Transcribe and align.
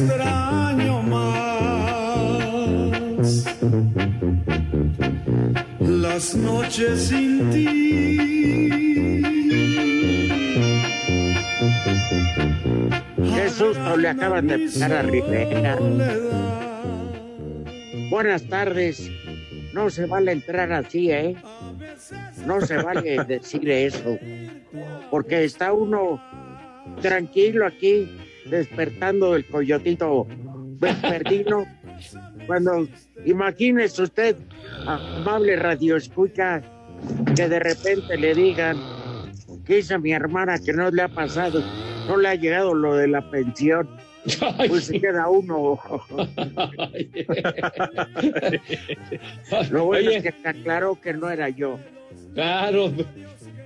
Extraño 0.00 1.02
más. 1.02 1.90
Las 5.80 6.34
noches 6.34 7.08
sin 7.08 7.50
ti. 7.50 7.66
Qué 13.16 13.50
susto 13.50 13.96
le 13.96 14.08
acaban 14.08 14.46
de 14.46 14.58
pegar 14.58 14.92
a 14.92 15.02
Rivera. 15.02 15.78
Buenas 18.10 18.42
tardes. 18.44 19.10
No 19.72 19.88
se 19.88 20.06
vale 20.06 20.32
entrar 20.32 20.72
así, 20.72 21.10
¿eh? 21.12 21.36
No 22.44 22.60
se 22.60 22.76
vale 22.76 23.22
decir 23.24 23.70
eso. 23.70 24.18
Porque 25.10 25.44
está 25.44 25.72
uno 25.72 26.20
tranquilo 27.00 27.66
aquí, 27.66 28.08
despertando 28.50 29.36
el 29.36 29.46
coyotito 29.46 30.26
vespertino. 30.80 31.66
Cuando 32.46 32.88
imagínese 33.24 34.02
usted, 34.02 34.36
amable 34.86 35.56
radio 35.56 35.96
escucha, 35.96 36.62
que 37.34 37.48
de 37.48 37.60
repente 37.60 38.16
le 38.16 38.34
digan 38.34 38.76
que 39.64 39.76
dice 39.76 39.98
mi 39.98 40.12
hermana 40.12 40.58
que 40.58 40.72
no 40.72 40.90
le 40.90 41.02
ha 41.02 41.08
pasado, 41.08 41.62
no 42.08 42.16
le 42.16 42.28
ha 42.28 42.34
llegado 42.34 42.74
lo 42.74 42.96
de 42.96 43.08
la 43.08 43.30
pensión. 43.30 43.88
Pues 44.68 44.84
se 44.84 45.00
queda 45.00 45.30
uno. 45.30 45.78
Lo 49.70 49.86
bueno 49.86 50.08
Oye. 50.08 50.18
es 50.18 50.22
que 50.22 50.32
te 50.32 50.48
aclaró 50.48 51.00
que 51.00 51.14
no 51.14 51.30
era 51.30 51.48
yo. 51.48 51.78
Claro. 52.34 52.92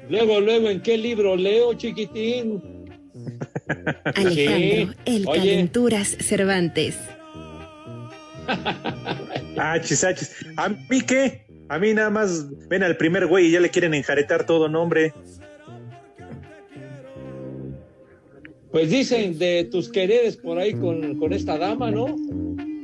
Luego, 0.08 0.40
luego, 0.40 0.68
¿en 0.68 0.80
qué 0.80 0.96
libro 0.96 1.34
leo, 1.34 1.74
chiquitín? 1.74 2.62
Alejandro, 4.14 4.30
Sí. 4.34 4.88
el 5.06 5.26
Oye. 5.28 5.38
Calenturas 5.38 6.16
Cervantes. 6.20 6.98
Achis, 9.56 10.04
achis. 10.04 10.34
¿A 10.56 10.68
mí 10.68 11.00
qué? 11.06 11.46
A 11.68 11.78
mí 11.78 11.94
nada 11.94 12.10
más 12.10 12.46
ven 12.68 12.82
al 12.82 12.96
primer 12.96 13.26
güey 13.26 13.46
y 13.46 13.50
ya 13.52 13.60
le 13.60 13.70
quieren 13.70 13.94
enjaretar 13.94 14.44
todo 14.44 14.68
nombre. 14.68 15.14
Pues 18.70 18.90
dicen 18.90 19.38
de 19.38 19.68
tus 19.70 19.88
quereres 19.88 20.36
por 20.36 20.58
ahí 20.58 20.74
con, 20.74 21.16
con 21.18 21.32
esta 21.32 21.56
dama, 21.56 21.90
¿no? 21.90 22.16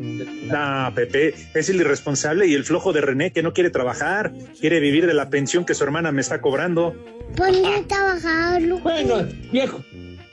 No, 0.02 0.94
Pepe, 0.94 1.34
es 1.54 1.68
el 1.68 1.76
irresponsable 1.80 2.47
y 2.47 2.54
el 2.54 2.64
flojo 2.64 2.92
de 2.92 3.00
René 3.00 3.32
que 3.32 3.42
no 3.42 3.52
quiere 3.52 3.70
trabajar, 3.70 4.32
quiere 4.60 4.80
vivir 4.80 5.06
de 5.06 5.14
la 5.14 5.28
pensión 5.30 5.64
que 5.66 5.74
su 5.74 5.84
hermana 5.84 6.10
me 6.12 6.20
está 6.20 6.41
cobrando. 6.41 6.94
Ponte 7.36 7.66
a 7.66 7.82
trabajar, 7.86 8.62
Luco. 8.62 8.82
Bueno, 8.84 9.26
viejo, 9.52 9.84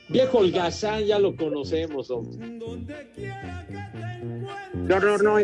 viejo 0.10 0.40
holgazán, 0.40 1.04
ya 1.06 1.20
lo 1.20 1.36
conocemos, 1.36 2.10
hombre. 2.12 2.48
No, 4.74 5.00
no, 5.00 5.18
no, 5.18 5.38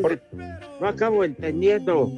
no 0.80 0.88
acabo 0.88 1.24
entendiendo 1.24 2.12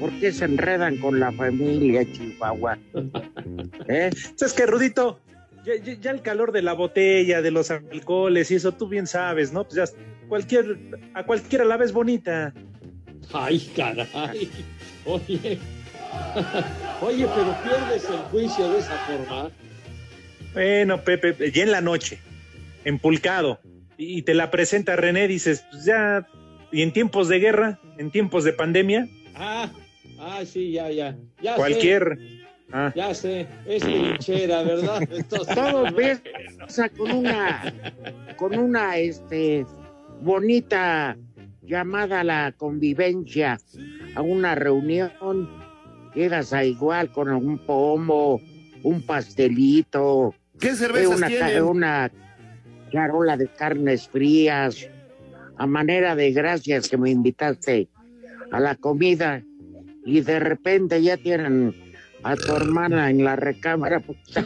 por 0.00 0.10
qué 0.18 0.32
se 0.32 0.44
enredan 0.46 0.96
con 0.98 1.20
la 1.20 1.30
familia 1.32 2.04
Chihuahua. 2.10 2.78
¿Eh? 3.88 4.10
¿Sabes 4.36 4.52
qué, 4.54 4.66
Rudito? 4.66 5.20
Ya, 5.64 5.76
ya- 5.76 5.94
ya 6.00 6.10
el 6.10 6.22
calor 6.22 6.50
de 6.52 6.62
la 6.62 6.72
botella, 6.72 7.40
de 7.42 7.50
los 7.50 7.70
alcoholes 7.70 8.50
y 8.50 8.56
eso 8.56 8.72
tú 8.72 8.88
bien 8.88 9.06
sabes, 9.06 9.52
¿no? 9.52 9.64
Pues 9.64 9.74
ya 9.76 9.84
cualquier, 10.28 10.76
a 11.14 11.24
cualquiera 11.24 11.64
la 11.64 11.76
ves 11.76 11.92
bonita. 11.92 12.52
Ay, 13.32 13.70
caray. 13.76 14.50
Oye, 15.04 15.58
oye, 17.02 17.26
pero 17.34 17.56
pierdes 17.62 18.04
el 18.10 18.16
juicio 18.30 18.70
de 18.72 18.78
esa 18.80 18.96
forma. 19.06 19.50
Bueno, 20.52 21.02
Pepe, 21.02 21.50
ya 21.50 21.62
en 21.62 21.72
la 21.72 21.80
noche, 21.80 22.18
empulcado, 22.84 23.60
y 23.96 24.22
te 24.22 24.34
la 24.34 24.50
presenta 24.50 24.96
René, 24.96 25.28
dices, 25.28 25.64
pues 25.70 25.84
ya, 25.84 26.26
y 26.70 26.82
en 26.82 26.92
tiempos 26.92 27.28
de 27.28 27.38
guerra, 27.38 27.80
en 27.98 28.10
tiempos 28.10 28.44
de 28.44 28.52
pandemia, 28.52 29.08
Ah, 29.34 29.70
ah, 30.18 30.42
sí, 30.44 30.72
ya, 30.72 30.90
ya. 30.90 31.16
ya 31.40 31.54
cualquier... 31.56 32.18
Sé, 32.18 32.42
Ah, 32.74 32.90
ya 32.96 33.12
sé, 33.12 33.46
es 33.66 33.82
trinchera, 33.82 34.62
¿verdad? 34.62 35.02
Entonces, 35.10 35.54
Todos 35.54 35.94
ves 35.94 36.22
con 36.96 37.10
una, 37.10 37.74
con 38.36 38.58
una, 38.58 38.96
este, 38.96 39.66
bonita 40.22 41.18
llamada 41.60 42.20
a 42.20 42.24
la 42.24 42.52
convivencia, 42.56 43.58
a 44.14 44.22
una 44.22 44.54
reunión, 44.54 45.12
llegas 46.14 46.54
a 46.54 46.64
igual 46.64 47.12
con 47.12 47.30
un 47.30 47.58
pomo, 47.58 48.40
un 48.82 49.02
pastelito, 49.02 50.34
¿Qué 50.62 50.68
eh, 50.68 50.76
cervezas 50.76 51.16
una, 51.16 51.26
tienen? 51.26 51.62
una 51.64 52.10
charola 52.92 53.36
de 53.36 53.48
carnes 53.48 54.08
frías, 54.08 54.88
a 55.56 55.66
manera 55.66 56.14
de 56.14 56.30
gracias 56.30 56.88
que 56.88 56.96
me 56.96 57.10
invitaste 57.10 57.88
a 58.52 58.60
la 58.60 58.76
comida 58.76 59.42
y 60.06 60.20
de 60.20 60.38
repente 60.38 61.02
ya 61.02 61.16
tienen 61.16 61.74
a 62.22 62.36
tu 62.36 62.54
hermana 62.54 63.10
en 63.10 63.24
la 63.24 63.34
recámara. 63.34 64.00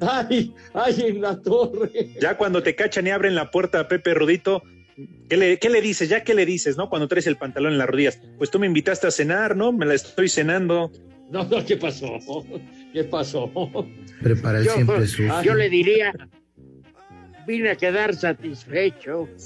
ay, 0.00 0.52
ay, 0.74 1.02
en 1.06 1.20
la 1.20 1.40
torre. 1.40 2.10
ya 2.20 2.36
cuando 2.36 2.64
te 2.64 2.74
cachan 2.74 3.06
y 3.06 3.10
abren 3.10 3.36
la 3.36 3.52
puerta 3.52 3.78
a 3.80 3.86
Pepe 3.86 4.14
Rudito, 4.14 4.64
¿qué 5.28 5.36
le, 5.36 5.58
qué 5.60 5.70
le 5.70 5.80
dices? 5.80 6.08
¿Ya 6.08 6.24
qué 6.24 6.34
le 6.34 6.44
dices, 6.46 6.76
no? 6.76 6.90
Cuando 6.90 7.06
traes 7.06 7.28
el 7.28 7.36
pantalón 7.36 7.74
en 7.74 7.78
las 7.78 7.88
rodillas. 7.88 8.20
Pues 8.38 8.50
tú 8.50 8.58
me 8.58 8.66
invitaste 8.66 9.06
a 9.06 9.12
cenar, 9.12 9.54
¿no? 9.56 9.70
Me 9.70 9.86
la 9.86 9.94
estoy 9.94 10.28
cenando. 10.28 10.90
No, 11.30 11.44
no, 11.44 11.64
¿qué 11.64 11.76
pasó? 11.76 12.18
¿Qué 12.94 13.02
pasó? 13.02 13.50
Prepara 14.22 14.58
el 14.60 14.66
Yo, 14.66 14.74
siempre 14.74 15.04
sucio. 15.08 15.42
yo 15.42 15.54
le 15.56 15.68
diría, 15.68 16.12
vine 17.44 17.70
a 17.70 17.74
quedar 17.76 18.14
satisfecho. 18.14 19.28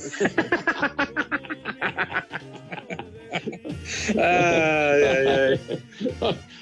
Ay, 4.16 5.02
ay, 5.02 5.26
ay. 5.26 5.60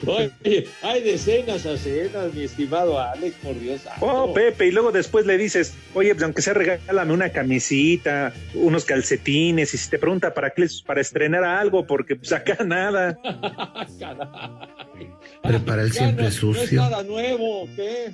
Oye, 0.06 0.66
hay 0.82 1.02
decenas 1.02 1.64
a 1.66 1.76
cenas, 1.76 2.32
mi 2.34 2.44
estimado 2.44 3.00
Alex, 3.00 3.34
por 3.42 3.58
Dios. 3.58 3.80
Oh. 4.00 4.32
Pepe, 4.34 4.66
y 4.66 4.70
luego 4.72 4.92
después 4.92 5.26
le 5.26 5.38
dices, 5.38 5.74
oye, 5.94 6.14
pues 6.14 6.22
aunque 6.24 6.42
sea 6.42 6.54
regálame 6.54 7.12
una 7.12 7.30
camisita, 7.30 8.32
unos 8.54 8.84
calcetines, 8.84 9.72
y 9.74 9.78
si 9.78 9.88
te 9.90 9.98
pregunta 9.98 10.34
para 10.34 10.50
qué, 10.50 10.62
les- 10.62 10.82
para 10.82 11.00
estrenar 11.00 11.44
algo, 11.44 11.86
porque 11.86 12.16
pues 12.16 12.32
acá 12.32 12.58
nada. 12.64 13.18
Caray. 13.98 15.10
Prepara 15.42 15.82
el 15.82 15.92
siempre 15.92 16.14
no- 16.16 16.22
No 16.22 16.28
es 16.28 16.34
sucio. 16.34 16.80
nada 16.80 17.02
nuevo, 17.02 17.68
¿qué? 17.74 18.10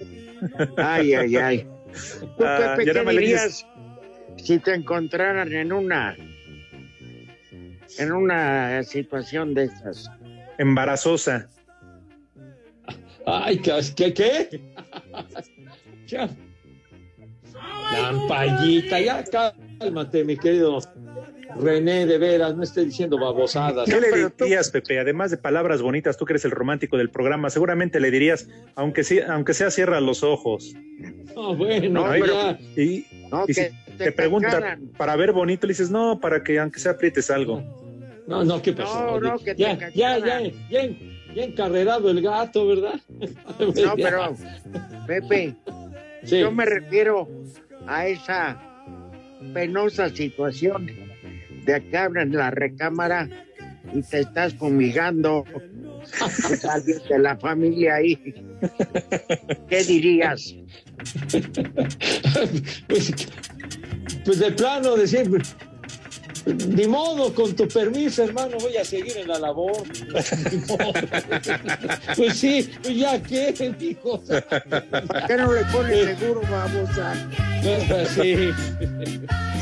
Ay, 0.77 1.15
ay, 1.15 1.37
ay. 1.37 1.67
¿Tú, 2.39 2.45
Ah, 2.45 2.75
Pepe, 2.77 2.87
ya 2.87 2.93
qué 2.93 2.99
no 3.01 3.05
me 3.05 3.13
le 3.13 3.21
dirías 3.21 3.67
si 4.37 4.59
te 4.59 4.73
encontraran 4.75 5.53
en 5.53 5.73
una 5.73 6.17
en 7.99 8.13
una 8.13 8.83
situación 8.83 9.55
de 9.55 9.65
esas? 9.65 10.11
Embarazosa. 10.59 11.49
Ay, 13.27 13.59
¿qué? 13.59 13.81
¿Qué? 13.95 14.15
qué? 14.15 14.61
ya. 16.07 16.29
Lampallita, 17.93 19.01
ya 19.01 19.25
cálmate, 19.79 20.25
mi 20.25 20.37
querido 20.37 20.81
René, 21.57 22.07
de 22.07 22.19
veras, 22.19 22.57
no 22.57 22.63
esté 22.63 22.85
diciendo 22.85 23.19
babosadas. 23.19 23.89
¿Qué 23.89 24.01
le 24.01 24.31
dirías, 24.39 24.71
Pepe? 24.71 24.99
Además 24.99 25.31
de 25.31 25.37
palabras 25.37 25.83
bonitas, 25.83 26.17
tú 26.17 26.25
que 26.25 26.33
eres 26.33 26.45
el 26.45 26.51
romántico 26.51 26.97
del 26.97 27.11
programa, 27.11 27.51
seguramente 27.51 28.01
le 28.01 28.11
dirías, 28.11 28.49
aunque, 28.75 29.05
sí, 29.05 29.21
aunque 29.21 29.53
sea 29.53 29.71
cierra 29.71 30.01
los 30.01 30.23
ojos. 30.23 30.75
No, 31.37 31.55
bueno, 31.55 32.07
No, 32.07 32.17
ya. 32.17 32.59
Y, 32.77 33.07
No, 33.31 33.45
y 33.45 33.47
que 33.49 33.55
si 33.55 33.97
te 33.99 34.05
te 34.05 34.13
pregunta, 34.13 34.79
para 34.97 35.17
ver 35.17 35.33
bonito, 35.33 35.67
le 35.67 35.73
dices, 35.73 35.91
no, 35.91 36.21
para 36.21 36.43
que 36.43 36.59
aunque 36.59 36.81
sea 36.81 36.93
aprietes 36.93 37.31
algo. 37.31 37.82
No, 38.27 38.45
no, 38.45 38.63
¿qué 38.63 38.73
pasó? 38.73 39.21
No, 39.21 39.21
no, 39.21 39.39
que 39.39 39.55
te 39.55 39.63
ya, 39.63 39.79
ya, 39.95 40.19
ya, 40.19 40.41
ya, 40.71 40.81
en- 40.81 41.13
ya 41.35 41.43
encarrerado 41.45 42.11
el 42.11 42.21
gato, 42.23 42.67
¿verdad? 42.67 43.01
No, 43.59 43.95
pero, 43.97 44.37
Pepe, 45.07 45.55
Sí. 46.25 46.39
yo 46.41 46.53
me 46.53 46.65
refiero 46.65 47.29
a 47.87 48.07
esa 48.07 48.61
penosa 49.53 50.09
situación 50.11 50.87
de 51.65 51.83
que 51.89 51.97
abren 51.97 52.33
la 52.33 52.51
recámara 52.53 53.29
y 53.93 54.03
te 54.03 54.21
estás 54.21 54.55
fumigando 54.55 55.45
alguien 56.71 56.99
de 57.09 57.19
la 57.19 57.37
familia 57.37 57.97
ahí. 57.97 58.17
¿Qué 59.69 59.83
dirías? 59.83 60.55
pues, 62.89 63.13
pues 64.25 64.39
de 64.39 64.53
plano 64.53 64.97
decir, 64.97 65.29
ni 66.47 66.87
modo, 66.87 67.33
con 67.35 67.55
tu 67.55 67.69
permiso, 67.69 68.25
hermano, 68.25 68.57
voy 68.61 68.77
a 68.77 68.85
seguir 68.85 69.17
en 69.19 69.29
la 69.29 69.39
labor. 69.39 69.73
Ni 70.53 70.59
modo. 70.67 70.93
pues 72.17 72.37
sí, 72.37 72.71
pues 72.83 72.97
ya 72.97 73.23
qué, 73.23 73.75
hijo. 73.81 74.21
¿Por 74.21 75.27
qué 75.27 75.37
no 75.37 75.53
le 75.53 75.65
pones 75.67 76.19
seguro, 76.19 76.43
babosa? 76.51 77.15
sí. 78.15 78.51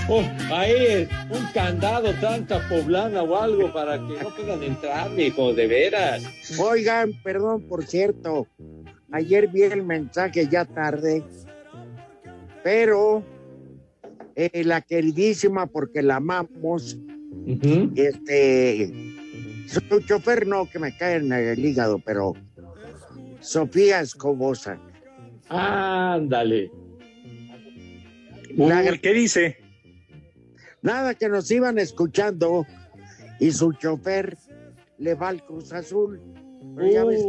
Oh, 0.09 0.23
ahí, 0.53 1.09
un 1.31 1.47
candado, 1.53 2.13
tanta 2.15 2.67
poblana 2.69 3.23
o 3.23 3.37
algo 3.37 3.73
para 3.73 3.97
que 3.99 4.23
no 4.23 4.35
puedan 4.35 4.63
entrar, 4.63 5.19
hijo, 5.19 5.53
de 5.53 5.67
veras. 5.67 6.23
Oigan, 6.59 7.13
perdón, 7.23 7.63
por 7.69 7.85
cierto, 7.85 8.47
ayer 9.13 9.49
vi 9.49 9.63
el 9.63 9.83
mensaje 9.83 10.49
ya 10.49 10.65
tarde, 10.65 11.23
pero 12.65 13.23
eh, 14.37 14.65
la 14.65 14.81
queridísima, 14.83 15.67
porque 15.67 16.03
la 16.03 16.17
amamos, 16.17 16.99
este, 17.97 18.93
su 19.67 19.81
chofer 20.07 20.47
no, 20.47 20.69
que 20.69 20.79
me 20.79 20.97
cae 20.97 21.17
en 21.17 21.33
el 21.33 21.59
hígado, 21.65 21.99
pero 22.05 22.35
Sofía 23.41 24.01
Escobosa. 24.01 24.79
Ándale. 25.49 26.71
La- 28.57 28.97
¿Qué 28.99 29.13
dice? 29.15 29.57
nada 30.83 31.15
que 31.15 31.29
nos 31.29 31.51
iban 31.51 31.79
escuchando 31.79 32.67
y 33.39 33.51
su 33.53 33.73
chofer 33.75 34.37
le 34.99 35.15
va 35.15 35.29
al 35.29 35.45
Cruz 35.45 35.73
Azul. 35.73 36.21
Pero 36.77 36.91
ya 36.91 37.05
ves 37.05 37.25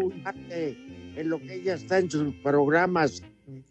en 1.15 1.29
lo 1.29 1.39
que 1.39 1.55
ella 1.55 1.73
está 1.75 1.99
en 1.99 2.09
sus 2.09 2.33
programas 2.35 3.21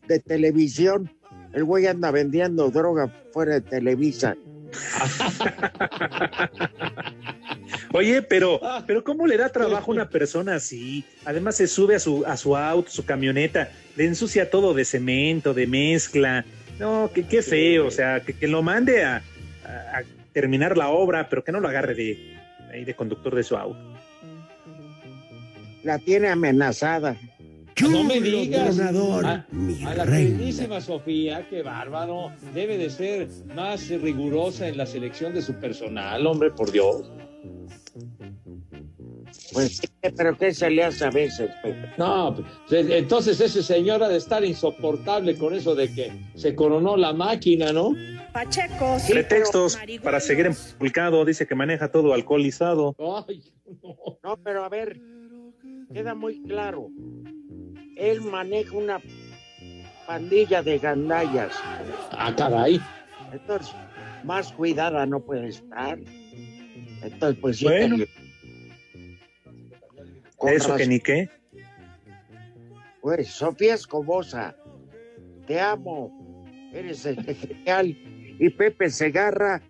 de 0.07 0.19
televisión, 0.21 1.11
el 1.53 1.65
güey 1.65 1.87
anda 1.87 2.11
vendiendo 2.11 2.71
droga 2.71 3.09
fuera 3.33 3.55
de 3.55 3.61
Televisa. 3.61 4.37
Oye, 7.93 8.23
pero, 8.23 8.61
pero 8.87 9.03
¿cómo 9.03 9.27
le 9.27 9.37
da 9.37 9.49
trabajo 9.49 9.91
a 9.91 9.95
una 9.95 10.09
persona 10.09 10.55
así? 10.57 11.05
Además 11.25 11.57
se 11.57 11.67
sube 11.67 11.97
a 11.97 11.99
su, 11.99 12.25
a 12.25 12.37
su 12.37 12.57
auto, 12.57 12.91
su 12.91 13.05
camioneta, 13.05 13.71
le 13.97 14.07
ensucia 14.07 14.51
todo 14.51 14.75
de 14.75 14.85
cemento, 14.85 15.55
de 15.55 15.67
mezcla. 15.67 16.45
No, 16.79 17.11
que 17.13 17.25
qué 17.27 17.43
feo, 17.43 17.87
o 17.87 17.91
sea, 17.91 18.21
que, 18.21 18.33
que 18.33 18.47
lo 18.47 18.63
mande 18.63 19.05
a, 19.05 19.17
a- 19.65 19.99
a 19.99 20.03
terminar 20.33 20.77
la 20.79 20.89
obra, 20.91 21.29
pero 21.29 21.43
que 21.43 21.51
no 21.53 21.61
lo 21.61 21.69
agarre 21.69 21.95
de, 21.95 22.37
de 22.85 22.95
conductor 22.95 23.35
de 23.35 23.43
su 23.43 23.57
auto. 23.57 23.79
La 25.83 25.99
tiene 25.99 26.29
amenazada. 26.29 27.17
No 27.89 28.05
me 28.05 28.21
digas. 28.21 28.77
tronador, 28.77 29.27
A, 29.27 29.47
mi 29.51 29.83
a 29.85 29.95
la 29.95 30.05
queridísima 30.05 30.81
Sofía, 30.81 31.47
qué 31.49 31.63
bárbaro. 31.63 32.33
Debe 32.55 32.77
de 32.79 32.91
ser 32.91 33.29
más 33.55 33.89
rigurosa 33.89 34.69
en 34.69 34.77
la 34.77 34.87
selección 34.87 35.35
de 35.35 35.43
su 35.43 35.55
personal, 35.55 36.27
hombre, 36.27 36.51
por 36.51 36.71
Dios. 36.71 37.11
Pues, 39.53 39.77
sí, 39.79 39.89
pero 40.17 40.37
¿qué 40.37 40.53
se 40.53 40.71
le 40.71 40.85
hace 40.85 41.05
a 41.05 41.11
veces, 41.11 41.51
Pepe? 41.63 41.93
No, 41.99 42.37
pues, 42.69 42.91
entonces 42.91 43.41
ese 43.41 43.63
señor 43.63 44.03
ha 44.03 44.09
de 44.09 44.17
estar 44.17 44.45
insoportable 44.45 45.37
con 45.37 45.55
eso 45.55 45.75
de 45.75 45.93
que 45.93 46.13
se 46.35 46.55
coronó 46.55 46.97
la 46.97 47.13
máquina, 47.13 47.73
¿no? 47.73 47.95
Pachecos. 48.33 49.03
Pretextos 49.09 49.77
marihuanos. 49.77 50.05
para 50.05 50.21
seguir 50.21 50.47
empulcado, 50.47 51.25
dice 51.25 51.47
que 51.47 51.55
maneja 51.55 51.91
todo 51.91 52.13
alcoholizado. 52.15 52.95
Ay, 53.27 53.43
no. 53.83 53.97
No, 54.23 54.37
pero 54.43 54.65
a 54.65 54.69
ver, 54.69 55.01
queda 55.93 56.15
muy 56.15 56.43
claro. 56.43 56.89
Él 58.01 58.23
maneja 58.23 58.75
una 58.75 59.01
pandilla 60.07 60.63
de 60.63 60.79
gandallas. 60.79 61.53
Ah, 62.13 62.35
caray. 62.37 62.81
Entonces, 63.33 63.75
más 64.25 64.51
cuidada 64.53 65.05
no 65.07 65.21
puede 65.21 65.49
estar. 65.49 65.99
Entonces, 67.03 67.39
pues 67.41 67.59
sí. 67.59 67.65
Bueno. 67.67 67.97
que- 67.99 68.09
Con 70.37 70.53
Eso 70.55 70.69
que 70.69 70.73
razón. 70.73 70.89
ni 70.89 71.01
qué. 71.01 71.29
Pues, 73.03 73.29
Sofía 73.29 73.75
Escobosa, 73.75 74.57
te 75.47 75.61
amo. 75.61 76.47
Eres 76.73 77.05
el 77.05 77.23
genial. 77.23 77.89
Y 78.39 78.49
Pepe 78.49 78.89
Segarra 78.89 79.61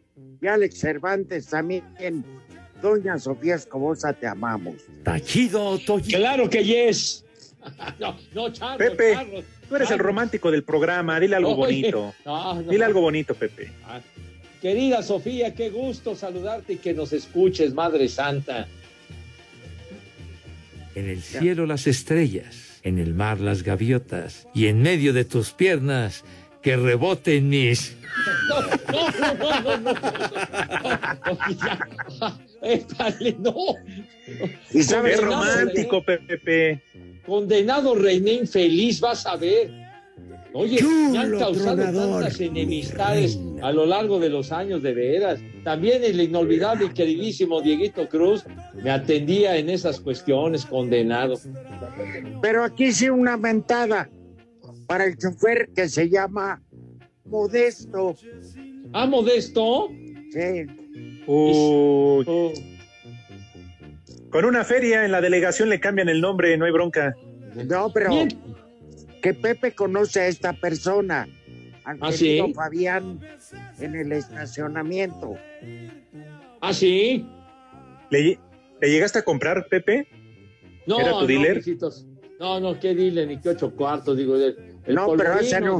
y 0.40 0.46
Alex 0.46 0.78
Cervantes 0.78 1.46
también. 1.48 1.84
Doña 2.80 3.18
Sofía 3.18 3.56
Escobosa, 3.56 4.12
te 4.12 4.26
amamos. 4.28 4.76
Tachido, 5.02 5.76
Toyi. 5.80 6.12
Claro 6.12 6.48
que 6.48 6.64
yes. 6.64 7.24
No, 7.98 8.16
no, 8.34 8.52
Charlos, 8.52 8.78
Pepe, 8.78 9.12
Charlos, 9.14 9.44
Tú 9.68 9.76
eres 9.76 9.90
el 9.90 9.98
romántico 9.98 10.50
del 10.50 10.62
programa, 10.62 11.20
dile 11.20 11.36
algo 11.36 11.50
Oye, 11.52 11.80
bonito. 11.82 12.14
no, 12.24 12.54
no. 12.54 12.70
Dile 12.70 12.84
algo 12.84 13.00
bonito, 13.02 13.34
Pepe. 13.34 13.70
Ah, 13.84 14.00
Querida 14.60 15.02
Sofía, 15.02 15.54
qué 15.54 15.70
gusto 15.70 16.14
saludarte 16.14 16.74
y 16.74 16.76
que 16.76 16.92
nos 16.92 17.12
escuches, 17.12 17.72
Madre 17.72 18.08
Santa. 18.08 18.66
En 20.94 21.08
el 21.08 21.22
cielo 21.22 21.66
las 21.66 21.86
estrellas, 21.86 22.80
en 22.82 22.98
el 22.98 23.14
mar 23.14 23.40
las 23.40 23.62
gaviotas, 23.62 24.46
y 24.54 24.66
en 24.66 24.82
medio 24.82 25.12
de 25.12 25.25
tus 25.25 25.52
piernas 25.52 26.25
que 26.62 26.76
reboten 26.76 27.49
mis... 27.49 27.96
No, 28.50 28.61
no, 28.61 29.35
no, 29.35 29.61
no, 29.61 29.76
no. 29.78 29.92
no, 29.92 29.92
no, 29.92 31.14
no, 31.25 31.54
ya. 31.54 31.88
Épale, 32.62 33.37
no. 33.38 33.54
Y 34.70 34.73
Qué 34.73 34.82
sabes, 34.82 35.20
Condenado 35.20 35.46
romántico, 35.54 36.04
Pepe. 36.04 36.82
Condenado 37.30 37.94
René 37.94 38.32
infeliz, 38.32 39.00
vas 39.00 39.25
a 39.25 39.37
ver. 39.37 39.70
Oye, 40.52 40.82
me 40.82 41.16
han 41.16 41.30
causado 41.38 41.76
tronador, 41.76 42.22
tantas 42.22 42.40
mi 42.40 42.46
enemistades 42.46 43.38
a 43.62 43.70
lo 43.70 43.87
largo 43.87 44.18
de 44.18 44.28
los 44.28 44.50
años 44.50 44.82
de 44.82 44.92
veras. 44.92 45.38
También 45.62 46.02
el 46.02 46.20
inolvidable 46.20 46.87
y 46.87 46.88
queridísimo 46.88 47.60
Dieguito 47.60 48.08
Cruz 48.08 48.44
me 48.82 48.90
atendía 48.90 49.56
en 49.56 49.70
esas 49.70 50.00
cuestiones, 50.00 50.66
condenado. 50.66 51.37
pero 52.42 52.64
aquí 52.64 52.90
sí 52.90 53.08
una 53.08 53.37
ventada 53.37 54.10
para 54.88 55.04
el 55.04 55.16
chofer 55.16 55.70
que 55.72 55.88
se 55.88 56.10
llama 56.10 56.60
Modesto. 57.26 58.16
Ah, 58.92 59.06
Modesto. 59.06 59.87
Sí. 60.32 60.66
Uy, 61.28 62.25
Oh, 62.26 62.52
con 64.30 64.44
una 64.44 64.64
feria 64.64 65.04
en 65.04 65.12
la 65.12 65.20
delegación 65.20 65.68
le 65.68 65.80
cambian 65.80 66.08
el 66.08 66.20
nombre, 66.20 66.56
no 66.56 66.64
hay 66.64 66.72
bronca. 66.72 67.14
No, 67.68 67.92
pero 67.92 68.10
Bien. 68.10 68.28
que 69.22 69.34
Pepe 69.34 69.72
conoce 69.72 70.20
a 70.20 70.26
esta 70.28 70.52
persona, 70.52 71.26
al 71.84 71.99
¿Ah, 72.00 72.12
sí? 72.12 72.40
Fabián, 72.54 73.20
en 73.80 73.94
el 73.94 74.12
estacionamiento. 74.12 75.34
¿Ah, 76.60 76.72
sí? 76.72 77.26
¿Le, 78.10 78.38
le 78.80 78.90
llegaste 78.90 79.18
a 79.18 79.22
comprar, 79.22 79.66
Pepe? 79.68 80.06
No, 80.87 81.00
¿Era 81.00 81.10
tu 81.12 81.20
no, 81.20 81.26
dealer? 81.26 81.56
mijitos. 81.56 82.06
No, 82.38 82.58
no, 82.60 82.78
qué 82.80 82.94
dile, 82.94 83.26
ni 83.26 83.38
qué 83.38 83.50
ocho 83.50 83.75
cuartos, 83.75 84.16
digo. 84.16 84.37
El, 84.37 84.56
el 84.87 84.94
No, 84.94 85.14
pero 85.16 85.38
ese 85.38 85.60
no. 85.60 85.78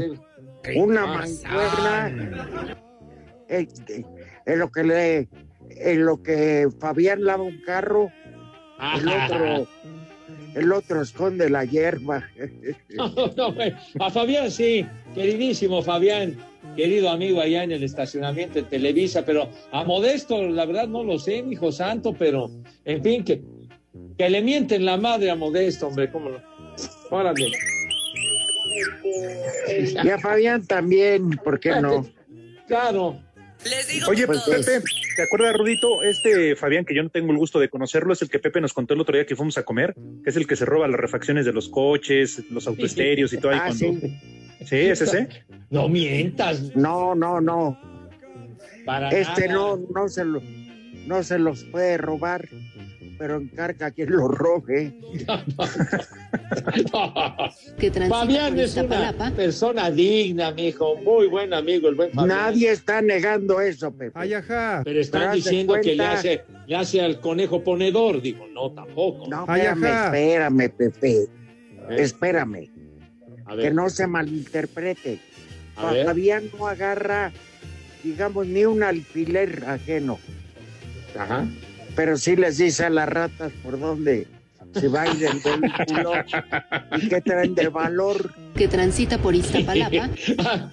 Una 0.77 1.07
mancuerna. 1.07 2.09
eh, 3.49 3.67
eh, 3.89 4.05
En 4.45 4.59
lo 4.59 4.71
que 4.71 4.83
le, 4.85 5.29
en 5.71 6.05
lo 6.05 6.23
que 6.23 6.69
Fabián 6.79 7.25
lava 7.25 7.43
un 7.45 7.63
carro, 7.63 8.11
el 8.81 9.09
otro, 9.09 9.69
el 10.55 10.73
otro 10.73 11.03
esconde 11.03 11.49
la 11.51 11.65
hierba. 11.65 12.25
No, 12.91 13.13
no, 13.37 13.53
güey. 13.53 13.73
a 13.99 14.11
Fabián 14.11 14.51
sí, 14.51 14.87
queridísimo 15.15 15.83
Fabián, 15.83 16.37
querido 16.77 17.11
amigo 17.11 17.41
allá 17.41 17.65
en 17.65 17.73
el 17.73 17.83
estacionamiento 17.83 18.55
de 18.55 18.63
Televisa, 18.65 19.25
pero 19.25 19.49
a 19.73 19.85
Modesto, 19.85 20.43
la 20.43 20.67
verdad 20.67 20.89
no 20.89 21.05
lo 21.05 21.19
sé, 21.19 21.43
mi 21.43 21.55
hijo 21.55 21.71
santo, 21.73 22.15
pero 22.19 22.51
en 22.85 23.03
fin, 23.03 23.25
que, 23.25 23.43
que 24.19 24.31
le 24.31 24.43
mienten 24.43 24.85
la 24.85 24.97
madre 24.97 25.31
a 25.31 25.37
Modesto, 25.37 25.89
hombre, 25.89 26.11
cómo 26.11 26.31
no. 26.31 26.39
Órale. 27.11 27.53
Y 30.03 30.09
a 30.09 30.19
Fabián 30.19 30.67
también, 30.67 31.31
¿por 31.45 31.61
qué 31.61 31.81
no? 31.81 32.07
Claro. 32.67 33.21
Oye, 34.09 34.27
Pues, 34.27 34.43
Pepe, 34.43 34.83
¿te 35.17 35.23
acuerdas, 35.23 35.57
Rudito? 35.57 36.03
Este 36.03 36.57
Fabián, 36.57 36.85
que 36.85 36.95
yo 36.95 37.03
no 37.03 37.11
tengo 37.11 37.31
el 37.33 37.37
gusto 37.39 37.59
de 37.61 37.69
conocerlo, 37.69 38.13
es 38.13 38.23
el 38.23 38.31
que 38.31 38.39
Pepe 38.39 38.61
nos 38.61 38.73
contó 38.73 38.95
el 38.95 39.01
otro 39.01 39.15
día 39.15 39.27
que 39.27 39.37
fuimos 39.37 39.59
a 39.59 39.65
comer, 39.65 39.95
que 40.25 40.31
es 40.31 40.37
el 40.37 40.47
que 40.47 40.57
se 40.57 40.65
roba 40.65 40.89
las 40.89 40.99
refacciones 40.99 41.45
de 41.45 41.53
los 41.53 41.69
coches, 41.69 42.43
los 42.51 42.67
autoestéreos 42.67 43.33
y 43.33 43.39
todo 43.39 43.53
ahí. 43.53 43.59
Ah, 43.61 43.67
cuando- 43.67 44.01
sí. 44.01 44.19
sí, 44.67 44.77
es 44.77 45.01
ese. 45.03 45.29
No 45.69 45.89
mientas. 45.89 46.75
No, 46.75 47.15
no, 47.15 47.41
no. 47.41 47.79
Para 48.87 49.11
Este 49.11 49.47
nada. 49.47 49.53
no, 49.61 49.77
no 49.95 50.09
se 50.09 50.25
lo, 50.25 50.41
no 51.07 51.23
se 51.23 51.39
los 51.39 51.65
puede 51.65 51.99
robar, 51.99 52.49
pero 53.21 53.37
encarga 53.37 53.89
a 53.89 53.91
quien 53.91 54.11
lo 54.13 54.29
robe. 54.29 54.95
Que 57.79 57.91
transita 57.91 58.09
Fabián 58.09 58.55
por 58.55 58.61
es 58.61 58.77
una 58.77 59.33
persona 59.37 59.91
digna, 59.91 60.51
mijo. 60.53 60.97
Muy 60.97 61.27
buen 61.27 61.53
amigo, 61.53 61.91
el 61.91 61.97
buen 61.97 62.11
Fabián. 62.13 62.29
Nadie 62.29 62.71
está 62.71 63.03
negando 63.03 63.61
eso, 63.61 63.93
Pepe. 63.93 64.13
Ay, 64.15 64.33
ajá. 64.33 64.81
Pero 64.85 65.01
están 65.01 65.21
Pero 65.21 65.35
diciendo 65.35 65.75
que 65.83 65.95
le 65.95 66.05
hace, 66.05 66.45
le 66.67 66.75
hace 66.75 67.03
al 67.03 67.21
conejo 67.21 67.63
ponedor. 67.63 68.23
Digo, 68.23 68.47
no, 68.49 68.73
tampoco. 68.73 69.29
No, 69.29 69.45
Ay, 69.47 69.61
espérame, 69.61 69.85
ajá. 69.85 70.05
espérame, 70.07 70.71
Pepe. 70.71 71.11
Eh, 71.11 71.29
Espérame, 71.91 72.71
a 73.45 73.55
que 73.57 73.71
no 73.71 73.91
se 73.91 74.07
malinterprete. 74.07 75.21
a 75.77 75.93
ver. 75.93 76.07
Fabián 76.07 76.45
no 76.59 76.67
agarra, 76.67 77.33
digamos, 78.03 78.47
ni 78.47 78.65
un 78.65 78.83
alfiler 78.83 79.63
ajeno, 79.67 80.19
Ajá. 81.19 81.47
Pero 82.01 82.17
sí 82.17 82.35
les 82.35 82.57
dice 82.57 82.87
a 82.87 82.89
las 82.89 83.07
ratas 83.07 83.53
por 83.63 83.79
dónde 83.79 84.27
se 84.73 84.89
va 84.89 85.03
a 85.03 85.09
ir 85.09 85.23
el 85.23 85.39
vehículo 85.39 86.13
y 86.97 87.09
qué 87.11 87.21
traen 87.21 87.55
de 87.55 87.69
valor. 87.69 88.33
Que 88.57 88.69
transita 88.69 89.19
por 89.19 89.35
Iztapalapa. 89.35 90.09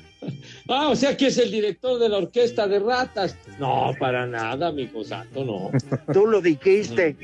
ah, 0.69 0.87
o 0.87 0.95
sea 0.95 1.17
que 1.17 1.27
es 1.27 1.37
el 1.37 1.51
director 1.51 1.99
de 1.99 2.07
la 2.07 2.19
orquesta 2.19 2.65
de 2.69 2.79
ratas. 2.79 3.35
No, 3.59 3.93
para 3.99 4.25
nada, 4.25 4.71
mijo 4.71 5.03
santo, 5.03 5.43
no. 5.43 5.69
Tú 6.13 6.27
lo 6.27 6.39
dijiste. 6.39 7.17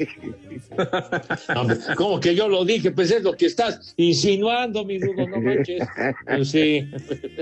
¿Cómo 1.95 2.19
que 2.19 2.36
yo 2.36 2.50
lo 2.50 2.65
dije? 2.65 2.91
Pues 2.91 3.10
es 3.10 3.24
lo 3.24 3.38
que 3.38 3.45
estás 3.45 3.93
insinuando, 3.95 4.83
mi 4.83 5.00
rudo, 5.00 5.29
no 5.29 5.39
manches. 5.39 5.88
Pues 6.25 6.50
sí. 6.50 6.91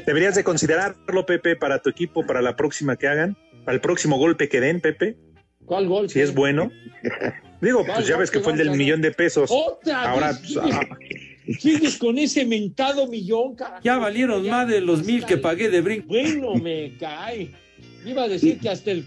Deberías 0.06 0.36
de 0.36 0.44
considerarlo, 0.44 1.26
Pepe, 1.26 1.56
para 1.56 1.82
tu 1.82 1.90
equipo, 1.90 2.24
para 2.24 2.40
la 2.44 2.56
próxima 2.56 2.98
que 2.98 3.08
hagan, 3.08 3.36
para 3.66 3.74
el 3.74 3.82
próximo 3.82 4.20
golpe 4.20 4.48
que 4.48 4.62
den, 4.62 4.80
Pepe, 4.80 5.18
¿Cuál 5.66 5.88
gol? 5.88 6.10
si 6.10 6.20
es 6.20 6.34
bueno. 6.34 6.72
Digo, 7.62 7.86
pues 7.86 8.08
ya 8.08 8.18
ves 8.18 8.32
que 8.32 8.40
fue 8.40 8.54
el 8.54 8.58
del 8.58 8.72
millón 8.72 9.02
de 9.02 9.12
pesos. 9.12 9.50
Otra 9.54 10.10
Ahora, 10.10 10.32
vez. 10.34 10.40
pues, 10.54 10.58
ah, 10.58 10.80
Sigues 11.60 11.98
con 11.98 12.18
ese 12.18 12.46
mentado 12.46 13.08
millón, 13.08 13.56
carajo. 13.56 13.82
Ya 13.84 13.98
valieron 13.98 14.48
más 14.48 14.68
de 14.68 14.80
los 14.82 15.04
mil 15.06 15.26
que 15.26 15.38
pagué 15.38 15.70
de 15.70 15.82
brinco. 15.82 16.08
Bueno, 16.08 16.56
me 16.56 16.94
cae. 17.00 17.50
Iba 18.06 18.24
a 18.24 18.28
decir 18.28 18.60
que 18.60 18.70
hasta 18.70 18.92
el, 18.92 19.06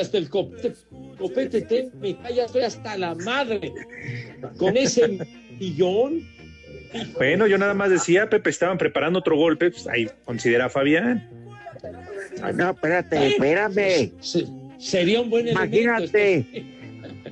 hasta 0.00 0.18
el 0.18 0.28
copete, 0.28 0.72
copete 1.18 1.62
te- 1.62 1.90
me 2.00 2.16
cae, 2.16 2.34
ya 2.36 2.44
estoy 2.44 2.62
hasta 2.62 2.96
la 2.96 3.14
madre. 3.14 3.72
Con 4.58 4.76
ese 4.76 5.18
millón. 5.58 6.26
bueno, 7.16 7.46
yo 7.46 7.58
nada 7.58 7.74
más 7.74 7.90
decía, 7.90 8.28
Pepe, 8.30 8.50
estaban 8.50 8.78
preparando 8.78 9.18
otro 9.18 9.36
golpe, 9.36 9.70
pues 9.70 9.86
ahí 9.88 10.08
considera 10.24 10.66
a 10.66 10.70
Fabián. 10.70 11.28
No, 12.54 12.70
espérate, 12.70 13.26
espérame. 13.28 14.12
Se- 14.20 14.46
sería 14.80 15.20
un 15.20 15.30
buen 15.30 15.46
elemento. 15.48 15.76
Imagínate, 15.76 16.64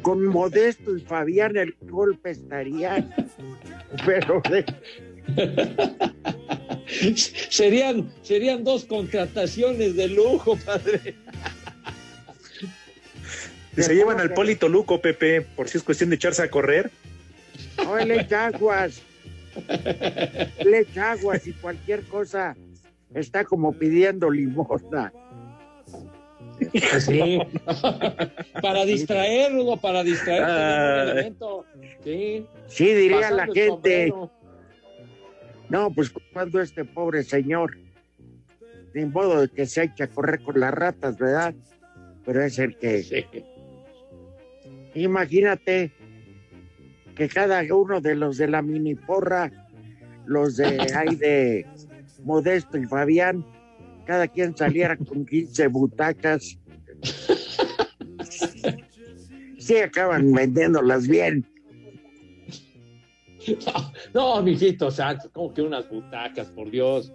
con 0.03 0.25
Modesto 0.27 0.97
y 0.97 1.01
Fabián 1.01 1.57
el 1.57 1.75
golpe 1.83 2.31
estaría. 2.31 3.09
Pero 4.07 4.43
de- 4.51 4.65
serían, 7.51 8.11
serían 8.23 8.65
dos 8.65 8.85
contrataciones 8.85 9.97
de 9.97 10.09
lujo, 10.09 10.57
padre. 10.65 11.15
Y 13.77 13.83
se 13.83 13.95
llevan 13.95 14.19
al 14.21 14.33
Polito 14.35 14.69
Luco, 14.69 15.01
Pepe, 15.01 15.43
por 15.43 15.69
si 15.69 15.79
es 15.79 15.85
cuestión 15.85 16.11
de 16.11 16.17
echarse 16.17 16.43
a 16.43 16.51
correr. 16.51 16.91
no 17.85 17.97
le 17.97 18.21
echa 18.23 18.47
aguas. 18.47 19.03
Le 20.65 20.81
echa 20.81 21.13
aguas 21.13 21.47
y 21.47 21.53
cualquier 21.53 22.03
cosa 22.05 22.57
está 23.15 23.45
como 23.45 23.73
pidiendo 23.73 24.31
limosna. 24.31 25.13
Pues 26.59 27.05
Sí. 27.05 27.39
para 28.63 28.85
distraerlo, 28.85 29.77
para 29.77 30.03
distraer. 30.03 31.09
Elemento. 31.09 31.65
Sí. 32.05 32.47
Sí, 32.67 32.95
diría 32.95 33.31
la 33.31 33.47
gente. 33.47 34.13
No, 35.69 35.91
pues 35.93 36.13
cuando 36.33 36.61
este 36.61 36.85
pobre 36.85 37.23
señor, 37.23 37.77
ni 38.95 39.05
modo 39.05 39.43
de 39.43 39.49
que 39.49 39.67
se 39.67 39.85
eche 39.85 40.05
a 40.05 40.09
correr 40.09 40.41
con 40.43 40.59
las 40.59 40.73
ratas, 40.73 41.19
¿verdad? 41.19 41.55
Pero 42.25 42.43
es 42.43 42.59
el 42.59 42.77
que, 42.77 43.03
Sí. 43.03 43.25
imagínate 44.95 45.93
que 47.15 47.29
cada 47.29 47.63
uno 47.75 48.01
de 48.01 48.15
los 48.15 48.39
de 48.39 48.49
la 48.49 48.63
mini 48.63 48.95
porra, 48.95 49.51
los 50.27 50.57
de 50.57 50.79
ahí 50.95 51.17
de 51.17 51.67
Modesto 52.25 52.79
y 52.79 52.87
Fabián, 52.87 53.45
cada 54.09 54.27
quien 54.27 54.57
saliera 54.57 54.97
con 54.97 55.27
15 55.27 55.67
butacas. 55.67 56.59
Sí, 59.59 59.77
acaban 59.77 60.33
vendiéndolas 60.33 61.07
bien. 61.07 61.47
No, 64.15 64.35
no, 64.37 64.43
mijito 64.43 64.91
santo, 64.91 65.31
como 65.31 65.53
que 65.53 65.61
unas 65.61 65.87
butacas, 65.91 66.47
por 66.49 66.71
Dios. 66.71 67.13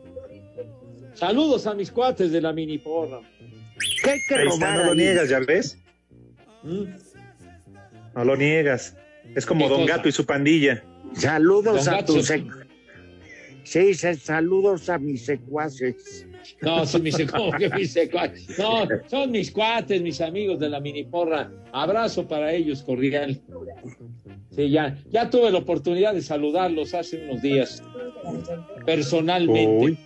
Saludos 1.16 1.66
a 1.66 1.74
mis 1.74 1.90
cuates 1.90 2.32
de 2.32 2.42
la 2.42 2.54
mini 2.54 2.78
porra. 2.78 3.22
¿Qué 4.04 4.12
hay 4.12 4.20
que 4.30 4.36
Ahí 4.36 4.48
está, 4.50 4.76
no 4.76 4.86
lo 4.86 4.96
niegas, 4.96 5.30
¿ya 5.30 5.40
ves? 5.40 5.80
¿Mm? 6.62 6.84
No 8.14 8.24
lo 8.24 8.36
niegas. 8.36 8.96
Es 9.34 9.48
como 9.48 9.66
¿Qué 9.66 9.70
Don 9.70 9.82
cosa? 9.82 9.98
Gato 9.98 10.10
y 10.10 10.12
su 10.12 10.28
pandilla. 10.28 10.84
Saludos 11.14 11.86
Don 11.86 11.94
a 11.96 12.06
tus... 12.06 12.32
Sí, 13.64 13.96
saludos 13.96 14.90
a 14.90 15.00
mis 15.00 15.26
secuaces. 15.26 16.28
No, 16.62 16.86
son 16.86 17.04
mis 17.04 17.18
como 17.32 17.52
que 17.52 17.70
mis 17.70 17.92
secuaces. 17.92 18.58
No, 18.58 18.88
son 19.08 19.32
mis 19.32 19.52
cuates, 19.52 20.02
mis 20.02 20.22
amigos 20.22 20.60
de 20.60 20.70
la 20.70 20.80
mini 20.80 21.04
porra. 21.04 21.52
Abrazo 21.72 22.28
para 22.28 22.54
ellos, 22.54 22.84
cordial. 22.84 23.42
Sí, 24.52 24.70
ya, 24.70 24.98
ya 25.10 25.30
tuve 25.30 25.52
la 25.52 25.60
oportunidad 25.60 26.14
de 26.14 26.22
saludarlos 26.22 26.94
hace 26.94 27.24
unos 27.24 27.42
días. 27.42 27.84
Personalmente. 28.86 29.86
Uy. 29.86 29.98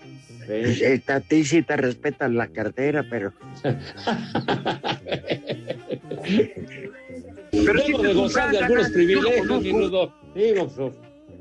Sí. 0.47 0.83
Esta 0.83 1.15
a 1.15 1.19
ti 1.19 1.43
sí 1.43 1.61
te 1.61 1.75
respetan 1.75 2.37
la 2.37 2.47
cartera, 2.47 3.05
pero 3.09 3.33
Debo 7.51 8.01
de 8.01 8.13
gozar 8.13 8.51
de 8.51 8.59
algunos 8.59 8.89
privilegios, 8.91 9.61
mi 9.61 9.71
rudo. 9.71 10.13
Digo, 10.33 10.69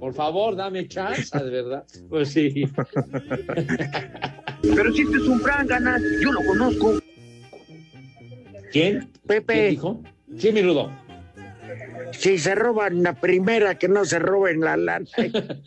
por 0.01 0.15
favor, 0.15 0.57
dame 0.57 0.89
chance, 0.89 1.39
de 1.39 1.51
verdad. 1.51 1.85
Pues 2.09 2.31
sí. 2.31 2.69
Pero 4.75 4.93
si 4.93 5.03
este 5.03 5.17
es 5.17 5.23
un 5.25 5.43
gran 5.43 5.67
ganas, 5.67 6.03
yo 6.21 6.33
lo 6.33 6.45
conozco. 6.45 6.99
¿Quién? 8.73 8.99
¿Quién 8.99 9.11
Pepe, 9.27 9.71
dijo? 9.71 10.03
Sí, 10.39 10.53
mi 10.53 10.63
rudo. 10.63 10.91
si 12.13 12.39
se 12.39 12.55
roban 12.55 13.03
la 13.03 13.15
primera, 13.15 13.79
que 13.79 13.89
no 13.89 14.05
se 14.05 14.19
roben 14.19 14.61
la 14.61 14.77
lana. 14.77 15.07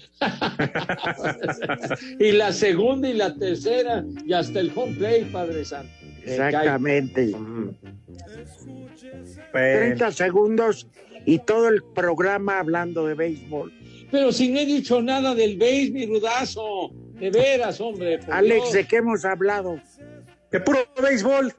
y 2.19 2.31
la 2.31 2.53
segunda 2.53 3.09
y 3.09 3.13
la 3.13 3.35
tercera 3.35 4.05
y 4.25 4.33
hasta 4.33 4.59
el 4.59 4.71
home 4.75 4.95
play, 4.95 5.25
Padre 5.25 5.65
Santo. 5.65 5.91
Exactamente. 6.23 7.27
Mm. 7.27 7.75
Bueno, 9.51 9.77
30 9.97 10.11
segundos 10.11 10.87
y 11.25 11.39
todo 11.39 11.69
el 11.69 11.83
programa 11.95 12.59
hablando 12.59 13.05
de 13.05 13.15
béisbol. 13.15 13.73
Pero 14.11 14.31
si 14.31 14.49
no 14.49 14.59
he 14.59 14.65
dicho 14.65 15.01
nada 15.01 15.35
del 15.35 15.57
béis, 15.57 15.91
mi 15.91 16.05
rudazo. 16.05 16.91
De 17.19 17.29
veras, 17.31 17.79
hombre. 17.81 18.19
Alex, 18.29 18.55
Dios. 18.63 18.73
¿de 18.73 18.85
qué 18.85 18.97
hemos 18.97 19.25
hablado? 19.25 19.79
de 20.51 20.59
puro 20.59 20.79
béisbol. 21.01 21.53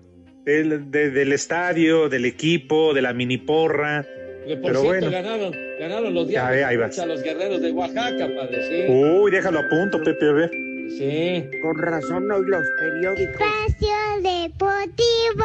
Del, 0.44 0.90
de- 0.90 1.10
del 1.10 1.32
estadio, 1.32 2.08
del 2.08 2.24
equipo, 2.24 2.92
de 2.94 3.02
la 3.02 3.12
mini 3.12 3.38
porra. 3.38 4.04
Que 4.46 4.56
por 4.56 4.72
pero 4.72 4.80
cierto, 4.82 5.10
bueno. 5.10 5.10
ganaron, 5.10 5.54
ganaron 5.78 6.14
los 6.14 6.26
diablos 6.26 6.78
vas. 6.78 6.98
a 6.98 7.06
los 7.06 7.22
guerreros 7.22 7.60
de 7.60 7.70
Oaxaca, 7.72 8.26
padre. 8.34 8.86
Sí. 8.86 8.92
Uy, 8.92 9.30
déjalo 9.30 9.60
a 9.60 9.68
punto, 9.68 10.02
Pepe, 10.02 10.28
a 10.28 10.32
ver. 10.32 10.50
Sí. 10.98 11.44
Con 11.62 11.78
razón 11.78 12.28
hoy 12.32 12.46
los 12.46 12.64
periódicos. 12.80 13.34
Espacio 13.40 13.96
Deportivo. 14.22 15.44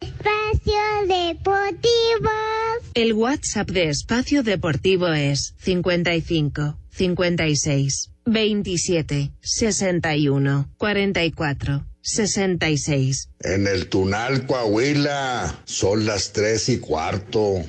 Espacio 0.00 0.80
Deportivo. 1.06 2.30
El 2.94 3.12
WhatsApp 3.14 3.70
de 3.70 3.88
Espacio 3.88 4.42
Deportivo 4.42 5.08
es 5.08 5.54
55 5.58 6.78
56 6.90 8.10
27 8.30 9.32
61 9.40 10.70
44 10.76 11.84
66. 12.02 13.30
En 13.40 13.66
el 13.66 13.88
Tunal, 13.88 14.46
Coahuila, 14.46 15.62
son 15.64 16.06
las 16.06 16.32
tres 16.32 16.68
y 16.68 16.78
cuarto. 16.78 17.64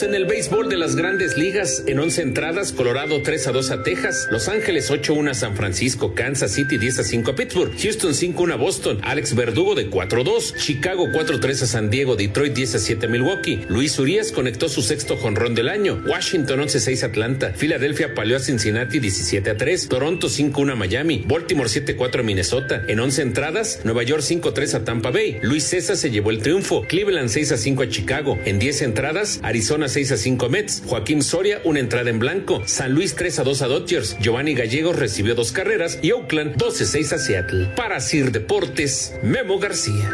En 0.00 0.14
el 0.14 0.24
béisbol 0.24 0.70
de 0.70 0.78
las 0.78 0.96
grandes 0.96 1.36
ligas. 1.36 1.84
En 1.86 1.98
11 1.98 2.22
entradas, 2.22 2.72
Colorado 2.72 3.20
3 3.20 3.48
a 3.48 3.52
2 3.52 3.70
a 3.72 3.82
Texas, 3.82 4.26
Los 4.30 4.48
Ángeles 4.48 4.90
8 4.90 5.12
1 5.12 5.30
a 5.30 5.34
San 5.34 5.54
Francisco, 5.54 6.14
Kansas 6.14 6.52
City 6.52 6.78
10 6.78 7.00
a 7.00 7.04
5 7.04 7.30
a 7.30 7.34
Pittsburgh, 7.34 7.70
Houston 7.78 8.14
5 8.14 8.42
1 8.42 8.54
a 8.54 8.56
Boston, 8.56 9.00
Alex 9.02 9.34
Verdugo 9.34 9.74
de 9.74 9.90
4 9.90 10.24
2, 10.24 10.54
Chicago 10.56 11.08
4 11.12 11.40
3 11.40 11.62
a 11.62 11.66
San 11.66 11.90
Diego, 11.90 12.16
Detroit 12.16 12.54
10 12.54 12.76
a 12.76 12.78
7 12.78 13.06
a 13.06 13.08
Milwaukee, 13.10 13.60
Luis 13.68 13.98
Urias 13.98 14.32
conectó 14.32 14.70
su 14.70 14.80
sexto 14.80 15.18
jonrón 15.18 15.54
del 15.54 15.68
año, 15.68 16.02
Washington 16.06 16.60
11 16.60 16.80
6 16.80 17.02
a 17.02 17.06
Atlanta, 17.06 17.52
Filadelfia 17.52 18.14
palió 18.14 18.38
a 18.38 18.40
Cincinnati 18.40 18.98
17 18.98 19.50
a 19.50 19.56
3, 19.58 19.88
Toronto 19.88 20.30
5 20.30 20.58
1 20.58 20.72
a 20.72 20.76
Miami, 20.76 21.22
Baltimore 21.28 21.68
7 21.68 21.96
4 21.96 22.22
a 22.22 22.24
Minnesota. 22.24 22.82
En 22.88 22.98
11 22.98 23.22
entradas, 23.22 23.80
Nueva 23.84 24.04
York 24.04 24.22
5 24.22 24.54
3 24.54 24.74
a 24.74 24.84
Tampa 24.84 25.10
Bay, 25.10 25.38
Luis 25.42 25.64
César 25.64 25.98
se 25.98 26.10
llevó 26.10 26.30
el 26.30 26.38
triunfo, 26.38 26.82
Cleveland 26.88 27.28
6 27.28 27.52
a 27.52 27.56
5 27.58 27.82
a 27.82 27.88
Chicago. 27.90 28.38
En 28.46 28.58
10 28.58 28.82
entradas, 28.82 29.38
Arizona 29.42 29.81
6 29.88 30.12
a 30.12 30.16
5 30.16 30.46
a 30.46 30.48
Mets, 30.48 30.82
Joaquín 30.86 31.22
Soria 31.22 31.60
una 31.64 31.80
entrada 31.80 32.10
en 32.10 32.18
blanco, 32.18 32.62
San 32.66 32.92
Luis 32.92 33.14
3 33.14 33.40
a 33.40 33.44
2 33.44 33.62
a 33.62 33.66
Dodgers, 33.66 34.16
Giovanni 34.20 34.54
Gallegos 34.54 34.96
recibió 34.96 35.34
dos 35.34 35.52
carreras 35.52 35.98
y 36.02 36.12
Oakland 36.12 36.56
12 36.56 36.84
6 36.84 37.12
a 37.12 37.18
Seattle. 37.18 37.66
Para 37.76 38.00
Sir 38.00 38.32
Deportes, 38.32 39.14
Memo 39.22 39.58
García. 39.58 40.10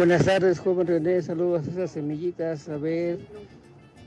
Buenas 0.00 0.24
tardes, 0.24 0.58
joven 0.58 0.86
René. 0.86 1.20
Saludos 1.20 1.68
a 1.68 1.70
esas 1.70 1.90
semillitas. 1.90 2.68
A 2.70 2.78
ver, 2.78 3.18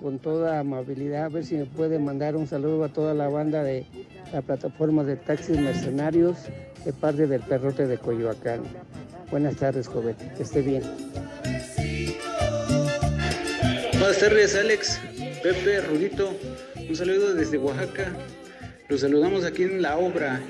con 0.03 0.19
toda 0.19 0.59
amabilidad, 0.59 1.23
a 1.23 1.29
ver 1.29 1.45
si 1.45 1.55
me 1.55 1.65
puede 1.65 1.97
mandar 1.97 2.35
un 2.35 2.45
saludo 2.45 2.83
a 2.83 2.89
toda 2.89 3.13
la 3.13 3.29
banda 3.29 3.63
de 3.63 3.85
la 4.33 4.41
plataforma 4.41 5.05
de 5.05 5.15
taxis 5.15 5.57
mercenarios 5.57 6.35
de 6.83 6.91
parte 6.91 7.25
del 7.25 7.39
perrote 7.39 7.87
de 7.87 7.97
Coyoacán. 7.97 8.63
Buenas 9.31 9.55
tardes, 9.55 9.87
joven. 9.87 10.17
Que 10.35 10.43
esté 10.43 10.61
bien. 10.61 10.83
Buenas 13.93 14.19
tardes, 14.19 14.55
Alex, 14.57 14.99
Pepe, 15.41 15.79
Rudito. 15.79 16.33
Un 16.89 16.95
saludo 16.97 17.33
desde 17.33 17.57
Oaxaca. 17.57 18.11
Los 18.89 18.99
saludamos 18.99 19.45
aquí 19.45 19.63
en 19.63 19.81
la 19.81 19.97
obra. 19.97 20.41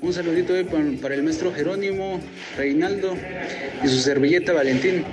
Un 0.00 0.14
saludito 0.14 0.54
para 1.02 1.14
el 1.14 1.22
maestro 1.22 1.52
Jerónimo, 1.52 2.18
Reinaldo 2.56 3.14
y 3.84 3.88
su 3.88 3.98
servilleta 3.98 4.54
Valentín. 4.54 5.04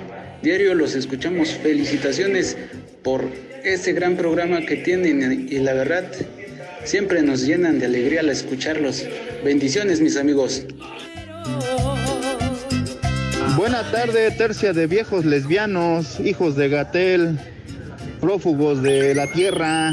Diario 0.44 0.74
los 0.74 0.94
escuchamos. 0.94 1.54
Felicitaciones 1.54 2.54
por 3.02 3.24
este 3.64 3.94
gran 3.94 4.14
programa 4.14 4.60
que 4.66 4.76
tienen 4.76 5.48
y 5.50 5.58
la 5.60 5.72
verdad 5.72 6.04
siempre 6.84 7.22
nos 7.22 7.46
llenan 7.46 7.78
de 7.78 7.86
alegría 7.86 8.20
al 8.20 8.28
escucharlos. 8.28 9.06
Bendiciones 9.42 10.02
mis 10.02 10.18
amigos. 10.18 10.66
Buena 13.56 13.90
tarde, 13.90 14.30
tercia 14.32 14.74
de 14.74 14.86
viejos 14.86 15.24
lesbianos, 15.24 16.20
hijos 16.20 16.56
de 16.56 16.68
Gatel, 16.68 17.38
prófugos 18.20 18.82
de 18.82 19.14
la 19.14 19.32
tierra. 19.32 19.92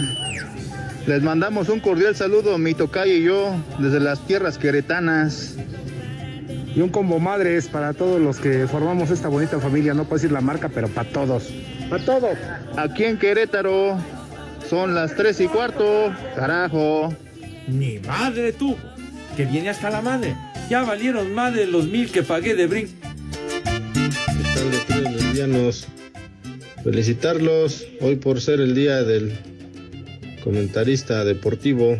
Les 1.08 1.22
mandamos 1.22 1.70
un 1.70 1.80
cordial 1.80 2.14
saludo, 2.14 2.58
mi 2.58 2.74
tocayo 2.74 3.14
y 3.14 3.24
yo, 3.24 3.56
desde 3.80 4.02
las 4.02 4.28
tierras 4.28 4.58
queretanas. 4.58 5.56
Y 6.76 6.80
un 6.80 6.90
combo 6.90 7.20
madres 7.20 7.68
para 7.68 7.94
todos 7.94 8.22
los 8.22 8.40
que 8.40 8.66
formamos 8.68 9.10
esta 9.10 9.28
bonita 9.28 9.60
familia. 9.60 9.94
No 9.94 10.06
puedo 10.06 10.16
decir 10.16 10.32
la 10.32 10.42
marca, 10.42 10.70
pero 10.70 10.88
para 10.88 11.10
todos. 11.10 11.50
Para 11.90 12.06
todos. 12.06 12.38
Aquí 12.78 13.04
en 13.04 13.18
Querétaro 13.18 13.98
son 14.70 14.96
las 14.96 15.16
tres 15.16 15.42
y 15.42 15.48
cuarto, 15.48 16.14
carajo. 16.36 17.14
Ni 17.68 18.00
madre 18.00 18.54
tú, 18.54 18.78
que 19.36 19.46
viene 19.46 19.70
hasta 19.70 19.90
la 19.90 20.02
madre. 20.02 20.36
Ya 20.70 20.84
valieron 20.84 21.34
más 21.34 21.54
de 21.54 21.68
los 21.68 21.88
mil 21.88 22.10
que 22.10 22.24
pagué 22.24 22.56
de 22.56 22.68
brinco. 22.68 22.94
¿Qué 23.64 24.10
tal, 24.56 24.72
de 24.72 24.78
tres 24.88 25.02
lesbianos? 25.02 25.88
Felicitarlos 26.84 27.86
hoy 28.00 28.16
por 28.16 28.40
ser 28.40 28.62
el 28.62 28.74
día 28.74 29.04
del 29.04 29.38
comentarista 30.44 31.26
deportivo. 31.26 31.98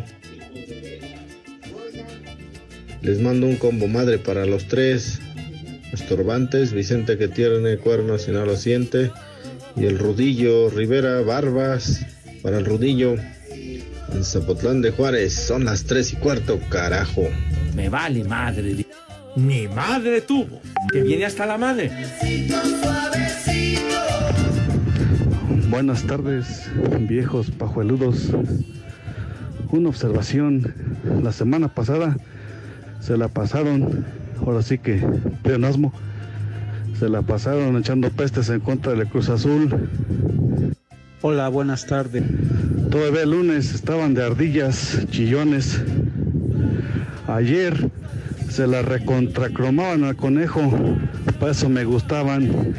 Les 3.02 3.20
mando 3.20 3.48
un 3.48 3.56
combo 3.56 3.88
madre 3.88 4.18
para 4.18 4.46
los 4.46 4.68
tres 4.68 5.20
estorbantes, 5.92 6.72
Vicente 6.72 7.18
que 7.18 7.26
tiene 7.26 7.76
cuernos 7.76 8.28
y 8.28 8.30
no 8.30 8.46
lo 8.46 8.56
siente, 8.56 9.10
y 9.74 9.86
el 9.86 9.98
Rudillo 9.98 10.70
Rivera 10.70 11.20
Barbas 11.20 12.06
para 12.42 12.58
el 12.58 12.64
Rudillo 12.64 13.16
en 14.14 14.22
Zapotlán 14.22 14.82
de 14.82 14.92
Juárez. 14.92 15.32
Son 15.32 15.64
las 15.64 15.82
tres 15.82 16.12
y 16.12 16.16
cuarto, 16.16 16.60
carajo. 16.68 17.28
Me 17.74 17.88
vale 17.88 18.22
madre. 18.22 18.86
Ni 19.34 19.66
madre 19.66 20.20
tuvo, 20.20 20.60
que 20.92 21.02
viene 21.02 21.24
hasta 21.24 21.44
la 21.44 21.58
madre. 21.58 21.90
Buenas 25.68 26.06
tardes, 26.06 26.70
viejos 27.00 27.50
pajueludos. 27.50 28.28
Una 29.72 29.88
observación. 29.88 30.72
La 31.22 31.32
semana 31.32 31.66
pasada 31.66 32.16
se 33.02 33.16
la 33.16 33.28
pasaron, 33.28 34.04
ahora 34.46 34.62
sí 34.62 34.78
que 34.78 35.04
pleonasmo, 35.42 35.92
se 36.98 37.08
la 37.08 37.22
pasaron 37.22 37.76
echando 37.76 38.08
pestes 38.10 38.48
en 38.48 38.60
contra 38.60 38.94
del 38.94 39.08
Cruz 39.08 39.28
Azul. 39.28 39.88
Hola, 41.20 41.48
buenas 41.48 41.84
tardes. 41.86 42.22
Todavía 42.90 43.22
el 43.22 43.30
lunes 43.32 43.74
estaban 43.74 44.14
de 44.14 44.24
ardillas, 44.24 45.04
chillones. 45.10 45.82
Ayer 47.26 47.90
se 48.48 48.66
la 48.66 48.82
recontracromaban 48.82 50.04
al 50.04 50.14
conejo. 50.14 50.60
Para 51.40 51.52
eso 51.52 51.68
me 51.68 51.84
gustaban. 51.84 52.74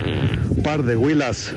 Par 0.64 0.84
de 0.84 0.96
huilas. 0.96 1.54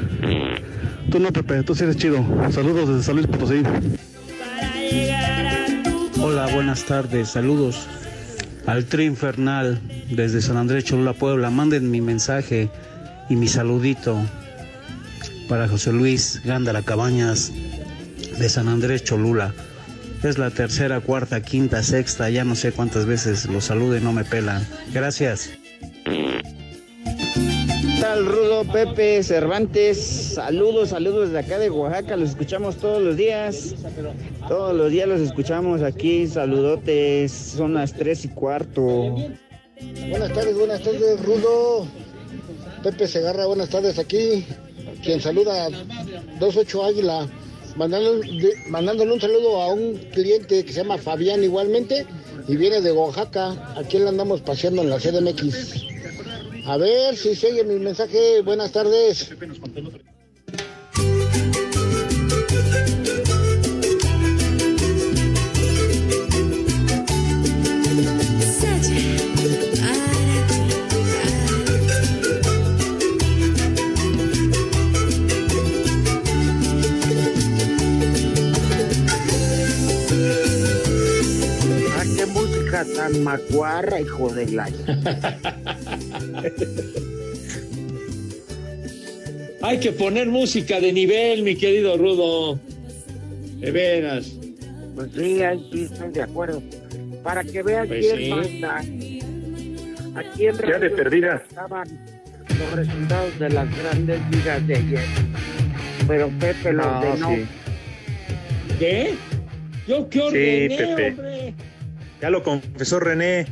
Tú 1.10 1.20
no, 1.20 1.32
Pepe, 1.32 1.62
tú 1.62 1.74
sí 1.74 1.84
eres 1.84 1.96
chido. 1.96 2.24
Saludos 2.50 2.88
desde 2.88 3.02
San 3.04 3.16
Luis 3.16 3.28
Potosí. 3.28 3.62
Hola, 6.20 6.48
buenas 6.52 6.84
tardes. 6.84 7.28
Saludos 7.28 7.86
al 8.66 8.84
Tri 8.84 9.04
Infernal 9.04 9.80
desde 10.10 10.42
San 10.42 10.56
Andrés 10.56 10.84
Cholula, 10.84 11.12
Puebla. 11.12 11.50
Manden 11.50 11.90
mi 11.90 12.00
mensaje 12.00 12.68
y 13.28 13.36
mi 13.36 13.48
saludito 13.48 14.20
para 15.48 15.68
José 15.68 15.92
Luis 15.92 16.42
Gándara 16.44 16.82
Cabañas 16.82 17.52
de 18.38 18.48
San 18.48 18.68
Andrés 18.68 19.04
Cholula. 19.04 19.54
Es 20.22 20.38
la 20.38 20.50
tercera, 20.50 21.00
cuarta, 21.00 21.40
quinta, 21.40 21.82
sexta, 21.82 22.30
ya 22.30 22.44
no 22.44 22.56
sé 22.56 22.72
cuántas 22.72 23.06
veces 23.06 23.46
los 23.46 23.64
salude 23.64 24.00
no 24.00 24.12
me 24.12 24.24
pelan. 24.24 24.66
Gracias. 24.92 25.50
¿Qué 26.04 28.00
tal, 28.00 28.26
Rudo, 28.26 28.64
Pepe, 28.64 29.22
Cervantes? 29.22 30.32
Saludos, 30.34 30.90
saludos 30.90 31.30
de 31.30 31.38
acá 31.38 31.58
de 31.58 31.70
Oaxaca. 31.70 32.16
Los 32.16 32.30
escuchamos 32.30 32.76
todos 32.76 33.02
los 33.02 33.16
días. 33.16 33.74
Todos 34.48 34.76
los 34.76 34.92
días 34.92 35.08
los 35.08 35.20
escuchamos 35.20 35.82
aquí. 35.82 36.26
Saludotes. 36.28 37.32
Son 37.32 37.74
las 37.74 37.92
tres 37.92 38.24
y 38.24 38.28
cuarto. 38.28 39.16
Buenas 40.08 40.32
tardes, 40.32 40.56
buenas 40.56 40.82
tardes, 40.82 41.24
Rudo. 41.24 41.86
Pepe 42.82 43.08
Segarra, 43.08 43.46
buenas 43.46 43.68
tardes 43.70 43.98
aquí. 43.98 44.46
Quien 45.02 45.20
saluda 45.20 45.68
28 46.40 46.84
Águila, 46.84 47.28
mandándole, 47.76 49.12
un 49.12 49.20
saludo 49.20 49.60
a 49.62 49.72
un 49.72 49.94
cliente 50.12 50.64
que 50.64 50.72
se 50.72 50.82
llama 50.82 50.96
Fabián 50.96 51.42
igualmente 51.42 52.06
y 52.46 52.56
viene 52.56 52.80
de 52.80 52.92
Oaxaca. 52.92 53.74
Aquí 53.76 53.98
le 53.98 54.08
andamos 54.08 54.40
paseando 54.42 54.82
en 54.82 54.90
la 54.90 54.98
CDMX. 54.98 55.86
A 56.66 56.76
ver 56.76 57.16
si 57.16 57.34
sigue 57.34 57.64
mi 57.64 57.80
mensaje. 57.80 58.40
Buenas 58.42 58.72
tardes. 58.72 59.30
Tan 82.84 83.22
macuarra, 83.24 84.00
hijo 84.00 84.32
de 84.32 84.46
la. 84.52 84.68
Hay 89.62 89.78
que 89.80 89.92
poner 89.92 90.28
música 90.28 90.78
de 90.80 90.92
nivel, 90.92 91.42
mi 91.42 91.56
querido 91.56 91.96
Rudo. 91.96 92.58
De 93.58 93.70
veras. 93.70 94.32
Pues 94.94 95.10
sí, 95.14 95.42
ahí 95.42 95.66
sí 95.72 95.84
estoy 95.84 96.10
de 96.10 96.22
acuerdo. 96.22 96.62
Para 97.22 97.42
que 97.42 97.62
vean 97.62 97.88
Pues 97.88 98.06
quién 98.06 98.18
sí. 98.18 98.28
manda. 98.30 98.76
Aquí 100.20 100.46
en 100.46 100.56
Ya 100.56 100.78
de 100.78 100.88
Radio 100.88 100.96
perdida. 100.96 101.42
estaban 101.48 101.88
los 102.48 102.72
resultados 102.76 103.38
de 103.38 103.48
las 103.50 103.78
grandes 103.78 104.20
ligas 104.30 104.66
de 104.66 104.76
ayer. 104.76 105.04
Pero 106.06 106.30
Pepe 106.38 106.72
lo 106.72 106.82
No, 106.84 106.98
ordenó. 107.00 107.30
sí. 107.34 107.44
¿Qué? 108.78 109.14
¿Yo 109.88 110.08
qué 110.08 110.18
Sí, 110.20 110.24
ordené, 110.26 110.76
Pepe. 110.76 111.08
hombre? 111.10 111.54
Ya 112.20 112.30
lo 112.30 112.42
confesó 112.42 112.98
René. 113.00 113.46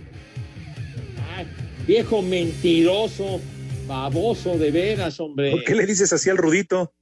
Ay, 1.37 1.47
viejo 1.87 2.23
mentiroso, 2.23 3.41
baboso 3.87 4.57
de 4.57 4.71
veras, 4.71 5.21
hombre. 5.21 5.51
¿Por 5.51 5.65
qué 5.65 5.75
le 5.75 5.87
dices 5.87 6.13
así 6.13 6.31
al 6.31 6.39
Rudito? 6.39 6.93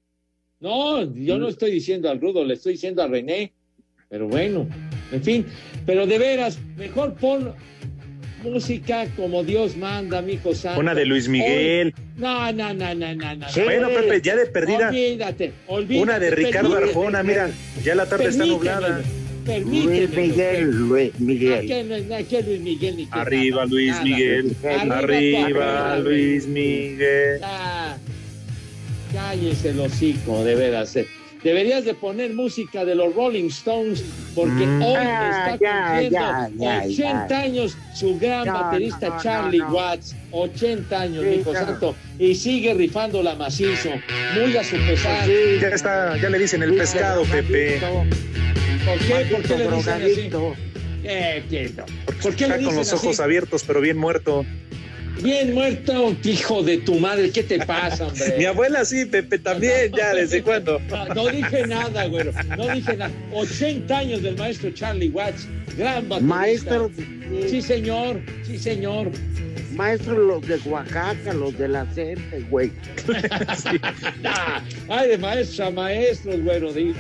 No, 0.61 1.03
yo 1.14 1.38
no 1.38 1.48
estoy 1.48 1.72
diciendo 1.72 2.11
al 2.11 2.20
Rudo, 2.20 2.44
le 2.44 2.55
estoy 2.55 2.72
diciendo 2.75 3.03
a 3.03 3.09
René. 3.09 3.53
Pero 4.09 4.29
bueno, 4.29 4.68
en 5.11 5.22
fin, 5.22 5.46
pero 5.87 6.07
de 6.07 6.18
veras, 6.18 6.59
mejor 6.77 7.14
pon 7.14 7.55
música 8.42 9.07
como 9.16 9.42
Dios 9.42 9.77
manda, 9.77 10.20
mijo 10.20 10.55
santo. 10.55 10.81
Una 10.81 10.94
de 10.94 11.07
Luis 11.07 11.29
Miguel. 11.29 11.94
Hoy- 11.96 12.03
No, 12.18 12.53
no, 12.53 12.75
no, 12.75 12.94
no, 12.94 13.14
no, 13.14 13.37
no. 13.37 13.46
Bueno, 13.64 13.88
Pepe, 13.88 14.20
ya 14.20 14.37
de 14.37 14.46
perdida. 14.46 14.88
Olvídate, 14.90 15.53
olvídate. 15.66 16.03
Una 16.03 16.18
de 16.18 16.31
Ricardo 16.31 16.77
Arjona, 16.77 17.22
mira, 17.22 17.51
ya 17.83 17.94
la 17.94 18.07
tarde 18.07 18.29
está 18.29 18.44
nublada. 18.44 19.01
Permíteme. 19.44 19.96
Luis 20.07 20.11
Miguel, 20.16 20.70
Luis 20.88 21.20
Miguel. 21.20 21.66
¿Qué, 21.66 21.85
no, 21.85 22.28
qué 22.28 22.42
Luis 22.42 22.61
Miguel 22.61 22.96
ni 22.96 23.07
qué 23.07 23.18
Arriba 23.18 23.57
nada, 23.57 23.66
Luis 23.66 23.88
nada. 23.92 24.05
Miguel. 24.05 24.57
Arriba, 24.92 25.96
Luis 25.98 26.46
Miguel. 26.46 27.40
Ya, 27.40 27.98
cállese 29.12 29.70
el 29.70 29.81
hocico, 29.81 30.44
de 30.44 30.55
veras. 30.55 30.96
eh. 30.96 31.07
Deberías 31.42 31.85
de 31.85 31.94
poner 31.94 32.33
música 32.35 32.85
de 32.85 32.94
los 32.94 33.12
Rolling 33.16 33.46
Stones 33.48 34.05
porque 34.33 34.64
Mm. 34.64 34.83
hoy 34.83 34.94
Ah, 34.96 35.50
está 35.50 35.59
ya, 35.61 35.87
cumpliendo 35.88 36.18
ya, 36.20 36.50
ya, 36.57 36.83
80 36.87 37.28
ya. 37.28 37.40
años 37.40 37.76
su 37.96 38.16
gran 38.20 38.46
No, 38.46 38.52
baterista 38.52 39.09
no, 39.09 39.14
no, 39.16 39.20
Charlie 39.22 39.59
no. 39.59 39.72
Watts. 39.72 40.14
80 40.31 41.00
años, 41.00 41.24
Sí, 41.24 41.40
hijo 41.40 41.50
claro. 41.50 41.66
santo. 41.66 41.96
Y 42.20 42.35
sigue 42.37 42.74
rifando 42.74 43.24
la 43.24 43.35
macizo, 43.35 43.90
muy 44.37 44.57
a 44.57 44.62
su 44.62 44.76
pesar. 44.76 45.26
Ya 45.61 45.68
está, 45.70 46.16
ya 46.16 46.31
le 46.31 46.38
dicen 46.38 46.62
el 46.62 46.76
pescado, 46.76 47.24
Pepe. 47.24 47.81
¿Por 48.84 48.98
qué? 48.98 49.26
¿Por 49.30 49.42
qué 49.42 49.56
le 49.58 49.64
dicen 49.70 49.74
así? 49.74 50.28
drogadicto. 50.30 50.54
Eh, 51.04 51.42
quieto. 51.48 51.84
¿Por 52.22 52.34
qué 52.36 52.46
le 52.48 52.54
Está 52.54 52.66
con 52.66 52.76
los 52.76 52.92
ojos 52.92 53.14
así? 53.14 53.22
abiertos, 53.22 53.64
pero 53.66 53.80
bien 53.80 53.96
muerto. 53.96 54.44
Bien 55.22 55.52
muerto, 55.52 56.16
hijo 56.24 56.62
de 56.62 56.78
tu 56.78 56.94
madre. 56.98 57.30
¿Qué 57.30 57.42
te 57.42 57.58
pasa, 57.64 58.06
hombre? 58.06 58.34
Mi 58.38 58.44
abuela 58.46 58.84
sí, 58.84 59.04
Pepe 59.04 59.38
también, 59.38 59.92
ya, 59.96 60.14
¿desde 60.14 60.42
cuándo? 60.42 60.80
No, 60.88 61.06
no 61.14 61.26
dije 61.28 61.66
nada, 61.66 62.06
güero. 62.06 62.32
No 62.56 62.68
dije 62.68 62.96
nada. 62.96 63.12
80 63.32 63.98
años 63.98 64.22
del 64.22 64.36
maestro 64.36 64.70
Charlie 64.70 65.10
Watts. 65.10 65.46
Gran 65.76 66.08
baterista. 66.08 66.34
Maestro, 66.36 66.90
Sí, 67.48 67.62
señor. 67.62 68.20
Sí, 68.46 68.58
señor. 68.58 69.10
maestro 69.74 70.18
los 70.18 70.46
de 70.46 70.56
Oaxaca, 70.68 71.32
los 71.34 71.56
de 71.58 71.68
la 71.68 71.86
Cente, 71.94 72.40
güey. 72.50 72.70
Ah, 74.24 74.62
Ay, 74.88 75.08
de 75.10 75.18
maestros 75.18 75.60
a 75.60 75.70
maestros, 75.70 76.40
güero. 76.42 76.72
di- 76.72 76.94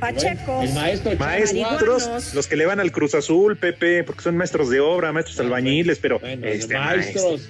Pachecos. 0.00 0.64
El 0.64 0.74
maestro. 0.74 1.16
Maestros, 1.18 2.34
los 2.34 2.46
que 2.46 2.56
le 2.56 2.66
van 2.66 2.80
al 2.80 2.92
Cruz 2.92 3.14
Azul, 3.14 3.56
Pepe, 3.56 4.04
porque 4.04 4.22
son 4.22 4.36
maestros 4.36 4.70
de 4.70 4.80
obra, 4.80 5.12
maestros 5.12 5.40
albañiles, 5.40 5.98
pero 5.98 6.18
Bueno, 6.18 6.46
este 6.46 6.74
maestros. 6.74 7.48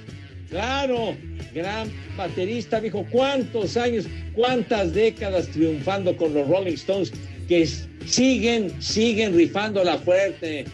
Claro, 0.51 1.17
gran 1.55 1.91
baterista, 2.17 2.81
dijo, 2.81 3.05
¿cuántos 3.11 3.77
años, 3.77 4.07
cuántas 4.33 4.95
décadas 4.95 5.49
triunfando 5.49 6.17
con 6.17 6.33
los 6.35 6.49
Rolling 6.49 6.75
Stones 6.75 7.13
que 7.49 7.67
siguen, 8.07 8.81
siguen 8.81 9.37
rifando 9.37 9.83
la 9.83 9.99
fuerte? 9.99 10.67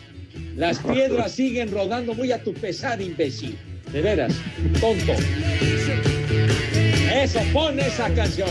Las 0.57 0.79
piedras 0.79 1.33
siguen 1.33 1.71
rodando 1.71 2.13
muy 2.13 2.33
a 2.33 2.43
tu 2.43 2.53
pesar, 2.53 3.01
imbécil. 3.01 3.57
De 3.93 4.03
veras, 4.03 4.35
tonto. 4.81 5.13
Eso, 7.15 7.41
pon 7.53 7.79
esa 7.79 8.13
canción. 8.15 8.51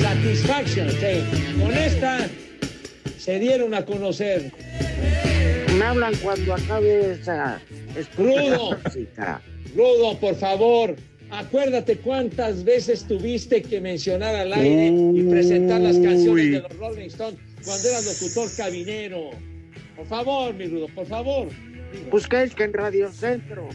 Satisfaction, 0.00 0.90
sí. 0.90 1.60
Con 1.60 1.72
esta 1.72 2.28
se 3.28 3.38
dieron 3.38 3.74
a 3.74 3.84
conocer. 3.84 4.50
Me 5.76 5.84
hablan 5.84 6.14
cuando 6.22 6.54
acabe 6.54 7.12
esa 7.12 7.60
Rudo. 8.16 8.78
Rudo, 9.76 10.18
por 10.18 10.34
favor, 10.34 10.96
acuérdate 11.28 11.98
cuántas 11.98 12.64
veces 12.64 13.04
tuviste 13.06 13.60
que 13.60 13.82
mencionar 13.82 14.34
al 14.34 14.54
aire 14.54 14.86
y 14.86 15.22
presentar 15.24 15.82
las 15.82 15.98
canciones 15.98 16.52
de 16.52 16.60
los 16.60 16.76
Rolling 16.78 17.08
Stones 17.08 17.38
cuando 17.66 17.88
eras 17.90 18.06
locutor 18.06 18.48
cabinero. 18.56 19.30
Por 19.94 20.06
favor, 20.06 20.54
mi 20.54 20.66
Rudo, 20.66 20.86
por 20.94 21.04
favor. 21.04 21.48
Pues 22.10 22.26
que 22.26 22.64
en 22.64 22.72
Radio 22.72 23.12
Centro, 23.12 23.68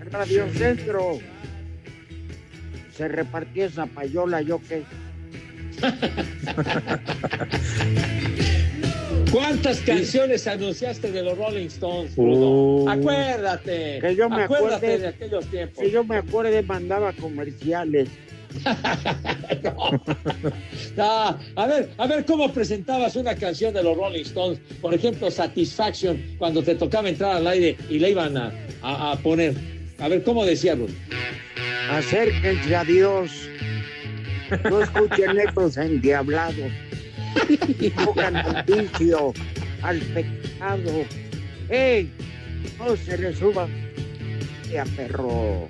en 0.00 0.12
Radio 0.12 0.48
Centro 0.52 1.18
se 2.96 3.08
repartió 3.08 3.64
esa 3.64 3.86
payola, 3.86 4.42
yo 4.42 4.60
qué. 4.68 4.84
¿Cuántas 9.32 9.80
canciones 9.80 10.46
anunciaste 10.46 11.12
de 11.12 11.22
los 11.22 11.36
Rolling 11.36 11.66
Stones? 11.66 12.12
Uh. 12.16 12.86
acuérdate. 12.88 13.98
Que 14.00 14.16
yo 14.16 14.28
me 14.30 14.44
acuérdate 14.44 14.74
acuerde. 14.76 14.98
de 14.98 15.08
aquellos 15.08 15.44
tiempos. 15.46 15.84
Si 15.84 15.90
yo 15.90 16.02
me 16.04 16.16
acuerde, 16.16 16.62
mandaba 16.62 17.12
comerciales. 17.12 18.08
A 20.96 21.66
ver, 21.66 21.90
a 21.98 22.06
ver 22.06 22.24
cómo 22.24 22.50
presentabas 22.52 23.14
una 23.16 23.34
canción 23.36 23.74
de 23.74 23.82
los 23.82 23.96
Rolling 23.96 24.22
Stones, 24.22 24.58
por 24.80 24.94
ejemplo, 24.94 25.30
Satisfaction, 25.30 26.20
cuando 26.38 26.62
te 26.62 26.74
tocaba 26.74 27.08
entrar 27.08 27.36
al 27.36 27.46
aire 27.46 27.76
y 27.90 27.98
le 27.98 28.10
iban 28.10 28.36
a, 28.36 28.52
a- 28.82 29.12
a 29.12 29.16
poner. 29.16 29.54
A 30.00 30.08
ver, 30.08 30.22
¿cómo 30.24 30.44
decía 30.46 30.74
Ruth? 30.74 30.90
Acérquense 31.90 32.74
a 32.74 32.84
Dios. 32.84 33.30
No 34.70 34.82
escuchen 34.82 35.38
estos 35.38 35.76
endiablados. 35.76 36.70
Tocan 38.04 38.36
al 38.36 38.64
vicio, 38.64 39.32
al 39.82 39.98
pecado. 39.98 41.04
¡Ey! 41.68 42.10
No 42.78 42.96
se 42.96 43.18
le 43.18 43.34
suba 43.34 43.68
a 44.78 44.84
perro. 44.96 45.68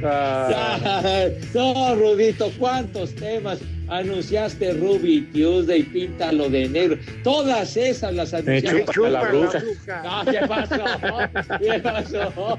no, 1.54 1.94
Rudito, 1.94 2.50
¿cuántos 2.58 3.14
temas 3.14 3.58
anunciaste 3.88 4.72
Ruby 4.74 5.22
Tuesday, 5.32 5.82
Píntalo 5.82 6.48
de 6.48 6.68
negro? 6.68 6.96
Todas 7.22 7.76
esas 7.76 8.14
las 8.14 8.32
anunciaste. 8.32 8.84
chúpala 8.92 9.22
la 9.22 9.28
bruja. 9.28 9.62
No, 10.02 10.30
¿qué 10.30 10.40
pasó? 10.46 10.84
¿Qué 11.58 11.78
pasó? 11.80 12.58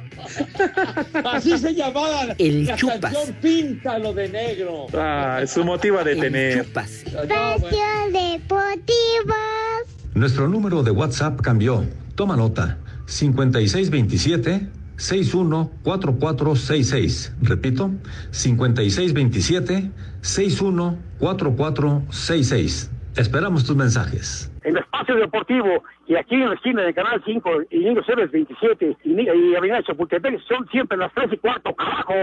Así 1.29 1.57
se 1.57 1.73
llamaba 1.73 2.35
El 2.37 2.65
la 2.65 2.75
chupas. 2.75 2.99
canción 2.99 3.35
Píntalo 3.41 4.13
de 4.13 4.29
negro. 4.29 4.87
Ah, 4.93 5.39
es 5.41 5.51
su 5.51 5.63
motivo 5.63 5.99
a 5.99 6.03
detener. 6.03 6.59
Espacio 6.59 7.09
Deportivo. 8.11 9.35
Nuestro 10.13 10.47
número 10.47 10.83
de 10.83 10.91
WhatsApp 10.91 11.39
cambió. 11.41 11.85
Toma 12.15 12.35
nota. 12.35 12.77
5627 13.07 14.80
614466. 15.01 17.33
Repito, 17.41 17.91
5627 18.31 19.91
614466. 20.21 22.91
Esperamos 23.17 23.65
tus 23.65 23.75
mensajes. 23.75 24.49
El 24.63 24.77
espacio 24.77 25.15
deportivo 25.15 25.83
y 26.07 26.15
aquí 26.15 26.35
en 26.35 26.49
la 26.49 26.55
esquina 26.55 26.83
de 26.83 26.93
Canal 26.93 27.21
5 27.25 27.49
y 27.71 27.79
Niños 27.79 28.07
Héroes 28.07 28.31
27 28.31 28.95
y, 29.03 29.21
y 29.21 29.55
Avenida 29.55 29.81
Chapultepec 29.83 30.39
son 30.47 30.67
siempre 30.69 30.95
las 30.97 31.11
3 31.13 31.33
y 31.33 31.37
cuarto, 31.37 31.73
carajo. 31.73 32.13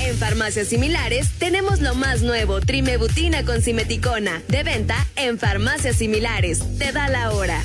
En 0.00 0.16
farmacias 0.16 0.68
similares 0.68 1.38
tenemos 1.38 1.82
lo 1.82 1.94
más 1.94 2.22
nuevo, 2.22 2.60
trimebutina 2.60 3.44
con 3.44 3.60
simeticona, 3.60 4.40
de 4.48 4.62
venta 4.62 4.96
en 5.16 5.38
farmacias 5.38 5.96
similares. 5.96 6.78
Te 6.78 6.92
da 6.92 7.08
la 7.08 7.32
hora. 7.32 7.60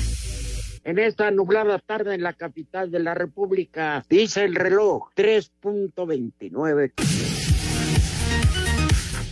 En 0.82 0.98
esta 0.98 1.30
nublada 1.30 1.78
tarde 1.78 2.14
en 2.14 2.22
la 2.22 2.32
capital 2.32 2.90
de 2.90 3.00
la 3.00 3.14
República, 3.14 4.02
dice 4.08 4.44
el 4.44 4.54
reloj 4.54 5.10
3.29. 5.14 7.49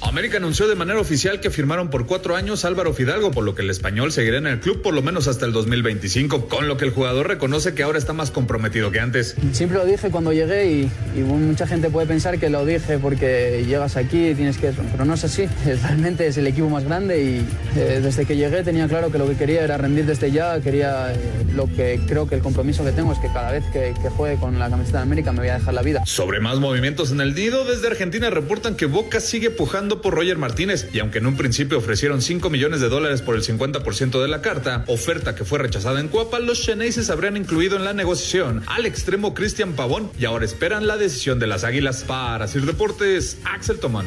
América 0.08 0.38
anunció 0.38 0.66
de 0.66 0.74
manera 0.74 0.98
oficial 0.98 1.38
que 1.38 1.50
firmaron 1.50 1.90
por 1.90 2.06
cuatro 2.06 2.34
años 2.34 2.64
Álvaro 2.64 2.94
Fidalgo, 2.94 3.30
por 3.30 3.44
lo 3.44 3.54
que 3.54 3.60
el 3.60 3.68
español 3.68 4.10
seguirá 4.10 4.38
en 4.38 4.46
el 4.46 4.58
club 4.58 4.80
por 4.80 4.94
lo 4.94 5.02
menos 5.02 5.28
hasta 5.28 5.44
el 5.44 5.52
2025, 5.52 6.48
con 6.48 6.66
lo 6.66 6.78
que 6.78 6.86
el 6.86 6.92
jugador 6.92 7.28
reconoce 7.28 7.74
que 7.74 7.82
ahora 7.82 7.98
está 7.98 8.14
más 8.14 8.30
comprometido 8.30 8.90
que 8.90 9.00
antes. 9.00 9.36
Siempre 9.52 9.76
lo 9.76 9.84
dije 9.84 10.10
cuando 10.10 10.32
llegué 10.32 10.70
y, 10.70 10.90
y 11.14 11.20
mucha 11.20 11.66
gente 11.66 11.90
puede 11.90 12.06
pensar 12.06 12.38
que 12.38 12.48
lo 12.48 12.64
dije 12.64 12.98
porque 12.98 13.64
llegas 13.66 13.98
aquí 13.98 14.28
y 14.28 14.34
tienes 14.34 14.56
que... 14.56 14.72
Pero 14.72 15.04
no 15.04 15.12
es 15.12 15.24
así, 15.24 15.46
realmente 15.82 16.26
es 16.26 16.38
el 16.38 16.46
equipo 16.46 16.70
más 16.70 16.84
grande 16.84 17.22
y 17.22 17.78
eh, 17.78 18.00
desde 18.02 18.24
que 18.24 18.34
llegué 18.34 18.62
tenía 18.62 18.88
claro 18.88 19.12
que 19.12 19.18
lo 19.18 19.28
que 19.28 19.36
quería 19.36 19.62
era 19.62 19.76
rendir 19.76 20.06
desde 20.06 20.32
ya, 20.32 20.58
quería 20.62 21.12
eh, 21.12 21.16
lo 21.54 21.66
que 21.66 22.00
creo 22.08 22.26
que 22.26 22.34
el 22.34 22.40
compromiso 22.40 22.82
que 22.82 22.92
tengo 22.92 23.12
es 23.12 23.18
que 23.18 23.28
cada 23.28 23.52
vez 23.52 23.64
que, 23.74 23.92
que 24.00 24.08
juegue 24.08 24.36
con 24.38 24.58
la 24.58 24.70
camiseta 24.70 24.98
de 24.98 25.02
América 25.02 25.32
me 25.32 25.40
voy 25.40 25.48
a 25.48 25.58
dejar 25.58 25.74
la 25.74 25.82
vida. 25.82 26.06
Sobre 26.06 26.40
más 26.40 26.58
movimientos 26.60 27.12
en 27.12 27.20
el 27.20 27.34
Nido, 27.34 27.66
desde 27.66 27.88
Argentina 27.88 28.30
reportan 28.30 28.74
que 28.74 28.86
Boca 28.86 29.20
sigue 29.20 29.50
pujando 29.50 29.97
por 30.00 30.14
Roger 30.14 30.38
Martínez 30.38 30.88
y 30.92 31.00
aunque 31.00 31.18
en 31.18 31.26
un 31.26 31.36
principio 31.36 31.78
ofrecieron 31.78 32.22
5 32.22 32.50
millones 32.50 32.80
de 32.80 32.88
dólares 32.88 33.22
por 33.22 33.36
el 33.36 33.42
50% 33.42 34.20
de 34.20 34.28
la 34.28 34.42
carta, 34.42 34.84
oferta 34.86 35.34
que 35.34 35.44
fue 35.44 35.58
rechazada 35.58 36.00
en 36.00 36.08
Cuapa, 36.08 36.38
los 36.38 36.62
Cheneises 36.62 37.10
habrían 37.10 37.36
incluido 37.36 37.76
en 37.76 37.84
la 37.84 37.92
negociación 37.92 38.62
al 38.66 38.86
extremo 38.86 39.34
Cristian 39.34 39.74
Pavón 39.74 40.10
y 40.18 40.24
ahora 40.24 40.44
esperan 40.44 40.86
la 40.86 40.96
decisión 40.96 41.38
de 41.38 41.46
las 41.46 41.64
Águilas. 41.64 42.04
Para 42.04 42.48
Sir 42.48 42.66
Deportes, 42.66 43.38
Axel 43.44 43.78
Tomán. 43.78 44.06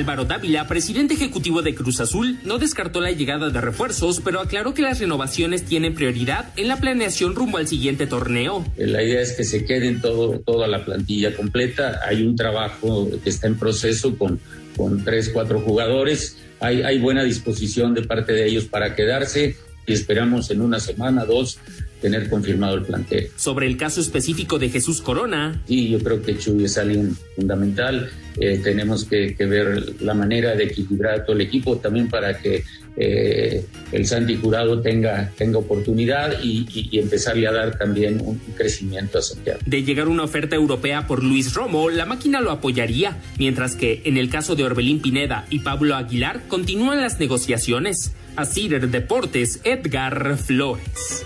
Álvaro 0.00 0.24
Dávila, 0.24 0.66
presidente 0.66 1.12
ejecutivo 1.12 1.60
de 1.60 1.74
Cruz 1.74 2.00
Azul, 2.00 2.38
no 2.42 2.56
descartó 2.56 3.02
la 3.02 3.10
llegada 3.10 3.50
de 3.50 3.60
refuerzos, 3.60 4.22
pero 4.24 4.40
aclaró 4.40 4.72
que 4.72 4.80
las 4.80 4.98
renovaciones 4.98 5.66
tienen 5.66 5.94
prioridad 5.94 6.54
en 6.56 6.68
la 6.68 6.78
planeación 6.78 7.34
rumbo 7.34 7.58
al 7.58 7.68
siguiente 7.68 8.06
torneo. 8.06 8.64
La 8.78 9.02
idea 9.02 9.20
es 9.20 9.32
que 9.32 9.44
se 9.44 9.66
queden 9.66 10.00
todo, 10.00 10.40
toda 10.40 10.66
la 10.68 10.86
plantilla 10.86 11.36
completa. 11.36 12.00
Hay 12.08 12.22
un 12.22 12.34
trabajo 12.34 13.10
que 13.22 13.28
está 13.28 13.46
en 13.46 13.58
proceso 13.58 14.16
con, 14.16 14.40
con 14.74 15.04
tres, 15.04 15.28
cuatro 15.28 15.60
jugadores. 15.60 16.38
Hay, 16.60 16.80
hay 16.80 16.98
buena 16.98 17.22
disposición 17.22 17.92
de 17.92 18.00
parte 18.00 18.32
de 18.32 18.46
ellos 18.46 18.64
para 18.64 18.94
quedarse 18.94 19.54
y 19.86 19.92
esperamos 19.92 20.50
en 20.50 20.62
una 20.62 20.80
semana, 20.80 21.26
dos, 21.26 21.58
tener 22.00 22.28
confirmado 22.28 22.76
el 22.76 22.82
plantel. 22.82 23.28
Sobre 23.36 23.66
el 23.66 23.76
caso 23.76 24.00
específico 24.00 24.58
de 24.58 24.70
Jesús 24.70 25.00
Corona. 25.00 25.62
Sí, 25.66 25.90
yo 25.90 25.98
creo 26.00 26.22
que 26.22 26.38
Chuy 26.38 26.64
es 26.64 26.78
alguien 26.78 27.16
fundamental. 27.36 28.10
Eh, 28.38 28.60
tenemos 28.62 29.04
que, 29.04 29.34
que, 29.34 29.46
ver 29.46 30.00
la 30.00 30.14
manera 30.14 30.54
de 30.54 30.64
equilibrar 30.64 31.24
todo 31.24 31.36
el 31.36 31.42
equipo 31.42 31.76
también 31.76 32.08
para 32.08 32.38
que 32.38 32.64
eh, 32.96 33.64
el 33.92 34.06
Santi 34.06 34.36
Jurado 34.36 34.80
tenga, 34.80 35.30
tenga 35.36 35.58
oportunidad 35.58 36.42
y, 36.42 36.66
y, 36.72 36.88
y, 36.92 36.98
empezarle 36.98 37.46
a 37.48 37.52
dar 37.52 37.76
también 37.76 38.20
un 38.20 38.38
crecimiento 38.56 39.18
a 39.18 39.22
Santiago. 39.22 39.60
De 39.66 39.82
llegar 39.82 40.08
una 40.08 40.24
oferta 40.24 40.56
europea 40.56 41.06
por 41.06 41.22
Luis 41.24 41.54
Romo, 41.54 41.90
la 41.90 42.06
máquina 42.06 42.40
lo 42.40 42.50
apoyaría, 42.50 43.18
mientras 43.38 43.76
que 43.76 44.02
en 44.04 44.16
el 44.16 44.30
caso 44.30 44.54
de 44.54 44.64
Orbelín 44.64 45.00
Pineda 45.00 45.46
y 45.50 45.60
Pablo 45.60 45.96
Aguilar 45.96 46.42
continúan 46.48 47.00
las 47.00 47.18
negociaciones. 47.18 48.12
Así 48.36 48.68
Deportes, 48.68 49.60
Edgar 49.64 50.36
Flores. 50.36 51.24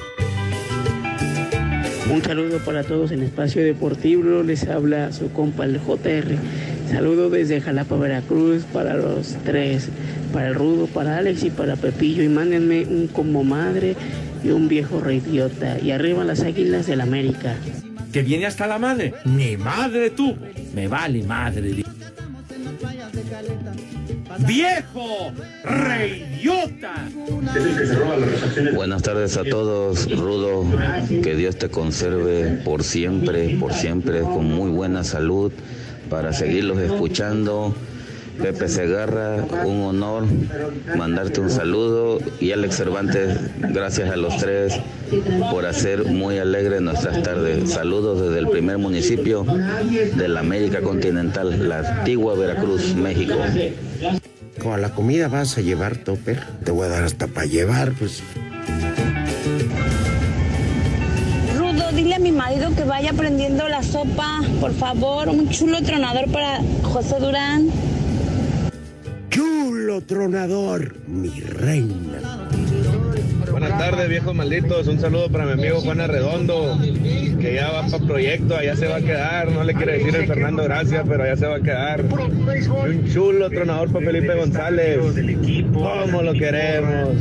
Un 2.11 2.23
saludo 2.23 2.59
para 2.59 2.85
todos 2.85 3.13
en 3.13 3.23
Espacio 3.23 3.65
Deportivo, 3.65 4.43
les 4.43 4.69
habla 4.69 5.11
su 5.11 5.33
compa 5.33 5.65
el 5.65 5.81
JR. 5.81 6.37
Saludo 6.91 7.31
desde 7.31 7.63
Jalapa, 7.63 7.97
Veracruz, 7.97 8.65
para 8.65 8.95
los 8.95 9.37
tres, 9.45 9.89
para 10.33 10.49
el 10.49 10.55
Rudo, 10.55 10.87
para 10.87 11.17
Alex 11.17 11.45
y 11.45 11.51
para 11.51 11.77
Pepillo. 11.77 12.23
Y 12.23 12.29
mándenme 12.29 12.85
un 12.85 13.09
como 13.09 13.43
madre 13.43 13.97
y 14.45 14.51
un 14.51 14.69
viejo 14.69 15.01
reidiota. 15.01 15.79
Y 15.81 15.93
arriba 15.93 16.25
las 16.25 16.43
águilas 16.43 16.87
del 16.87 17.01
América. 17.01 17.57
Que 18.13 18.23
viene 18.23 18.45
hasta 18.47 18.67
la 18.67 18.79
madre. 18.79 19.15
Ni 19.25 19.57
madre 19.57 20.11
tú. 20.11 20.37
Me 20.75 20.87
vale 20.89 21.23
madre. 21.23 21.85
¡Viejo! 24.41 25.33
¡Reidiota! 25.65 27.09
Buenas 28.75 29.03
tardes 29.03 29.37
a 29.37 29.45
todos, 29.45 30.11
Rudo. 30.11 30.65
Que 31.23 31.35
Dios 31.37 31.57
te 31.57 31.69
conserve 31.69 32.61
por 32.65 32.83
siempre, 32.83 33.57
por 33.59 33.73
siempre, 33.73 34.21
con 34.21 34.47
muy 34.47 34.71
buena 34.71 35.05
salud, 35.05 35.53
para 36.11 36.33
seguirlos 36.33 36.79
escuchando. 36.79 37.75
Pepe 38.41 38.69
Segarra, 38.69 39.37
un 39.65 39.83
honor 39.83 40.25
mandarte 40.97 41.41
un 41.41 41.51
saludo 41.51 42.19
y 42.41 42.53
Alex 42.53 42.77
Cervantes, 42.77 43.39
gracias 43.59 44.11
a 44.11 44.17
los 44.17 44.37
tres 44.37 44.75
por 45.51 45.67
hacer 45.67 46.05
muy 46.07 46.39
alegre 46.39 46.81
nuestras 46.81 47.23
tardes. 47.23 47.71
Saludos 47.71 48.21
desde 48.21 48.39
el 48.39 48.49
primer 48.49 48.79
municipio 48.79 49.45
de 49.45 50.29
la 50.29 50.41
América 50.41 50.81
continental, 50.81 51.69
la 51.69 51.99
antigua 51.99 52.35
Veracruz, 52.35 52.95
México. 52.95 53.35
Como 54.61 54.75
a 54.75 54.79
la 54.79 54.91
comida 54.91 55.29
vas 55.29 55.57
a 55.59 55.61
llevar 55.61 55.97
topper, 55.97 56.43
te 56.65 56.71
voy 56.71 56.87
a 56.87 56.91
dar 56.91 57.05
hasta 57.05 57.27
para 57.27 57.47
llevar, 57.47 57.93
pues. 57.93 58.23
Rudo, 61.57 61.93
dile 61.93 62.15
a 62.15 62.19
mi 62.19 62.33
marido 62.33 62.75
que 62.75 62.85
vaya 62.85 63.13
prendiendo 63.13 63.69
la 63.69 63.83
sopa, 63.83 64.41
por 64.61 64.73
favor. 64.73 65.29
Un 65.29 65.49
chulo 65.51 65.83
tronador 65.83 66.31
para 66.31 66.61
José 66.83 67.17
Durán. 67.21 67.71
Chulo 69.35 70.01
tronador, 70.03 70.95
mi 71.09 71.41
reina. 71.41 72.21
Buenas 73.51 73.77
tardes, 73.77 74.09
viejos 74.09 74.33
malditos. 74.33 74.87
Un 74.87 75.01
saludo 75.01 75.29
para 75.29 75.45
mi 75.45 75.55
amigo 75.55 75.81
Juan 75.81 76.01
Arredondo, 76.01 76.79
que 77.41 77.55
ya 77.57 77.73
va 77.73 77.85
para 77.85 78.07
proyecto, 78.07 78.57
allá 78.57 78.77
se 78.77 78.87
va 78.87 78.99
a 78.99 79.01
quedar. 79.01 79.51
No 79.51 79.65
le 79.65 79.75
quiere 79.75 79.99
decir 79.99 80.15
el 80.15 80.29
Fernando 80.29 80.63
Gracia, 80.63 81.03
pero 81.03 81.25
allá 81.25 81.37
se 81.37 81.47
va 81.49 81.57
a 81.57 81.61
quedar. 81.61 82.05
Un 82.05 83.13
chulo 83.13 83.51
tronador 83.51 83.91
para 83.91 84.07
Felipe 84.07 84.37
González. 84.37 85.01
¿Cómo 85.73 86.23
lo 86.23 86.33
queremos? 86.35 87.17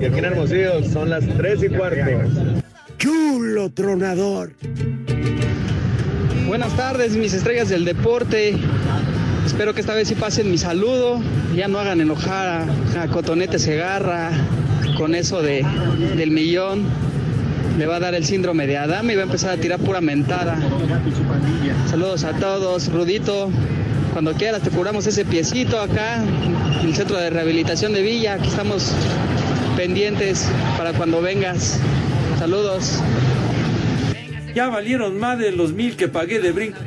Y 0.00 0.06
aquí 0.06 0.18
en 0.20 0.24
Hermosillo 0.24 0.82
son 0.84 1.10
las 1.10 1.26
3 1.36 1.64
y 1.64 1.68
cuarto. 1.68 2.00
Chulo 2.96 3.68
tronador. 3.68 4.52
Buenas 6.46 6.74
tardes, 6.78 7.14
mis 7.14 7.34
estrellas 7.34 7.68
del 7.68 7.84
deporte. 7.84 8.56
Espero 9.48 9.72
que 9.72 9.80
esta 9.80 9.94
vez 9.94 10.06
sí 10.06 10.14
pasen 10.14 10.50
mi 10.50 10.58
saludo. 10.58 11.22
Ya 11.56 11.68
no 11.68 11.78
hagan 11.78 12.02
enojar 12.02 12.66
a, 12.94 13.02
a 13.02 13.08
Cotonete 13.08 13.58
Segarra 13.58 14.30
con 14.98 15.14
eso 15.14 15.40
de, 15.40 15.64
del 16.16 16.30
millón. 16.30 16.84
Le 17.78 17.86
va 17.86 17.96
a 17.96 17.98
dar 17.98 18.14
el 18.14 18.26
síndrome 18.26 18.66
de 18.66 18.76
Adame 18.76 19.14
y 19.14 19.16
va 19.16 19.22
a 19.22 19.24
empezar 19.24 19.52
a 19.52 19.56
tirar 19.56 19.80
pura 19.80 20.02
mentada. 20.02 20.58
Saludos 21.88 22.24
a 22.24 22.34
todos. 22.34 22.92
Rudito, 22.92 23.50
cuando 24.12 24.34
quieras 24.34 24.60
te 24.60 24.68
curamos 24.68 25.06
ese 25.06 25.24
piecito 25.24 25.80
acá 25.80 26.22
en 26.82 26.88
el 26.88 26.94
centro 26.94 27.16
de 27.16 27.30
rehabilitación 27.30 27.94
de 27.94 28.02
Villa. 28.02 28.34
Aquí 28.34 28.48
estamos 28.48 28.92
pendientes 29.78 30.46
para 30.76 30.92
cuando 30.92 31.22
vengas. 31.22 31.80
Saludos. 32.38 33.00
Ya 34.54 34.68
valieron 34.68 35.18
más 35.18 35.38
de 35.38 35.52
los 35.52 35.72
mil 35.72 35.96
que 35.96 36.06
pagué 36.06 36.38
de 36.38 36.52
brinco. 36.52 36.78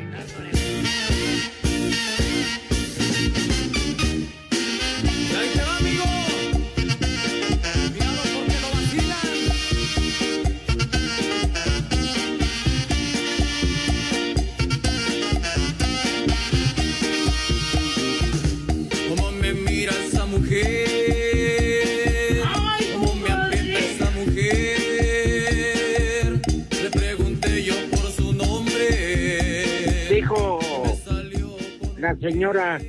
Señora, 32.21 32.79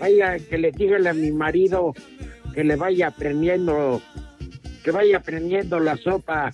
vaya 0.00 0.38
que 0.38 0.58
le 0.58 0.72
diga 0.72 0.98
a 1.08 1.12
mi 1.12 1.30
marido 1.30 1.94
que 2.52 2.64
le 2.64 2.76
vaya 2.76 3.08
aprendiendo, 3.08 4.02
que 4.84 4.90
vaya 4.90 5.18
aprendiendo 5.18 5.80
la 5.80 5.96
sopa. 5.96 6.52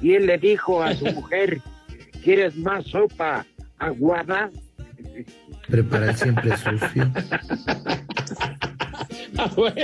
Y 0.00 0.14
él 0.14 0.26
le 0.26 0.38
dijo 0.38 0.82
a 0.82 0.94
su 0.94 1.06
mujer, 1.14 1.60
¿quieres 2.22 2.56
más 2.56 2.84
sopa 2.86 3.44
aguada? 3.78 4.50
Preparar 5.68 6.14
siempre 6.14 6.56
sucio. 6.56 7.10
Ah, 9.36 9.50
bueno. 9.54 9.80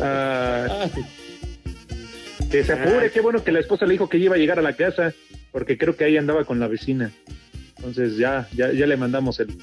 Ah, 0.00 0.86
que 2.50 2.62
se 2.62 2.72
apure, 2.72 3.10
qué 3.10 3.20
bueno 3.20 3.42
que 3.42 3.50
la 3.50 3.58
esposa 3.58 3.84
le 3.84 3.92
dijo 3.92 4.08
que 4.08 4.18
iba 4.18 4.36
a 4.36 4.38
llegar 4.38 4.60
a 4.60 4.62
la 4.62 4.74
casa, 4.74 5.12
porque 5.50 5.76
creo 5.76 5.96
que 5.96 6.04
ahí 6.04 6.16
andaba 6.16 6.44
con 6.44 6.60
la 6.60 6.68
vecina. 6.68 7.10
Entonces 7.84 8.16
ya, 8.16 8.48
ya, 8.54 8.72
ya 8.72 8.86
le 8.86 8.96
mandamos 8.96 9.40
el, 9.40 9.56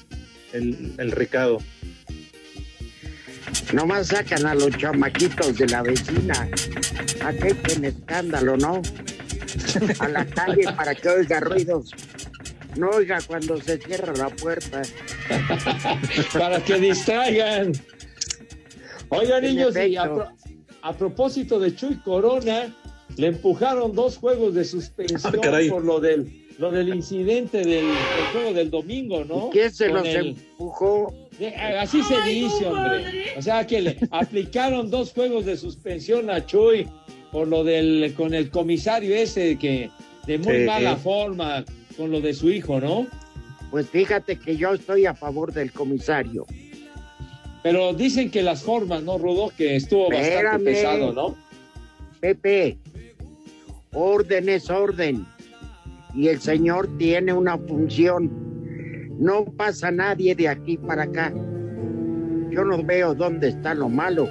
el, 0.52 0.92
el 0.98 1.10
recado. 1.12 1.58
Nomás 3.72 4.08
sacan 4.08 4.44
a 4.46 4.54
los 4.54 4.76
chamaquitos 4.76 5.56
de 5.56 5.66
la 5.68 5.82
vecina. 5.82 6.48
A 7.24 7.32
que 7.32 7.48
echen 7.48 7.84
escándalo, 7.84 8.56
¿no? 8.56 8.82
A 10.00 10.08
la 10.08 10.26
calle 10.26 10.64
para 10.76 10.94
que 10.94 11.08
oiga 11.08 11.40
ruidos. 11.40 11.90
No 12.76 12.90
oiga 12.90 13.18
cuando 13.26 13.60
se 13.60 13.78
cierra 13.78 14.12
la 14.14 14.28
puerta. 14.28 14.82
para 16.32 16.62
que 16.62 16.76
distraigan. 16.78 17.72
Oiga, 19.08 19.40
niños, 19.40 19.74
y 19.76 19.96
a, 19.96 20.04
pro- 20.04 20.28
a 20.82 20.92
propósito 20.96 21.58
de 21.58 21.74
Chuy 21.74 21.96
Corona, 22.04 22.74
le 23.16 23.26
empujaron 23.28 23.92
dos 23.94 24.16
juegos 24.18 24.54
de 24.54 24.64
suspensión 24.64 25.32
Ah, 25.44 25.58
por 25.68 25.84
lo 25.84 25.98
del, 26.00 26.46
lo 26.60 26.70
del 26.70 26.94
incidente 26.94 27.64
del, 27.64 28.12
del 28.12 28.26
juego 28.26 28.52
del 28.52 28.70
domingo, 28.70 29.24
¿no? 29.24 29.48
¿Quién 29.50 29.72
se 29.72 29.86
Con 29.88 29.96
los 29.96 30.06
el- 30.08 30.26
empujó? 30.28 31.14
Así 31.78 32.02
se 32.02 32.20
dice, 32.28 32.66
hombre. 32.66 33.32
O 33.38 33.40
sea 33.40 33.66
que 33.66 33.80
le 33.80 33.96
aplicaron 34.10 34.90
dos 34.90 35.12
juegos 35.14 35.46
de 35.46 35.56
suspensión 35.56 36.28
a 36.28 36.44
Chuy 36.44 36.86
por 37.32 37.48
lo 37.48 37.64
del 37.64 38.12
con 38.14 38.34
el 38.34 38.50
comisario 38.50 39.14
ese 39.16 39.56
que 39.58 39.88
de 40.26 40.36
muy 40.36 40.58
Sí, 40.58 40.64
mala 40.64 40.96
forma 40.96 41.64
con 41.96 42.10
lo 42.10 42.20
de 42.20 42.34
su 42.34 42.50
hijo, 42.50 42.78
¿no? 42.78 43.06
Pues 43.70 43.88
fíjate 43.88 44.36
que 44.38 44.56
yo 44.58 44.74
estoy 44.74 45.06
a 45.06 45.14
favor 45.14 45.54
del 45.54 45.72
comisario. 45.72 46.44
Pero 47.62 47.94
dicen 47.94 48.30
que 48.30 48.42
las 48.42 48.62
formas, 48.62 49.02
¿no, 49.02 49.16
Rudo? 49.16 49.50
Que 49.56 49.76
estuvo 49.76 50.10
bastante 50.10 50.64
pesado, 50.64 51.12
¿no? 51.12 51.36
Pepe, 52.20 52.76
orden 53.92 54.48
es 54.50 54.68
orden. 54.68 55.26
Y 56.14 56.28
el 56.28 56.40
Señor 56.40 56.88
tiene 56.98 57.32
una 57.32 57.58
función. 57.58 58.30
No 59.18 59.44
pasa 59.44 59.90
nadie 59.90 60.34
de 60.34 60.48
aquí 60.48 60.76
para 60.76 61.04
acá. 61.04 61.32
Yo 62.50 62.64
no 62.64 62.82
veo 62.82 63.14
dónde 63.14 63.48
está 63.48 63.74
lo 63.74 63.88
malo. 63.88 64.28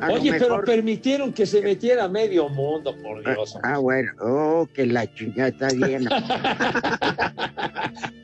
A 0.00 0.08
lo 0.08 0.14
Oye, 0.16 0.34
pero 0.38 0.62
permitieron 0.62 1.32
que 1.32 1.46
se 1.46 1.62
metiera 1.62 2.08
medio 2.08 2.48
mundo, 2.48 2.94
por 3.02 3.24
Dios. 3.24 3.58
Ah, 3.62 3.78
bueno. 3.78 4.12
Oh, 4.20 4.68
que 4.72 4.86
la 4.86 5.12
chingada 5.14 5.48
está 5.48 5.68
bien. 5.68 6.06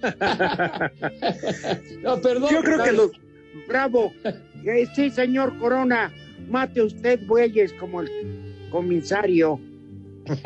No, 2.02 2.20
perdón. 2.20 2.50
Yo 2.50 2.62
creo 2.62 2.84
que 2.84 2.92
los... 2.92 3.10
Bravo. 3.68 4.12
Eh, 4.64 4.86
sí, 4.94 5.10
señor 5.10 5.58
Corona. 5.58 6.12
Mate 6.48 6.82
usted 6.82 7.20
bueyes 7.26 7.72
como 7.74 8.00
el 8.02 8.08
comisario. 8.70 9.60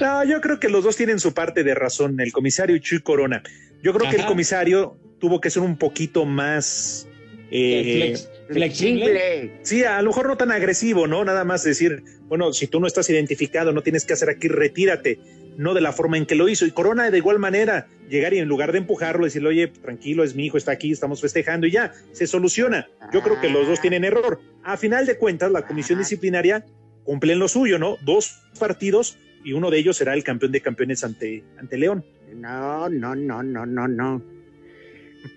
No, 0.00 0.24
yo 0.24 0.40
creo 0.40 0.58
que 0.60 0.68
los 0.68 0.84
dos 0.84 0.96
tienen 0.96 1.20
su 1.20 1.32
parte 1.34 1.64
de 1.64 1.74
razón, 1.74 2.18
el 2.20 2.32
comisario 2.32 2.76
y 2.76 2.80
Chuy 2.80 3.00
Corona. 3.00 3.42
Yo 3.82 3.92
creo 3.92 4.10
que 4.10 4.16
el 4.16 4.26
comisario 4.26 4.96
tuvo 5.18 5.40
que 5.40 5.50
ser 5.50 5.62
un 5.62 5.76
poquito 5.76 6.24
más 6.24 7.06
eh, 7.50 8.14
Flex- 8.14 8.28
flexible. 8.48 9.52
Sí, 9.62 9.84
a 9.84 10.00
lo 10.02 10.10
mejor 10.10 10.26
no 10.26 10.36
tan 10.36 10.50
agresivo, 10.50 11.06
¿no? 11.06 11.24
Nada 11.24 11.44
más 11.44 11.62
decir, 11.62 12.02
bueno, 12.28 12.52
si 12.52 12.66
tú 12.66 12.80
no 12.80 12.86
estás 12.86 13.08
identificado, 13.10 13.72
no 13.72 13.82
tienes 13.82 14.04
que 14.04 14.14
hacer 14.14 14.30
aquí, 14.30 14.48
retírate, 14.48 15.18
no 15.56 15.74
de 15.74 15.80
la 15.80 15.92
forma 15.92 16.16
en 16.16 16.26
que 16.26 16.34
lo 16.34 16.48
hizo. 16.48 16.66
Y 16.66 16.72
Corona 16.72 17.10
de 17.10 17.18
igual 17.18 17.38
manera, 17.38 17.86
llegar 18.08 18.34
y 18.34 18.38
en 18.38 18.48
lugar 18.48 18.72
de 18.72 18.78
empujarlo, 18.78 19.24
decirle, 19.24 19.50
oye, 19.50 19.68
tranquilo, 19.68 20.24
es 20.24 20.34
mi 20.34 20.46
hijo, 20.46 20.56
está 20.58 20.72
aquí, 20.72 20.90
estamos 20.90 21.20
festejando 21.20 21.66
y 21.66 21.70
ya, 21.70 21.92
se 22.12 22.26
soluciona. 22.26 22.88
Yo 23.12 23.22
creo 23.22 23.40
que 23.40 23.48
los 23.50 23.68
dos 23.68 23.80
tienen 23.80 24.04
error. 24.04 24.40
A 24.64 24.76
final 24.76 25.06
de 25.06 25.16
cuentas, 25.18 25.52
la 25.52 25.66
comisión 25.66 25.98
disciplinaria 25.98 26.64
cumple 27.04 27.34
en 27.34 27.38
lo 27.38 27.48
suyo, 27.48 27.78
¿no? 27.78 27.98
Dos 28.02 28.40
partidos 28.58 29.18
y 29.44 29.52
uno 29.52 29.70
de 29.70 29.78
ellos 29.78 29.96
será 29.96 30.14
el 30.14 30.24
campeón 30.24 30.52
de 30.52 30.60
campeones 30.60 31.04
ante, 31.04 31.44
ante 31.58 31.76
León. 31.78 32.04
No, 32.34 32.88
no, 32.88 33.14
no, 33.14 33.42
no, 33.42 33.66
no, 33.66 33.86
no. 33.86 34.22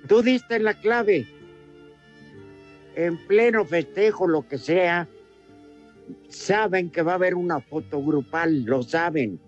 Tú 0.07 0.21
diste 0.21 0.59
la 0.59 0.73
clave. 0.73 1.27
En 2.95 3.17
pleno 3.27 3.63
festejo, 3.65 4.27
lo 4.27 4.47
que 4.47 4.57
sea, 4.57 5.07
saben 6.29 6.89
que 6.89 7.03
va 7.03 7.11
a 7.11 7.15
haber 7.15 7.35
una 7.35 7.59
foto 7.59 8.01
grupal, 8.01 8.63
lo 8.65 8.81
saben. 8.81 9.39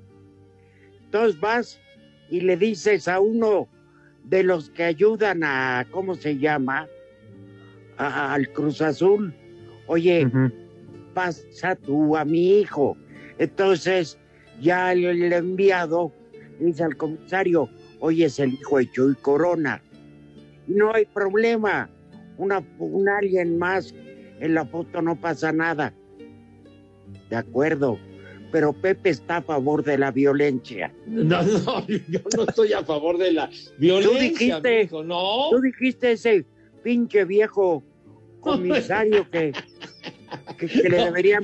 Entonces 1.05 1.39
vas 1.39 1.79
y 2.29 2.41
le 2.41 2.57
dices 2.57 3.07
a 3.07 3.19
uno 3.19 3.67
de 4.23 4.43
los 4.43 4.69
que 4.69 4.83
ayudan 4.83 5.43
a, 5.43 5.87
¿cómo 5.89 6.13
se 6.13 6.37
llama? 6.37 6.87
A- 7.97 8.33
al 8.33 8.49
Cruz 8.51 8.81
Azul, 8.81 9.33
oye, 9.87 10.29
pasa 11.15 11.75
tú 11.75 12.15
a 12.15 12.23
mi 12.25 12.59
hijo. 12.59 12.95
Entonces, 13.39 14.18
ya 14.61 14.91
el, 14.91 15.33
enviado 15.33 16.11
dice 16.59 16.83
al 16.83 16.97
comisario, 16.97 17.69
oye, 17.99 18.25
es 18.25 18.39
el 18.39 18.53
hijo 18.53 18.77
de 18.77 18.91
Chuy 18.91 19.15
Corona. 19.15 19.81
No 20.67 20.93
hay 20.93 21.05
problema. 21.05 21.89
Una, 22.37 22.63
un 22.77 23.09
alguien 23.09 23.57
más 23.57 23.93
en 24.39 24.53
la 24.53 24.65
foto 24.65 25.01
no 25.01 25.19
pasa 25.19 25.51
nada. 25.51 25.93
De 27.29 27.35
acuerdo. 27.35 27.97
Pero 28.51 28.73
Pepe 28.73 29.11
está 29.11 29.37
a 29.37 29.41
favor 29.43 29.83
de 29.83 29.97
la 29.97 30.11
violencia. 30.11 30.91
No, 31.05 31.43
no, 31.43 31.87
yo 31.87 32.19
no 32.35 32.43
estoy 32.47 32.73
a 32.73 32.83
favor 32.83 33.17
de 33.17 33.33
la 33.33 33.49
violencia. 33.77 34.11
Tú 34.11 34.19
dijiste, 34.19 34.89
no. 35.05 35.49
tú 35.51 35.61
dijiste 35.61 36.13
ese 36.13 36.45
pinche 36.83 37.25
viejo 37.25 37.83
comisario 38.39 39.29
que, 39.29 39.53
que, 40.57 40.67
que 40.67 40.89
le 40.89 40.97
deberían 40.97 41.43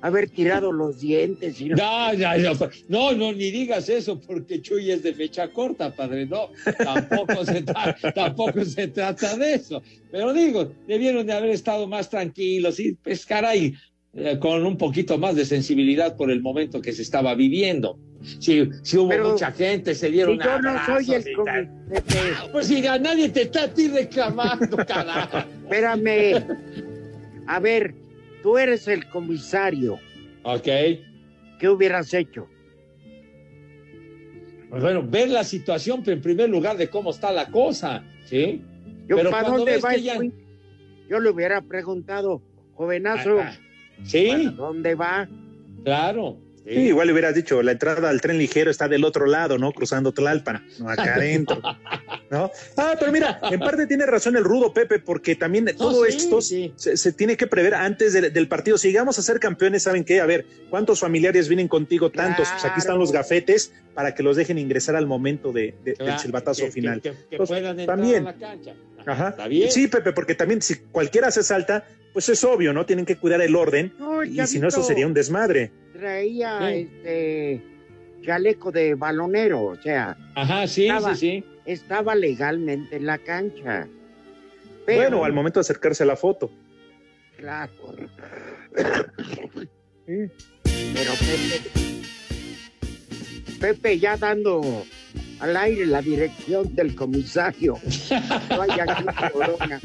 haber 0.00 0.30
tirado 0.30 0.72
los 0.72 1.00
dientes. 1.00 1.60
Y 1.60 1.68
no- 1.68 1.76
No, 1.88 2.14
ya, 2.14 2.36
ya, 2.36 2.52
no, 2.88 3.12
no, 3.12 3.32
ni 3.32 3.50
digas 3.50 3.88
eso 3.88 4.20
porque 4.20 4.60
Chuy 4.60 4.90
es 4.90 5.02
de 5.02 5.14
fecha 5.14 5.48
corta, 5.48 5.94
padre. 5.94 6.26
No, 6.26 6.50
tampoco 6.78 7.44
se, 7.44 7.62
tampoco 8.14 8.64
se 8.64 8.88
trata 8.88 9.36
de 9.36 9.54
eso. 9.54 9.82
Pero 10.10 10.32
digo, 10.32 10.72
debieron 10.86 11.26
de 11.26 11.32
haber 11.32 11.50
estado 11.50 11.86
más 11.86 12.08
tranquilos 12.08 12.78
y, 12.80 12.92
pues, 12.94 13.26
caray, 13.26 13.74
eh, 14.14 14.38
con 14.40 14.64
un 14.64 14.76
poquito 14.76 15.18
más 15.18 15.36
de 15.36 15.44
sensibilidad 15.44 16.16
por 16.16 16.30
el 16.30 16.40
momento 16.40 16.80
que 16.80 16.92
se 16.92 17.02
estaba 17.02 17.34
viviendo. 17.34 17.98
Si, 18.40 18.62
hubo 18.96 19.08
Pero, 19.08 19.30
mucha 19.30 19.52
gente, 19.52 19.94
se 19.94 20.10
dieron 20.10 20.38
si 20.38 20.44
yo 20.44 20.60
no 20.60 20.86
soy 20.86 21.14
el 21.14 21.24
Pues 22.52 22.66
si 22.66 22.84
a 22.86 22.98
nadie 22.98 23.28
te 23.28 23.42
está 23.42 23.64
a 23.64 23.68
ti 23.68 23.88
reclamando, 23.88 24.76
carajo. 24.78 25.38
Espérame. 25.64 26.44
A 27.46 27.60
ver, 27.60 27.94
tú 28.42 28.58
eres 28.58 28.88
el 28.88 29.08
comisario. 29.08 29.98
Ok. 30.42 30.64
¿Qué 31.58 31.68
hubieras 31.68 32.12
hecho? 32.14 32.48
Pues 34.70 34.82
bueno, 34.82 35.02
ver 35.02 35.30
la 35.30 35.44
situación 35.44 36.02
pero 36.04 36.16
en 36.16 36.22
primer 36.22 36.50
lugar 36.50 36.76
de 36.76 36.88
cómo 36.88 37.10
está 37.10 37.32
la 37.32 37.46
cosa, 37.50 38.04
¿sí? 38.26 38.62
Yo, 39.06 39.16
Pero 39.16 39.30
¿para 39.30 39.48
dónde 39.48 39.72
ves 39.72 39.84
va 39.84 39.90
que 39.90 39.96
el 39.96 40.02
ya-? 40.02 40.18
Yo 41.08 41.20
le 41.20 41.30
hubiera 41.30 41.62
preguntado, 41.62 42.42
jovenazo, 42.74 43.38
Ah, 43.40 43.56
Sí, 44.04 44.28
¿para 44.28 44.50
dónde 44.50 44.94
va? 44.94 45.28
claro. 45.84 46.38
Sí, 46.74 46.80
igual 46.88 47.06
le 47.06 47.12
hubieras 47.12 47.34
dicho, 47.34 47.62
la 47.62 47.72
entrada 47.72 48.08
al 48.10 48.20
tren 48.20 48.38
ligero 48.38 48.70
está 48.70 48.88
del 48.88 49.04
otro 49.04 49.26
lado, 49.26 49.58
¿no? 49.58 49.72
Cruzando 49.72 50.12
Tlalpan, 50.12 50.66
no 50.78 50.90
acá 50.90 51.14
adentro. 51.16 51.60
¿No? 52.30 52.50
Ah, 52.76 52.94
pero 52.98 53.10
mira, 53.10 53.40
en 53.50 53.60
parte 53.60 53.86
tiene 53.86 54.04
razón 54.06 54.36
el 54.36 54.44
rudo 54.44 54.72
Pepe, 54.74 54.98
porque 54.98 55.34
también 55.34 55.70
todo 55.76 56.04
sí, 56.04 56.16
esto 56.16 56.40
sí. 56.42 56.72
Se, 56.76 56.96
se 56.96 57.12
tiene 57.12 57.36
que 57.36 57.46
prever 57.46 57.74
antes 57.74 58.12
del, 58.12 58.32
del 58.32 58.48
partido. 58.48 58.76
Si 58.76 58.88
llegamos 58.88 59.18
a 59.18 59.22
ser 59.22 59.40
campeones, 59.40 59.82
¿saben 59.84 60.04
qué? 60.04 60.20
A 60.20 60.26
ver, 60.26 60.44
¿cuántos 60.70 61.00
familiares 61.00 61.48
vienen 61.48 61.68
contigo? 61.68 62.10
Tantos. 62.10 62.48
Pues 62.50 62.64
aquí 62.64 62.80
están 62.80 62.98
los 62.98 63.12
gafetes 63.12 63.72
para 63.94 64.14
que 64.14 64.22
los 64.22 64.36
dejen 64.36 64.58
ingresar 64.58 64.94
al 64.96 65.06
momento 65.06 65.52
de, 65.52 65.74
de- 65.84 65.94
del 65.94 66.18
silbatazo 66.18 66.66
que- 66.66 66.70
final. 66.70 67.00
Que, 67.00 67.10
que- 67.12 67.16
que 67.16 67.24
Entonces, 67.36 67.56
puedan 67.58 67.80
entrar 67.80 67.98
también. 67.98 68.26
a 68.26 68.32
la 68.32 68.38
cancha. 68.38 68.74
Ajá. 69.06 69.28
Está 69.30 69.48
bien. 69.48 69.70
Sí, 69.72 69.88
Pepe, 69.88 70.12
porque 70.12 70.34
también 70.34 70.60
si 70.60 70.74
cualquiera 70.76 71.30
se 71.30 71.42
salta, 71.42 71.86
pues 72.12 72.28
es 72.28 72.44
obvio, 72.44 72.72
¿no? 72.74 72.84
Tienen 72.84 73.06
que 73.06 73.16
cuidar 73.16 73.40
el 73.40 73.56
orden. 73.56 73.92
Y 74.30 74.46
si 74.46 74.58
no, 74.58 74.68
eso 74.68 74.82
sería 74.82 75.06
un 75.06 75.14
desmadre. 75.14 75.70
Traía 75.98 76.58
Sí. 76.60 76.74
este 77.04 77.62
chaleco 78.24 78.70
de 78.70 78.94
balonero, 78.94 79.62
o 79.64 79.76
sea, 79.76 80.16
Ajá, 80.36 80.66
sí, 80.68 80.86
Estaba- 80.86 81.14
sí, 81.16 81.42
sí. 81.42 81.44
estaba 81.66 82.14
legalmente 82.14 82.96
en 82.96 83.06
la 83.06 83.18
cancha. 83.18 83.88
Pero, 84.86 85.00
Bueno, 85.02 85.24
al 85.24 85.32
momento 85.32 85.58
de 85.58 85.62
acercarse 85.62 86.04
a 86.04 86.06
la 86.06 86.14
foto. 86.16 86.50
Claro. 87.36 87.72
Pero 90.06 91.12
Pepe, 91.18 91.70
Pepe 93.60 93.98
ya 93.98 94.16
dando 94.16 94.84
al 95.40 95.56
aire 95.56 95.84
la 95.86 96.00
dirección 96.00 96.74
del 96.74 96.94
comisario. 96.94 97.76
Vaya 98.50 98.84
aquí, 98.88 99.04
Corona. 99.32 99.80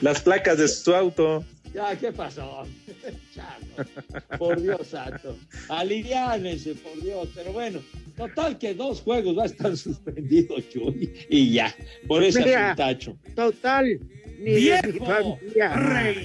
Las 0.00 0.22
placas 0.22 0.58
de 0.58 0.68
su 0.68 0.94
auto. 0.94 1.44
Ya, 1.72 1.96
¿qué 1.96 2.10
pasó? 2.10 2.64
Chavo, 3.34 4.38
por 4.38 4.60
Dios 4.60 4.88
santo. 4.88 5.36
Aliviánense, 5.68 6.74
por 6.74 7.00
Dios. 7.02 7.28
Pero 7.34 7.52
bueno, 7.52 7.80
total 8.16 8.58
que 8.58 8.74
dos 8.74 9.00
juegos 9.02 9.38
va 9.38 9.44
a 9.44 9.46
estar 9.46 9.76
suspendido, 9.76 10.60
Chuy. 10.60 11.12
Y 11.28 11.52
ya, 11.52 11.74
por 12.08 12.22
ese 12.24 12.42
tacho. 12.76 13.16
Total, 13.36 14.00
ni 14.38 14.52
de 14.52 14.82
mi 14.84 14.92
¡Viejo! 14.92 15.38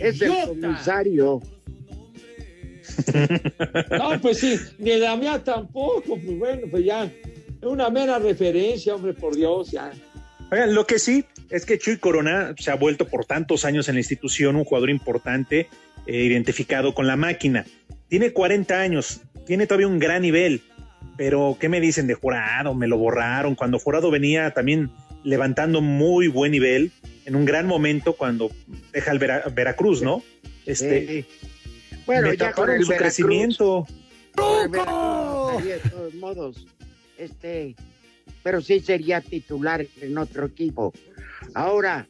Es 0.02 0.22
el 0.22 0.32
comisario. 0.60 1.42
No, 3.92 4.22
pues 4.22 4.40
sí, 4.40 4.58
ni 4.78 4.96
la 4.98 5.18
mía 5.18 5.44
tampoco. 5.44 6.18
Pues 6.18 6.38
bueno, 6.38 6.68
pues 6.70 6.86
ya. 6.86 7.12
Una 7.62 7.90
mera 7.90 8.20
referencia, 8.20 8.96
hombre, 8.96 9.14
por 9.14 9.36
Dios, 9.36 9.72
ya. 9.72 9.92
Oigan, 10.56 10.74
lo 10.74 10.88
que 10.88 11.00
sí 11.00 11.26
es 11.50 11.66
que 11.66 11.78
Chuy 11.78 11.98
Corona 11.98 12.56
se 12.58 12.72
ha 12.72 12.76
vuelto 12.76 13.08
por 13.10 13.26
tantos 13.26 13.66
años 13.66 13.90
en 13.90 13.96
la 13.96 14.00
institución 14.00 14.56
un 14.56 14.64
jugador 14.64 14.90
importante, 14.90 15.68
eh, 16.08 16.24
identificado 16.24 16.94
con 16.96 17.08
la 17.08 17.18
máquina. 17.18 17.66
Tiene 18.08 18.32
40 18.32 18.80
años, 18.80 19.20
tiene 19.46 19.68
todavía 19.68 19.88
un 19.88 20.00
gran 20.00 20.22
nivel, 20.22 20.62
pero 21.18 21.58
¿qué 21.60 21.68
me 21.68 21.82
dicen 21.82 22.08
de 22.08 22.14
Jurado? 22.14 22.74
Me 22.74 22.88
lo 22.88 22.98
borraron 22.98 23.56
cuando 23.56 23.80
Jurado 23.80 24.10
venía 24.12 24.52
también 24.52 24.92
levantando 25.26 25.82
muy 25.82 26.30
buen 26.30 26.54
nivel 26.54 26.92
en 27.26 27.36
un 27.36 27.44
gran 27.44 27.68
momento 27.68 28.14
cuando 28.14 28.50
deja 28.94 29.12
el 29.12 29.20
Vera- 29.20 29.44
Veracruz, 29.54 30.02
¿no? 30.02 30.24
Este, 30.66 31.06
Sí. 31.06 31.26
Bueno, 32.06 32.30
me 32.30 32.38
ya 32.38 32.46
con 32.54 32.56
taparon 32.56 32.76
el 32.78 32.84
su 32.84 32.90
Veracruz, 32.92 33.14
crecimiento. 33.16 33.88
con 34.36 34.62
el 34.64 34.70
Veracruz 34.70 35.64
de 35.66 35.90
todos 35.90 36.14
modos, 36.16 36.68
este, 37.18 37.76
pero 38.46 38.62
sí 38.62 38.80
sería 38.80 39.22
titular 39.22 39.84
en 40.02 40.20
otro 40.20 40.46
equipo. 40.46 40.94
Ahora, 41.56 42.08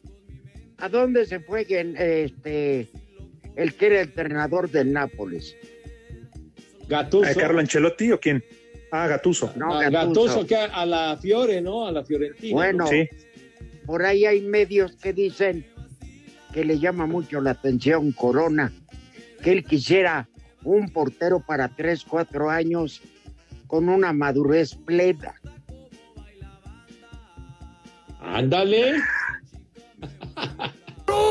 ¿a 0.76 0.88
dónde 0.90 1.24
se 1.24 1.40
fue 1.40 1.64
en, 1.66 1.96
este 1.96 2.90
el 3.56 3.72
que 3.72 3.86
era 3.86 4.02
el 4.02 4.08
entrenador 4.08 4.70
del 4.70 4.92
Nápoles? 4.92 5.56
Gattuso. 6.88 7.30
¿A 7.30 7.34
Carlo 7.34 7.58
Ancelotti 7.58 8.12
o 8.12 8.20
quién? 8.20 8.44
Ah, 8.92 9.06
Gatuso. 9.06 9.50
No, 9.56 9.78
a 9.78 9.88
Gattuso. 9.88 10.24
Gattuso, 10.26 10.46
que 10.46 10.56
a, 10.56 10.66
a 10.66 10.84
la 10.84 11.16
Fiore, 11.16 11.62
¿no? 11.62 11.86
A 11.86 11.92
la 11.92 12.04
Fiorentina. 12.04 12.54
Bueno, 12.54 12.84
¿no? 12.84 13.86
por 13.86 14.04
ahí 14.04 14.26
hay 14.26 14.42
medios 14.42 14.94
que 14.96 15.14
dicen 15.14 15.64
que 16.52 16.66
le 16.66 16.78
llama 16.78 17.06
mucho 17.06 17.40
la 17.40 17.52
atención 17.52 18.12
Corona, 18.12 18.74
que 19.42 19.52
él 19.52 19.64
quisiera 19.64 20.28
un 20.64 20.90
portero 20.90 21.40
para 21.40 21.68
tres, 21.68 22.04
cuatro 22.04 22.50
años 22.50 23.00
con 23.66 23.88
una 23.88 24.12
madurez 24.12 24.74
plena. 24.74 25.34
Ándale. 28.26 28.96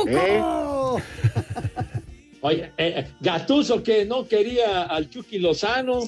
¿Eh? 0.07 0.41
Oye, 2.41 2.71
eh, 2.77 3.07
Gatuso 3.19 3.83
que 3.83 4.05
no 4.05 4.27
quería 4.27 4.83
al 4.83 5.09
Chucky 5.09 5.39
Lozano. 5.39 6.01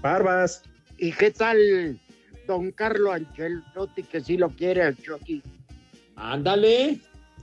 Barbas. 0.00 0.62
¿Y 0.98 1.12
qué 1.12 1.30
tal 1.30 2.00
don 2.46 2.72
Carlo 2.72 3.12
Ancelotti 3.12 4.02
que 4.04 4.20
sí 4.20 4.36
lo 4.36 4.50
quiere 4.50 4.82
al 4.82 4.96
Chucky? 4.96 5.42
Ándale. 6.16 6.98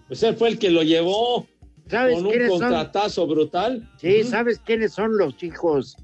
Pues 0.07 0.23
él 0.23 0.35
fue 0.35 0.49
el 0.49 0.59
que 0.59 0.69
lo 0.69 0.83
llevó 0.83 1.47
¿Sabes 1.89 2.15
con 2.15 2.27
un 2.27 2.33
son? 2.33 2.47
contratazo 2.59 3.27
brutal. 3.27 3.89
Sí. 3.97 4.23
¿sabes 4.23 4.59
quiénes 4.59 4.93
son 4.93 5.17
los 5.17 5.41
hijos 5.43 5.97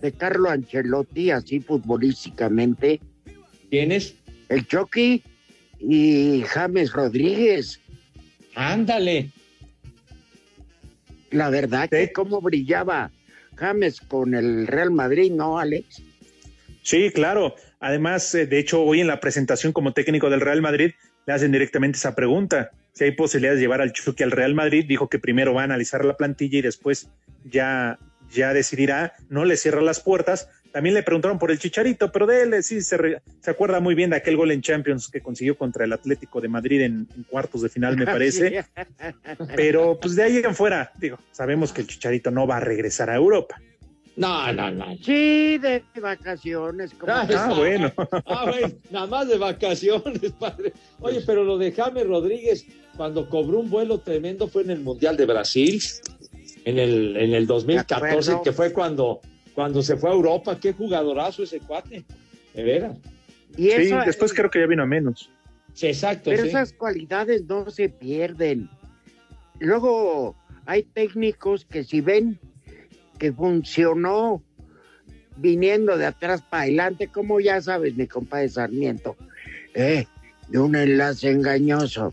de 0.00 0.12
Carlo 0.12 0.50
Ancelotti, 0.50 1.30
así 1.30 1.60
futbolísticamente? 1.60 3.00
¿Quiénes? 3.70 4.16
El 4.48 4.66
Chucky 4.66 5.22
y 5.82 6.42
James 6.46 6.92
Rodríguez. 6.92 7.80
Ándale. 8.54 9.30
La 11.30 11.50
verdad 11.50 11.88
que 11.88 12.12
cómo 12.12 12.40
brillaba 12.40 13.10
James 13.56 14.00
con 14.00 14.34
el 14.34 14.66
Real 14.66 14.90
Madrid, 14.90 15.32
¿no, 15.32 15.58
Alex? 15.58 16.02
Sí, 16.82 17.10
claro. 17.10 17.54
Además, 17.80 18.34
eh, 18.34 18.46
de 18.46 18.58
hecho, 18.58 18.82
hoy 18.82 19.00
en 19.00 19.06
la 19.06 19.20
presentación 19.20 19.72
como 19.72 19.92
técnico 19.92 20.30
del 20.30 20.40
Real 20.40 20.62
Madrid 20.62 20.92
le 21.26 21.32
hacen 21.32 21.52
directamente 21.52 21.96
esa 21.96 22.14
pregunta. 22.14 22.70
Si 22.92 23.04
hay 23.04 23.12
posibilidades 23.12 23.58
de 23.58 23.64
llevar 23.64 23.80
al 23.80 23.92
Chucky 23.92 24.22
al 24.22 24.30
Real 24.30 24.54
Madrid, 24.54 24.84
dijo 24.86 25.08
que 25.08 25.18
primero 25.18 25.54
va 25.54 25.62
a 25.62 25.64
analizar 25.64 26.04
la 26.04 26.16
plantilla 26.16 26.58
y 26.58 26.62
después 26.62 27.08
ya, 27.44 27.98
ya 28.30 28.52
decidirá. 28.52 29.14
No 29.30 29.44
le 29.44 29.56
cierra 29.56 29.80
las 29.80 30.00
puertas. 30.00 30.48
También 30.72 30.94
le 30.94 31.02
preguntaron 31.02 31.38
por 31.38 31.50
el 31.50 31.58
Chicharito, 31.58 32.10
pero 32.10 32.26
de 32.26 32.42
él 32.42 32.54
eh, 32.54 32.62
sí 32.62 32.80
se, 32.80 32.96
re- 32.96 33.22
se 33.40 33.50
acuerda 33.50 33.78
muy 33.80 33.94
bien 33.94 34.10
de 34.10 34.16
aquel 34.16 34.36
gol 34.36 34.50
en 34.52 34.62
Champions 34.62 35.08
que 35.08 35.20
consiguió 35.20 35.56
contra 35.56 35.84
el 35.84 35.92
Atlético 35.92 36.40
de 36.40 36.48
Madrid 36.48 36.80
en, 36.80 37.06
en 37.14 37.22
cuartos 37.24 37.60
de 37.62 37.68
final, 37.68 37.96
me 37.96 38.06
parece. 38.06 38.64
Pero 39.56 39.98
pues 40.00 40.16
de 40.16 40.22
ahí 40.22 40.36
en 40.38 40.54
fuera, 40.54 40.90
digo, 40.98 41.18
sabemos 41.30 41.72
que 41.72 41.82
el 41.82 41.86
Chicharito 41.88 42.30
no 42.30 42.46
va 42.46 42.56
a 42.56 42.60
regresar 42.60 43.10
a 43.10 43.16
Europa. 43.16 43.60
No, 44.14 44.52
no, 44.52 44.70
no. 44.70 44.94
Sí, 45.02 45.56
de 45.58 45.82
vacaciones. 46.00 46.92
como 46.94 47.12
Ah, 47.12 47.26
Ah, 47.34 47.54
bueno. 47.56 47.90
Ah, 48.26 48.44
bueno, 48.50 48.68
nada 48.90 49.06
más 49.06 49.28
de 49.28 49.38
vacaciones, 49.38 50.32
padre. 50.38 50.72
Oye, 51.00 51.22
pero 51.26 51.44
lo 51.44 51.56
de 51.56 51.72
James 51.72 52.06
Rodríguez, 52.06 52.66
cuando 52.96 53.28
cobró 53.28 53.60
un 53.60 53.70
vuelo 53.70 54.00
tremendo 54.00 54.48
fue 54.48 54.62
en 54.64 54.70
el 54.70 54.80
Mundial 54.80 55.16
de 55.16 55.24
Brasil, 55.26 55.80
en 56.64 56.78
el, 56.78 57.16
en 57.16 57.34
el 57.34 57.46
2014, 57.46 58.04
De 58.06 58.10
acuerdo. 58.18 58.42
que 58.42 58.52
fue 58.52 58.72
cuando, 58.72 59.20
cuando 59.54 59.82
se 59.82 59.96
fue 59.96 60.10
a 60.10 60.14
Europa. 60.14 60.58
Qué 60.60 60.72
jugadorazo 60.72 61.42
ese 61.42 61.60
cuate, 61.60 62.04
de 62.54 62.62
veras. 62.62 62.96
Y 63.56 63.64
Sí, 63.70 63.70
eso- 63.72 64.00
después 64.06 64.32
creo 64.32 64.50
que 64.50 64.60
ya 64.60 64.66
vino 64.66 64.82
a 64.82 64.86
menos. 64.86 65.30
Sí, 65.74 65.86
exacto. 65.88 66.30
Pero 66.30 66.42
sí. 66.42 66.48
esas 66.48 66.72
cualidades 66.72 67.44
no 67.44 67.70
se 67.70 67.88
pierden. 67.88 68.68
Luego 69.58 70.36
hay 70.66 70.82
técnicos 70.82 71.64
que 71.64 71.84
si 71.84 72.00
ven 72.00 72.38
que 73.18 73.32
funcionó 73.32 74.42
viniendo 75.36 75.96
de 75.96 76.06
atrás 76.06 76.42
para 76.42 76.64
adelante, 76.64 77.08
como 77.08 77.40
ya 77.40 77.60
sabes, 77.60 77.94
mi 77.96 78.06
compadre 78.06 78.48
Sarmiento, 78.48 79.16
eh, 79.74 80.06
de 80.48 80.58
un 80.58 80.74
enlace 80.76 81.30
engañoso. 81.30 82.12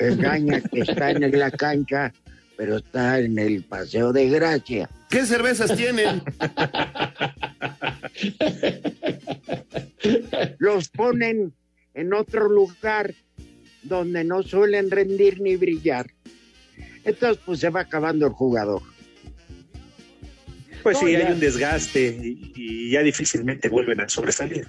Engaña 0.00 0.60
que 0.60 0.80
está 0.80 1.10
en 1.12 1.38
la 1.38 1.50
cancha, 1.52 2.12
pero 2.56 2.78
está 2.78 3.20
en 3.20 3.38
el 3.38 3.62
paseo 3.62 4.12
de 4.12 4.28
gracia. 4.28 4.88
¿Qué 5.14 5.24
cervezas 5.26 5.76
tienen? 5.76 6.22
Los 10.58 10.88
ponen 10.88 11.52
en 11.94 12.12
otro 12.12 12.48
lugar 12.48 13.14
donde 13.84 14.24
no 14.24 14.42
suelen 14.42 14.90
rendir 14.90 15.40
ni 15.40 15.54
brillar. 15.54 16.06
Entonces, 17.04 17.40
pues 17.46 17.60
se 17.60 17.68
va 17.70 17.82
acabando 17.82 18.26
el 18.26 18.32
jugador. 18.32 18.82
Pues 20.82 21.00
No, 21.00 21.06
sí, 21.06 21.12
ya. 21.12 21.28
hay 21.28 21.32
un 21.34 21.38
desgaste 21.38 22.18
y, 22.20 22.52
y 22.56 22.90
ya 22.90 23.02
difícilmente 23.04 23.68
vuelven 23.68 24.00
a 24.00 24.08
sobresalir. 24.08 24.66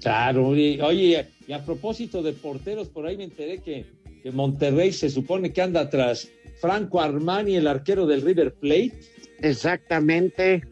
Claro, 0.00 0.56
y- 0.56 0.80
oye, 0.80 1.28
y 1.46 1.52
a 1.52 1.64
propósito 1.64 2.24
de 2.24 2.32
porteros, 2.32 2.88
por 2.88 3.06
ahí 3.06 3.16
me 3.16 3.22
enteré 3.24 3.58
que, 3.62 3.86
que 4.20 4.32
Monterrey 4.32 4.90
se 4.92 5.10
supone 5.10 5.52
que 5.52 5.62
anda 5.62 5.88
tras 5.88 6.28
Franco 6.60 7.00
Armani, 7.00 7.56
el 7.56 7.66
arquero 7.66 8.06
del 8.06 8.22
River 8.22 8.54
Plate. 8.54 9.00
Exactamente. 9.40 10.62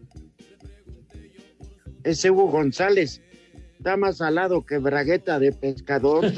Ese 2.04 2.30
Hugo 2.30 2.50
González 2.50 3.20
está 3.78 3.96
más 3.96 4.18
salado 4.18 4.64
que 4.64 4.78
bragueta 4.78 5.38
de 5.38 5.52
pescador. 5.52 6.24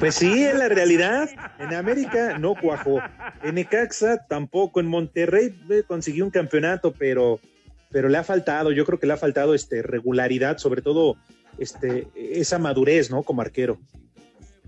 Pues 0.00 0.14
sí, 0.14 0.44
en 0.44 0.58
la 0.58 0.68
realidad, 0.70 1.28
en 1.58 1.74
América 1.74 2.38
no 2.38 2.54
cuajó. 2.54 3.00
En 3.42 3.56
Necaxa 3.56 4.26
tampoco. 4.26 4.80
En 4.80 4.86
Monterrey 4.86 5.54
eh, 5.68 5.82
consiguió 5.86 6.24
un 6.24 6.30
campeonato, 6.30 6.94
pero, 6.98 7.38
pero 7.90 8.08
le 8.08 8.16
ha 8.16 8.24
faltado, 8.24 8.72
yo 8.72 8.86
creo 8.86 8.98
que 8.98 9.06
le 9.06 9.12
ha 9.12 9.18
faltado 9.18 9.54
este, 9.54 9.82
regularidad, 9.82 10.56
sobre 10.56 10.80
todo 10.80 11.18
este, 11.58 12.08
esa 12.14 12.58
madurez, 12.58 13.10
¿no? 13.10 13.22
Como 13.22 13.42
arquero. 13.42 13.78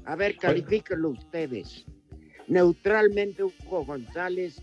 A 0.04 0.16
ver, 0.16 0.36
califíquenlo 0.36 1.10
ustedes. 1.10 1.84
Neutralmente, 2.48 3.44
Hugo 3.44 3.84
González, 3.84 4.60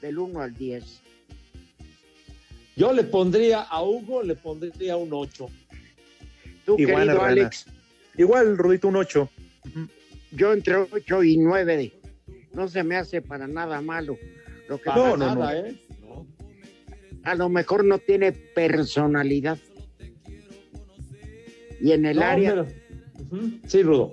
del 0.00 0.18
1 0.18 0.40
al 0.40 0.54
10. 0.54 1.02
Yo 2.76 2.92
le 2.92 3.04
pondría 3.04 3.60
a 3.62 3.82
Hugo, 3.82 4.22
le 4.22 4.36
pondría 4.36 4.96
un 4.96 5.10
8. 5.12 5.46
Tú, 6.64 6.76
Igual, 6.78 7.08
querido. 7.08 7.22
Alex, 7.22 7.66
Igual, 8.16 8.56
Rudito, 8.56 8.88
un 8.88 8.96
8. 8.96 9.28
yo 10.32 10.52
entre 10.52 10.76
8 10.76 11.22
y 11.24 11.36
9. 11.36 11.92
No 12.54 12.68
se 12.68 12.82
me 12.82 12.96
hace 12.96 13.20
para 13.22 13.46
nada 13.46 13.80
malo. 13.82 14.16
Lo 14.68 14.78
que 14.78 14.84
Para 14.84 14.96
No, 14.96 15.16
no, 15.16 15.34
nada, 15.34 15.52
no. 15.60 15.66
¿eh? 15.66 15.80
No. 16.00 16.26
a 17.24 17.34
lo 17.34 17.48
mejor 17.48 17.84
no 17.84 17.98
tiene 17.98 18.32
personalidad. 18.32 19.58
Y 21.80 21.92
en 21.92 22.06
el 22.06 22.16
No, 22.16 22.22
área, 22.24 22.50
pero- 22.50 22.66
Ujú. 23.30 23.50
Sí, 23.66 23.82
Rudo. 23.82 24.12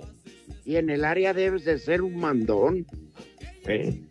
Y 0.68 0.76
en 0.76 0.90
el 0.90 1.02
área 1.06 1.32
debes 1.32 1.64
de 1.64 1.78
ser 1.78 2.02
un 2.02 2.14
mandón. 2.20 2.86
Sí. 3.64 4.06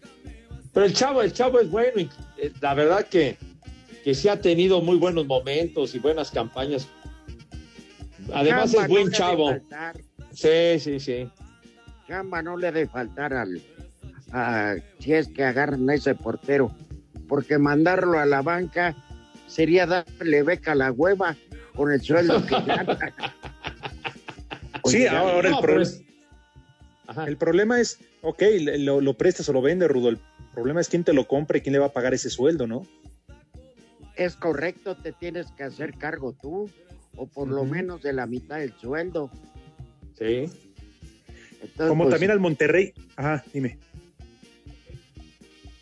Pero 0.73 0.85
el 0.87 0.93
chavo, 0.93 1.21
el 1.21 1.31
chavo 1.31 1.59
es 1.59 1.69
bueno 1.69 1.99
y 2.01 2.09
eh, 2.39 2.51
la 2.61 2.73
verdad 2.73 3.05
que, 3.05 3.37
que 4.03 4.15
sí 4.15 4.27
ha 4.27 4.41
tenido 4.41 4.81
muy 4.81 4.97
buenos 4.97 5.27
momentos 5.27 5.93
y 5.93 5.99
buenas 5.99 6.31
campañas. 6.31 6.87
Además 8.33 8.73
es 8.73 8.87
buen 8.87 9.05
no 9.05 9.11
chavo. 9.11 9.55
Sí, 10.31 10.79
sí, 10.79 10.99
sí. 10.99 11.29
chamba 12.07 12.41
no 12.41 12.57
le 12.57 12.71
debe 12.71 12.87
faltar 12.87 13.33
al 13.35 13.61
a- 14.31 14.75
si 14.99 15.13
es 15.13 15.27
que 15.27 15.43
agarran 15.43 15.87
a 15.89 15.93
ese 15.93 16.15
portero, 16.15 16.71
porque 17.27 17.59
mandarlo 17.59 18.17
a 18.17 18.25
la 18.25 18.41
banca 18.41 18.95
sería 19.45 19.85
darle 19.85 20.41
beca 20.41 20.71
a 20.71 20.75
la 20.75 20.91
hueva 20.91 21.35
con 21.75 21.91
el 21.91 22.01
sueldo 22.01 22.43
que 22.47 22.55
gana. 22.65 22.97
Sí, 24.85 25.05
ahora 25.05 25.47
el, 25.49 25.53
No, 25.53 25.61
pro- 25.61 25.67
pero 25.69 25.81
es- 25.83 26.01
Ajá. 27.18 27.28
el 27.28 27.38
problema 27.38 27.80
es, 27.80 27.99
ok, 28.22 28.41
le- 28.41 28.78
lo, 28.80 29.01
lo 29.01 29.13
prestas 29.15 29.47
o 29.49 29.53
lo 29.53 29.61
vendes, 29.61 29.89
Rudo. 29.89 30.09
El 30.09 30.20
problema 30.53 30.82
es 30.82 30.89
quién 30.89 31.03
te 31.03 31.13
lo 31.13 31.28
compra 31.28 31.57
y 31.57 31.61
quién 31.61 31.74
le 31.74 31.80
va 31.80 31.88
a 31.88 31.93
pagar 31.93 32.13
ese 32.13 32.30
sueldo, 32.30 32.68
¿no? 32.68 32.86
es 34.15 34.36
correcto, 34.36 34.97
te 34.97 35.11
tienes 35.11 35.45
que 35.51 35.61
hacer 35.63 35.93
cargo 35.93 36.34
tú, 36.41 36.72
o 37.15 37.28
por 37.28 37.47
lo 37.49 37.65
menos 37.65 38.01
de 38.01 38.13
la 38.13 38.26
mitad 38.26 38.57
del 38.57 38.74
sueldo. 38.74 39.30
Sí. 40.18 40.49
Entonces, 41.61 41.88
Como 41.88 42.05
pues, 42.05 42.13
también 42.15 42.32
al 42.32 42.39
Monterrey. 42.39 42.93
Ajá, 43.15 43.45
dime. 43.53 43.78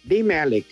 Dime, 0.03 0.35
Alex. 0.35 0.67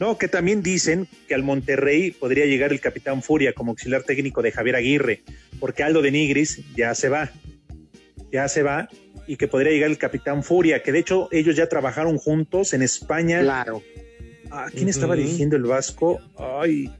No, 0.00 0.16
que 0.18 0.28
también 0.28 0.62
dicen 0.62 1.06
que 1.28 1.34
al 1.34 1.42
Monterrey 1.42 2.10
podría 2.12 2.46
llegar 2.46 2.72
el 2.72 2.80
capitán 2.80 3.22
Furia 3.22 3.52
como 3.52 3.72
auxiliar 3.72 4.02
técnico 4.02 4.40
de 4.40 4.52
Javier 4.52 4.76
Aguirre, 4.76 5.22
porque 5.60 5.82
Aldo 5.82 6.00
de 6.00 6.10
Nigris 6.10 6.62
ya 6.74 6.94
se 6.94 7.10
va, 7.10 7.30
ya 8.32 8.48
se 8.48 8.62
va, 8.62 8.88
y 9.26 9.36
que 9.36 9.48
podría 9.48 9.72
llegar 9.72 9.90
el 9.90 9.98
capitán 9.98 10.42
Furia, 10.42 10.82
que 10.82 10.92
de 10.92 11.00
hecho 11.00 11.28
ellos 11.32 11.56
ya 11.56 11.68
trabajaron 11.68 12.16
juntos 12.18 12.72
en 12.74 12.82
España. 12.82 13.40
Claro. 13.40 13.82
Ah, 14.50 14.66
¿Quién 14.72 14.88
estaba 14.88 15.16
dirigiendo 15.16 15.56
el 15.56 15.64
Vasco? 15.64 16.20
Ay, 16.38 16.90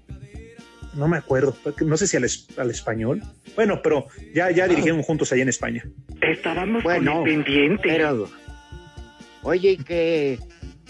no 0.95 1.07
me 1.09 1.17
acuerdo, 1.19 1.57
no 1.85 1.97
sé 1.97 2.07
si 2.07 2.17
al, 2.17 2.25
es- 2.25 2.49
al 2.59 2.71
español. 2.71 3.23
Bueno, 3.55 3.81
pero 3.83 4.07
ya, 4.35 4.51
ya 4.51 4.67
dirigieron 4.67 5.03
juntos 5.03 5.31
allá 5.33 5.43
en 5.43 5.49
España. 5.51 5.85
Estábamos 6.21 6.83
Bueno, 6.83 7.21
con 7.21 7.29
el 7.29 7.45
pendiente. 7.45 7.83
Pero, 7.85 8.29
oye, 9.43 9.77
que 9.79 10.39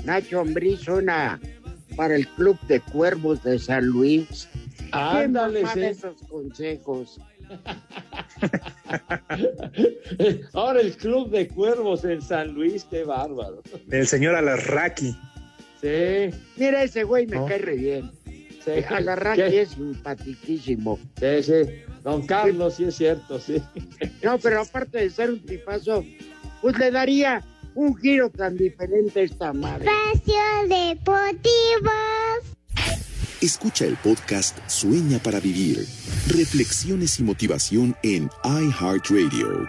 Nacho 0.05 0.41
Ambriz 0.41 0.81
suena 0.81 1.39
para 1.97 2.17
el 2.17 2.27
Club 2.29 2.59
de 2.69 2.81
Cuervos 2.81 3.43
de 3.45 3.59
San 3.59 3.85
Luis. 3.87 4.49
Ándale, 4.93 5.61
¿Quién 5.61 5.65
nos 5.65 5.75
manda 5.77 5.93
sí. 5.93 5.99
esos 5.99 6.29
consejos? 6.29 7.21
Ahora 10.53 10.81
el 10.81 10.97
Club 10.97 11.31
de 11.31 11.49
Cuervos 11.49 12.05
en 12.05 12.23
San 12.23 12.53
Luis, 12.53 12.85
qué 12.85 13.05
bárbaro. 13.05 13.63
El 13.91 14.07
señor 14.07 14.35
Alarraqui. 14.35 15.17
Sí. 15.81 16.31
Mira, 16.57 16.83
ese 16.83 17.05
güey 17.05 17.27
me 17.27 17.37
¿No? 17.37 17.47
cae 17.47 17.59
re 17.59 17.77
bien. 17.77 18.11
sí. 18.25 18.49
Alarraqui 18.89 19.43
¿Qué? 19.43 19.63
es 19.63 19.71
simpaticísimo. 19.71 20.99
Sí, 21.21 21.43
sí. 21.43 21.55
Don 22.03 22.27
Carlos, 22.27 22.75
sí 22.75 22.85
es 22.85 22.97
cierto, 22.97 23.39
sí. 23.41 23.63
No, 24.23 24.39
pero 24.39 24.61
aparte 24.61 24.99
de 24.99 25.11
ser 25.11 25.31
un 25.31 25.41
tipazo, 25.41 26.05
pues 26.63 26.79
le 26.79 26.91
daría 26.91 27.43
un 27.75 27.97
giro 27.97 28.31
tan 28.31 28.57
diferente 28.57 29.21
a 29.21 29.23
esta 29.25 29.53
madre. 29.53 29.89
Espacio 30.15 30.39
Deportivo. 30.69 31.91
Escucha 33.43 33.85
el 33.85 33.97
podcast 33.97 34.59
Sueña 34.67 35.19
para 35.19 35.41
Vivir. 35.41 35.87
Reflexiones 36.29 37.21
y 37.21 37.23
motivación 37.23 37.95
en 38.03 38.31
iHeartRadio. 38.43 39.69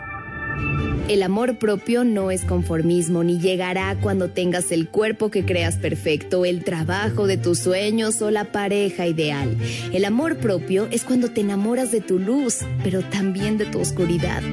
El 1.09 1.21
amor 1.21 1.57
propio 1.57 2.05
no 2.05 2.31
es 2.31 2.45
conformismo 2.45 3.25
ni 3.25 3.39
llegará 3.39 3.97
cuando 3.99 4.29
tengas 4.29 4.71
el 4.71 4.87
cuerpo 4.87 5.29
que 5.31 5.43
creas 5.43 5.75
perfecto, 5.75 6.45
el 6.45 6.63
trabajo 6.63 7.27
de 7.27 7.35
tus 7.35 7.59
sueños 7.59 8.21
o 8.21 8.31
la 8.31 8.53
pareja 8.53 9.05
ideal. 9.05 9.57
El 9.91 10.05
amor 10.05 10.37
propio 10.37 10.87
es 10.89 11.03
cuando 11.03 11.29
te 11.29 11.41
enamoras 11.41 11.91
de 11.91 11.99
tu 11.99 12.19
luz, 12.19 12.59
pero 12.85 13.01
también 13.01 13.57
de 13.57 13.65
tu 13.65 13.81
oscuridad. 13.81 14.43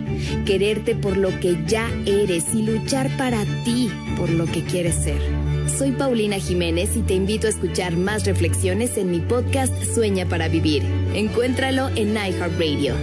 Quererte 0.45 0.97
por 0.97 1.17
lo 1.17 1.39
que 1.39 1.57
ya 1.69 1.89
eres 2.05 2.47
y 2.53 2.63
luchar 2.63 3.17
para 3.17 3.45
ti 3.65 3.93
por 4.17 4.29
lo 4.29 4.47
que 4.47 4.65
quieres 4.65 4.97
ser. 4.97 5.21
Soy 5.67 5.93
Paulina 5.93 6.39
Jiménez 6.39 6.97
y 6.97 7.03
te 7.03 7.15
invito 7.15 7.47
a 7.47 7.51
escuchar 7.51 7.97
más 7.97 8.25
reflexiones 8.27 8.97
en 8.97 9.11
mi 9.11 9.21
podcast 9.21 9.73
Sueña 9.95 10.29
para 10.29 10.49
Vivir. 10.49 10.85
Encuéntralo 11.15 11.89
en 11.97 12.15
iHeartRadio. 12.15 12.95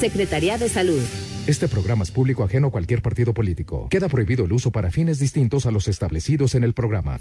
Secretaría 0.00 0.56
de 0.56 0.70
Salud. 0.70 1.02
Este 1.48 1.66
programa 1.66 2.02
es 2.02 2.10
público 2.10 2.44
ajeno 2.44 2.68
a 2.68 2.70
cualquier 2.70 3.00
partido 3.00 3.32
político. 3.32 3.88
Queda 3.88 4.10
prohibido 4.10 4.44
el 4.44 4.52
uso 4.52 4.70
para 4.70 4.90
fines 4.90 5.18
distintos 5.18 5.64
a 5.64 5.70
los 5.70 5.88
establecidos 5.88 6.54
en 6.54 6.62
el 6.62 6.74
programa. 6.74 7.20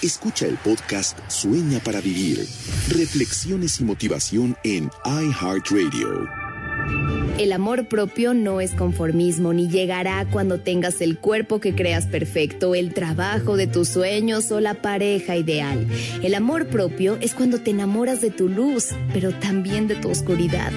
Escucha 0.00 0.46
el 0.46 0.56
podcast 0.56 1.18
Sueña 1.28 1.78
para 1.80 2.00
Vivir. 2.00 2.38
Reflexiones 2.88 3.78
y 3.78 3.84
motivación 3.84 4.56
en 4.64 4.90
iHeartRadio. 5.04 6.39
El 7.40 7.52
amor 7.52 7.86
propio 7.88 8.34
no 8.34 8.60
es 8.60 8.72
conformismo 8.72 9.54
ni 9.54 9.66
llegará 9.66 10.26
cuando 10.30 10.60
tengas 10.60 11.00
el 11.00 11.16
cuerpo 11.16 11.58
que 11.58 11.74
creas 11.74 12.06
perfecto, 12.06 12.74
el 12.74 12.92
trabajo 12.92 13.56
de 13.56 13.66
tus 13.66 13.88
sueños 13.88 14.52
o 14.52 14.60
la 14.60 14.74
pareja 14.74 15.36
ideal. 15.36 15.86
El 16.22 16.34
amor 16.34 16.66
propio 16.66 17.16
es 17.22 17.32
cuando 17.32 17.58
te 17.58 17.70
enamoras 17.70 18.20
de 18.20 18.30
tu 18.30 18.50
luz, 18.50 18.88
pero 19.14 19.32
también 19.32 19.88
de 19.88 19.94
tu 19.94 20.10
oscuridad. 20.10 20.70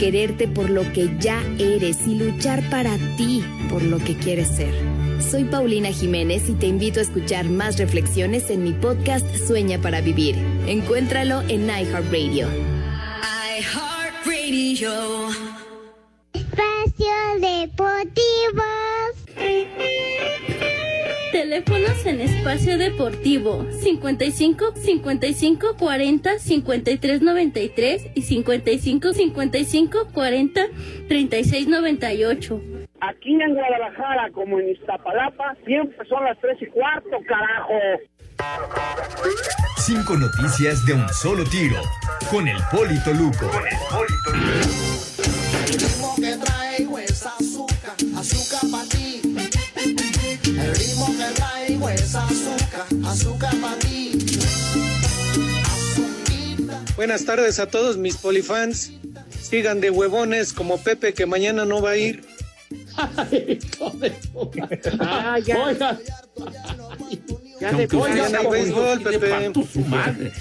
Quererte 0.00 0.48
por 0.48 0.68
lo 0.68 0.82
que 0.92 1.16
ya 1.20 1.40
eres 1.60 1.98
y 2.04 2.16
luchar 2.16 2.68
para 2.70 2.96
ti 3.16 3.44
por 3.70 3.84
lo 3.84 3.98
que 3.98 4.16
quieres 4.16 4.48
ser. 4.48 4.74
Soy 5.20 5.44
Paulina 5.44 5.92
Jiménez 5.92 6.48
y 6.48 6.54
te 6.54 6.66
invito 6.66 6.98
a 6.98 7.04
escuchar 7.04 7.48
más 7.48 7.78
reflexiones 7.78 8.50
en 8.50 8.64
mi 8.64 8.72
podcast 8.72 9.24
Sueña 9.46 9.80
para 9.80 10.00
Vivir. 10.00 10.34
Encuéntralo 10.66 11.42
en 11.42 11.66
iHeartRadio. 11.66 12.79
iHeartRadio. 14.52 15.28
Espacio 16.32 17.14
Deportivo. 17.40 18.62
Teléfonos 21.32 22.04
en 22.06 22.20
espacio 22.20 22.76
deportivo 22.76 23.64
55 23.70 24.72
55 24.74 25.76
40 25.78 26.38
53 26.38 27.22
93 27.22 28.10
y 28.16 28.22
55 28.22 29.12
55 29.12 30.08
40 30.12 30.60
36 31.08 31.68
98. 31.68 32.60
Aquí 33.00 33.40
en 33.40 33.54
Guadalajara, 33.54 34.30
como 34.32 34.58
en 34.58 34.70
Iztapalapa, 34.70 35.54
siempre 35.64 36.06
son 36.08 36.24
las 36.24 36.38
tres 36.40 36.60
y 36.60 36.66
cuarto, 36.66 37.16
carajo. 37.26 37.74
Cinco 39.78 40.16
noticias 40.16 40.84
de 40.86 40.94
un 40.94 41.08
solo 41.12 41.44
tiro. 41.44 41.82
Con 42.30 42.46
el 42.46 42.62
Polito 42.70 43.12
Luco. 43.12 43.48
Con 43.48 43.66
el 43.66 43.76
Polito 43.90 44.32
El 45.66 45.78
ritmo 45.78 46.14
que 46.16 46.36
traigo 46.36 46.98
es 46.98 47.26
azúcar, 47.26 47.96
azúcar 48.16 48.70
para 48.70 48.84
ti. 48.88 49.20
El 50.46 50.74
ritmo 50.76 51.06
que 51.16 51.24
traigo 51.34 51.88
es 51.88 52.14
azúcar, 52.14 52.86
azúcar 53.04 53.54
para 53.60 53.76
ti. 53.78 54.26
Buenas 56.96 57.24
tardes 57.24 57.58
a 57.58 57.66
todos 57.66 57.96
mis 57.96 58.16
polifans. 58.16 58.92
Sigan 59.42 59.80
de 59.80 59.90
huevones 59.90 60.52
como 60.52 60.78
Pepe 60.78 61.14
que 61.14 61.26
mañana 61.26 61.64
no 61.64 61.82
va 61.82 61.90
a 61.90 61.96
ir. 61.96 62.24
Ah, 65.00 65.38
ya. 65.38 65.64
Oiga. 65.64 65.98
Ya 67.60 67.72
de 67.72 67.86
béisbol, 67.86 69.02
Pepe. 69.02 69.52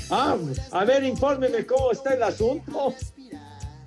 Ah, 0.10 0.38
a 0.72 0.86
ver, 0.86 1.04
infórmeme 1.04 1.66
cómo 1.66 1.92
está 1.92 2.14
el 2.14 2.24
asunto. 2.24 2.94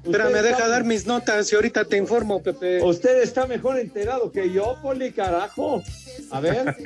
Espérame, 0.04 0.28
Usted 0.28 0.42
deja 0.42 0.56
está- 0.56 0.68
dar 0.68 0.84
mis 0.84 1.06
notas 1.06 1.50
y 1.52 1.54
ahorita 1.54 1.84
te 1.84 1.96
informo, 1.96 2.42
Pepe. 2.42 2.82
Usted 2.82 3.22
está 3.22 3.46
mejor 3.46 3.78
enterado 3.78 4.32
que 4.32 4.52
yo, 4.52 4.76
Poli, 4.82 5.12
carajo. 5.12 5.82
A 6.30 6.40
ver. 6.40 6.76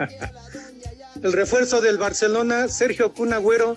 El 1.23 1.33
refuerzo 1.33 1.81
del 1.81 1.97
Barcelona, 1.99 2.69
Sergio 2.69 3.13
Cunagüero, 3.15 3.77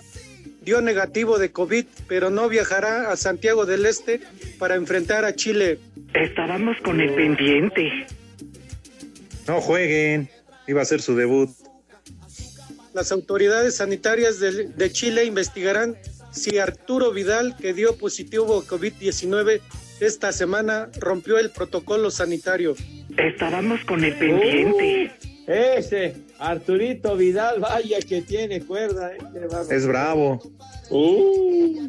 dio 0.62 0.82
negativo 0.82 1.38
de 1.38 1.50
COVID, 1.52 1.86
pero 2.06 2.28
no 2.28 2.48
viajará 2.50 3.10
a 3.10 3.16
Santiago 3.16 3.64
del 3.64 3.86
Este 3.86 4.20
para 4.58 4.74
enfrentar 4.74 5.24
a 5.24 5.34
Chile. 5.34 5.78
Estábamos 6.14 6.76
con 6.84 7.00
el 7.00 7.14
pendiente. 7.14 8.06
No 9.48 9.60
jueguen. 9.62 10.28
Iba 10.68 10.82
a 10.82 10.84
ser 10.84 11.00
su 11.00 11.16
debut. 11.16 11.48
Las 12.92 13.12
autoridades 13.12 13.76
sanitarias 13.76 14.40
de, 14.40 14.64
de 14.68 14.92
Chile 14.92 15.24
investigarán 15.24 15.96
si 16.32 16.58
Arturo 16.58 17.12
Vidal, 17.12 17.56
que 17.56 17.72
dio 17.72 17.96
positivo 17.96 18.58
a 18.58 18.64
COVID-19 18.64 19.60
esta 20.00 20.32
semana, 20.32 20.88
rompió 20.98 21.38
el 21.38 21.50
protocolo 21.50 22.10
sanitario. 22.10 22.74
Estábamos 23.16 23.84
con 23.84 24.04
el 24.04 24.16
pendiente. 24.18 25.12
Uh, 25.46 25.50
Ese 25.50 26.14
Arturito 26.38 27.16
Vidal, 27.16 27.60
vaya 27.60 27.98
que 28.00 28.22
tiene 28.22 28.62
cuerda. 28.64 29.12
¿eh? 29.12 29.18
Es 29.70 29.86
bravo. 29.86 30.40
Uh, 30.90 31.88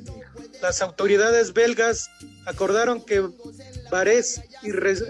Las 0.62 0.82
autoridades 0.82 1.54
belgas 1.54 2.10
acordaron 2.46 3.04
que 3.04 3.24
bares 3.92 4.42
y 4.64 4.72
res- 4.72 5.04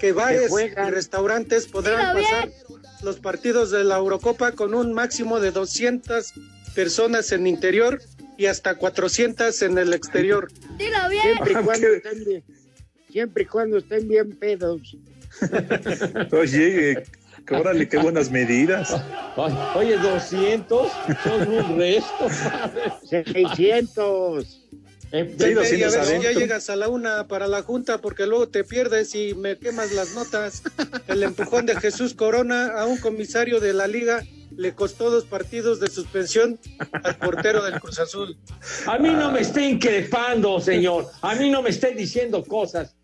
que 0.00 0.12
bares 0.12 0.50
y 0.52 0.90
restaurantes 0.90 1.66
podrán 1.66 2.14
pasar 2.14 2.50
los 3.06 3.20
partidos 3.20 3.70
de 3.70 3.84
la 3.84 3.98
Eurocopa 3.98 4.50
con 4.50 4.74
un 4.74 4.92
máximo 4.92 5.38
de 5.38 5.52
200 5.52 6.34
personas 6.74 7.30
en 7.30 7.46
interior 7.46 8.02
y 8.36 8.46
hasta 8.46 8.74
400 8.74 9.62
en 9.62 9.78
el 9.78 9.94
exterior. 9.94 10.48
Dilo 10.76 10.98
Siempre 11.22 11.52
y 11.52 11.64
cuando 11.64 11.86
estén 11.86 12.24
bien, 12.24 12.44
siempre 13.08 13.42
y 13.44 13.46
cuando 13.46 13.78
estén 13.78 14.08
bien 14.08 14.36
pedos. 14.36 14.96
Oye, 16.32 16.90
eh, 16.90 17.04
órale, 17.52 17.88
qué 17.88 17.98
buenas 17.98 18.28
medidas. 18.28 18.92
Oye, 19.76 19.96
200 19.98 20.92
son 21.22 21.48
un 21.48 21.78
resto. 21.78 22.28
600. 23.08 24.65
Y 25.12 25.16
a 25.18 25.22
ver 25.24 25.66
si 25.66 25.78
ya 25.78 26.32
llegas 26.32 26.68
a 26.68 26.76
la 26.76 26.88
una 26.88 27.26
para 27.28 27.46
la 27.46 27.62
junta, 27.62 27.98
porque 27.98 28.26
luego 28.26 28.48
te 28.48 28.64
pierdes 28.64 29.14
y 29.14 29.34
me 29.34 29.56
quemas 29.58 29.92
las 29.92 30.14
notas. 30.14 30.62
El 31.06 31.22
empujón 31.22 31.64
de 31.66 31.76
Jesús 31.76 32.14
Corona 32.14 32.68
a 32.78 32.86
un 32.86 32.98
comisario 32.98 33.60
de 33.60 33.72
la 33.72 33.86
liga 33.86 34.22
le 34.56 34.74
costó 34.74 35.10
dos 35.10 35.24
partidos 35.24 35.80
de 35.80 35.88
suspensión 35.88 36.58
al 36.92 37.16
portero 37.18 37.64
del 37.64 37.80
Cruz 37.80 37.98
Azul. 37.98 38.36
A 38.86 38.98
mí 38.98 39.10
no 39.10 39.30
me 39.30 39.40
esté 39.40 39.68
increpando, 39.68 40.60
señor. 40.60 41.06
A 41.22 41.34
mí 41.34 41.50
no 41.50 41.62
me 41.62 41.70
esté 41.70 41.94
diciendo 41.94 42.42
cosas. 42.44 42.94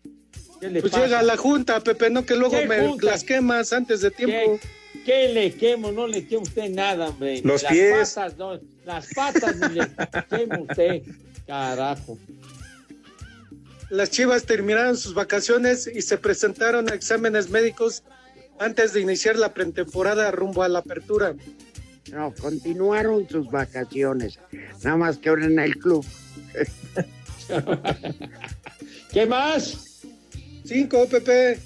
¿Qué 0.59 0.69
le 0.69 0.81
Pues 0.81 0.91
pasa? 0.93 1.05
llega 1.05 1.19
a 1.19 1.23
la 1.23 1.37
junta, 1.37 1.79
Pepe, 1.81 2.09
no 2.09 2.25
que 2.25 2.35
luego 2.35 2.57
¿Qué 2.59 2.67
me 2.67 2.87
junta? 2.87 3.07
las 3.07 3.23
quemas 3.23 3.71
antes 3.73 4.01
de 4.01 4.11
tiempo. 4.11 4.59
¿Qué, 4.93 5.03
qué 5.05 5.27
le 5.33 5.53
quemo? 5.53 5.91
No 5.91 6.07
le 6.07 6.25
quemo 6.27 6.43
usted 6.43 6.69
nada, 6.69 7.09
hombre. 7.09 7.41
Los 7.43 7.63
las 7.63 7.71
pies. 7.71 8.13
Patas, 8.13 8.37
no, 8.37 8.59
las 8.85 9.07
patas 9.13 9.55
ni 9.57 9.75
le 9.75 9.87
quemo 10.29 10.63
usted. 10.69 11.03
Carajo. 11.47 12.17
Las 13.89 14.09
Chivas 14.09 14.45
terminaron 14.45 14.97
sus 14.97 15.13
vacaciones 15.13 15.87
y 15.93 16.01
se 16.01 16.17
presentaron 16.17 16.89
a 16.89 16.95
exámenes 16.95 17.49
médicos 17.49 18.03
antes 18.59 18.93
de 18.93 19.01
iniciar 19.01 19.35
la 19.35 19.53
pretemporada 19.53 20.31
rumbo 20.31 20.63
a 20.63 20.69
la 20.69 20.79
apertura. 20.79 21.35
No, 22.11 22.33
continuaron 22.33 23.27
sus 23.29 23.49
vacaciones. 23.49 24.39
Nada 24.83 24.97
más 24.97 25.17
que 25.17 25.29
ahora 25.29 25.45
en 25.45 25.59
el 25.59 25.77
club. 25.77 26.05
¿Qué 29.11 29.25
más? 29.25 30.01
Cinco, 30.65 31.07
Pepe. 31.07 31.59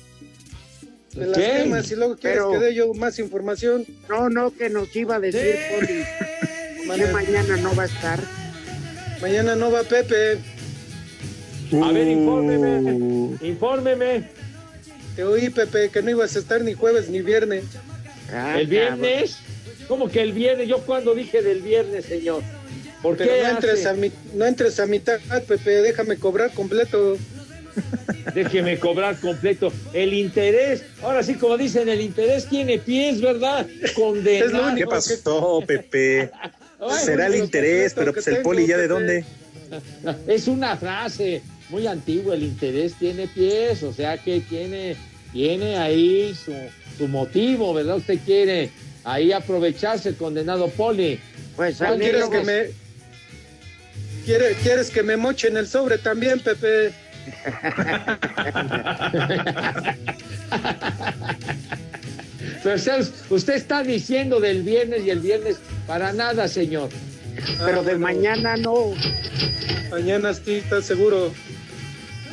De 1.13 1.25
las 1.27 1.37
¿Qué? 1.37 1.47
temas 1.63 1.89
y 1.91 1.95
luego 1.95 2.15
quieres 2.17 2.39
Pero- 2.39 2.51
que 2.51 2.59
dé 2.59 2.75
yo 2.75 2.93
más 2.93 3.19
información. 3.19 3.85
No, 4.09 4.29
no, 4.29 4.51
que 4.53 4.69
nos 4.69 4.93
iba 4.95 5.15
a 5.15 5.19
decir, 5.19 5.55
Poli, 5.73 6.03
que 6.99 7.07
mañana 7.11 7.57
no 7.57 7.75
va 7.75 7.83
a 7.83 7.87
estar. 7.87 8.19
Mañana 9.21 9.55
no 9.55 9.71
va 9.71 9.83
Pepe. 9.83 10.37
A 11.83 11.91
ver, 11.91 12.07
infórmeme. 12.07 13.37
Infórmeme. 13.41 14.29
Te 15.15 15.23
oí, 15.23 15.49
Pepe, 15.49 15.89
que 15.89 16.01
no 16.01 16.11
ibas 16.11 16.35
a 16.35 16.39
estar 16.39 16.61
ni 16.61 16.73
jueves 16.73 17.09
ni 17.09 17.21
viernes. 17.21 17.63
Ah, 18.31 18.59
¿El 18.59 18.67
viernes? 18.67 19.37
¿Cómo 19.87 20.09
que 20.09 20.21
el 20.21 20.33
viernes? 20.33 20.67
¿Yo 20.67 20.79
cuando 20.79 21.15
dije 21.15 21.41
del 21.41 21.61
viernes, 21.61 22.05
señor? 22.05 22.43
¿Por 23.01 23.17
Pero 23.17 23.31
qué 23.33 23.43
no 23.43 23.49
entres, 23.49 23.79
hace? 23.85 23.89
a 23.89 23.93
mi- 23.93 24.11
no 24.33 24.45
entres 24.45 24.79
a 24.79 24.85
mitad, 24.85 25.19
Pepe, 25.47 25.69
déjame 25.81 26.17
cobrar 26.17 26.51
completo. 26.53 27.17
Déjeme 28.33 28.79
cobrar 28.79 29.19
completo. 29.19 29.71
El 29.93 30.13
interés, 30.15 30.83
ahora 31.03 31.21
sí, 31.21 31.35
como 31.35 31.57
dicen, 31.57 31.87
el 31.89 32.01
interés 32.01 32.47
tiene 32.47 32.79
pies, 32.79 33.21
¿verdad? 33.21 33.67
Condenado. 33.95 34.75
¿Qué 34.75 34.85
pasó, 34.87 35.61
Pepe? 35.65 36.31
Será 37.03 37.27
el 37.27 37.35
interés, 37.35 37.93
pero 37.93 38.13
pues 38.13 38.27
el 38.27 38.41
poli 38.41 38.65
ya 38.67 38.77
de 38.77 38.87
dónde. 38.87 39.25
Es 40.27 40.47
una 40.47 40.77
frase 40.77 41.41
muy 41.69 41.87
antigua, 41.87 42.35
el 42.35 42.43
interés 42.43 42.93
tiene 42.93 43.27
pies, 43.27 43.83
o 43.83 43.91
sea 43.91 44.17
que 44.17 44.39
tiene, 44.39 44.95
tiene 45.33 45.77
ahí 45.77 46.33
su, 46.33 46.53
su 46.97 47.09
motivo, 47.09 47.73
¿verdad? 47.73 47.97
Usted 47.97 48.17
quiere 48.25 48.69
ahí 49.03 49.33
aprovecharse, 49.33 50.15
condenado 50.15 50.69
poli. 50.69 51.19
Pues 51.57 51.81
¿No 51.81 51.97
quieres 51.97 52.29
que 52.29 52.43
me 52.43 52.67
quiere- 54.25 54.53
quieres 54.63 54.89
que 54.89 55.03
me 55.03 55.17
mochen 55.17 55.57
el 55.57 55.67
sobre 55.67 55.97
también, 55.97 56.39
Pepe? 56.39 56.93
Pero 62.63 62.75
usted, 62.75 63.07
usted 63.29 63.53
está 63.55 63.83
diciendo 63.83 64.39
del 64.39 64.63
viernes 64.63 65.03
y 65.05 65.09
el 65.09 65.19
viernes 65.19 65.57
para 65.87 66.13
nada, 66.13 66.47
señor. 66.47 66.89
Pero 67.65 67.83
de 67.83 67.97
mañana 67.97 68.57
no. 68.57 68.93
Mañana 69.91 70.33
sí, 70.33 70.55
¿estás 70.55 70.85
seguro? 70.85 71.31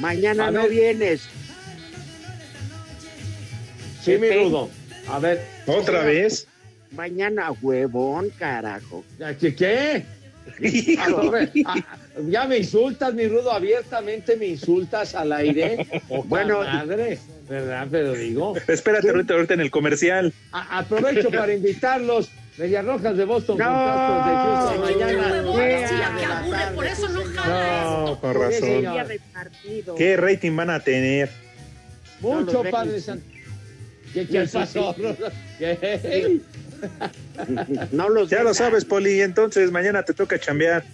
Mañana 0.00 0.48
A 0.48 0.50
no 0.50 0.62
ver. 0.62 0.70
vienes. 0.70 1.28
Sí, 4.02 4.18
mi 4.18 4.30
rudo. 4.30 4.70
A 5.08 5.18
ver. 5.18 5.42
¿Otra 5.66 6.02
vez? 6.02 6.46
Mañana, 6.92 7.50
huevón, 7.62 8.30
carajo. 8.38 9.04
¿Qué? 9.40 9.54
qué? 9.54 10.04
A 10.98 11.08
ver, 11.30 11.50
ah, 11.66 11.74
ya 12.28 12.44
me 12.46 12.58
insultas, 12.58 13.14
mi 13.14 13.26
rudo, 13.26 13.50
abiertamente 13.50 14.36
me 14.36 14.46
insultas 14.46 15.14
al 15.14 15.32
aire. 15.32 15.86
Bueno. 16.26 16.60
madre, 16.60 17.18
¿verdad? 17.48 17.88
Pero 17.90 18.12
digo, 18.12 18.54
Espérate 18.68 19.08
ahorita, 19.10 19.34
ahorita 19.34 19.54
en 19.54 19.60
el 19.60 19.70
comercial. 19.70 20.32
a- 20.52 20.78
aprovecho 20.78 21.30
para 21.30 21.52
invitarlos. 21.54 22.30
Medias 22.56 22.84
Rojas 22.84 23.16
de 23.16 23.24
Boston 23.24 23.58
No. 23.58 23.64
con 23.64 24.28
de 24.28 24.36
Houston 24.36 24.80
mañana. 24.80 25.42
Yeah. 26.46 26.72
por 26.74 26.86
eso 26.86 27.08
no 27.08 27.24
No, 27.24 28.20
con 28.20 28.32
¿Por 28.32 28.48
qué, 28.50 28.60
razón. 28.60 29.96
¿Qué 29.96 30.16
rating 30.16 30.54
van 30.56 30.70
a 30.70 30.80
tener? 30.80 31.30
No 32.22 32.28
Mucho, 32.40 32.62
los 32.62 32.72
Padre. 32.72 33.00
Santo. 33.00 33.24
¿Qué, 34.12 34.26
qué 34.28 34.46
pasó? 34.52 34.94
sí. 34.94 35.02
¿Qué? 35.58 36.40
No 37.90 38.08
los 38.08 38.30
Ya 38.30 38.42
lo 38.42 38.54
sabes, 38.54 38.84
Poli, 38.84 39.20
entonces 39.20 39.70
mañana 39.72 40.02
te 40.04 40.14
toca 40.14 40.38
chambear. 40.38 40.84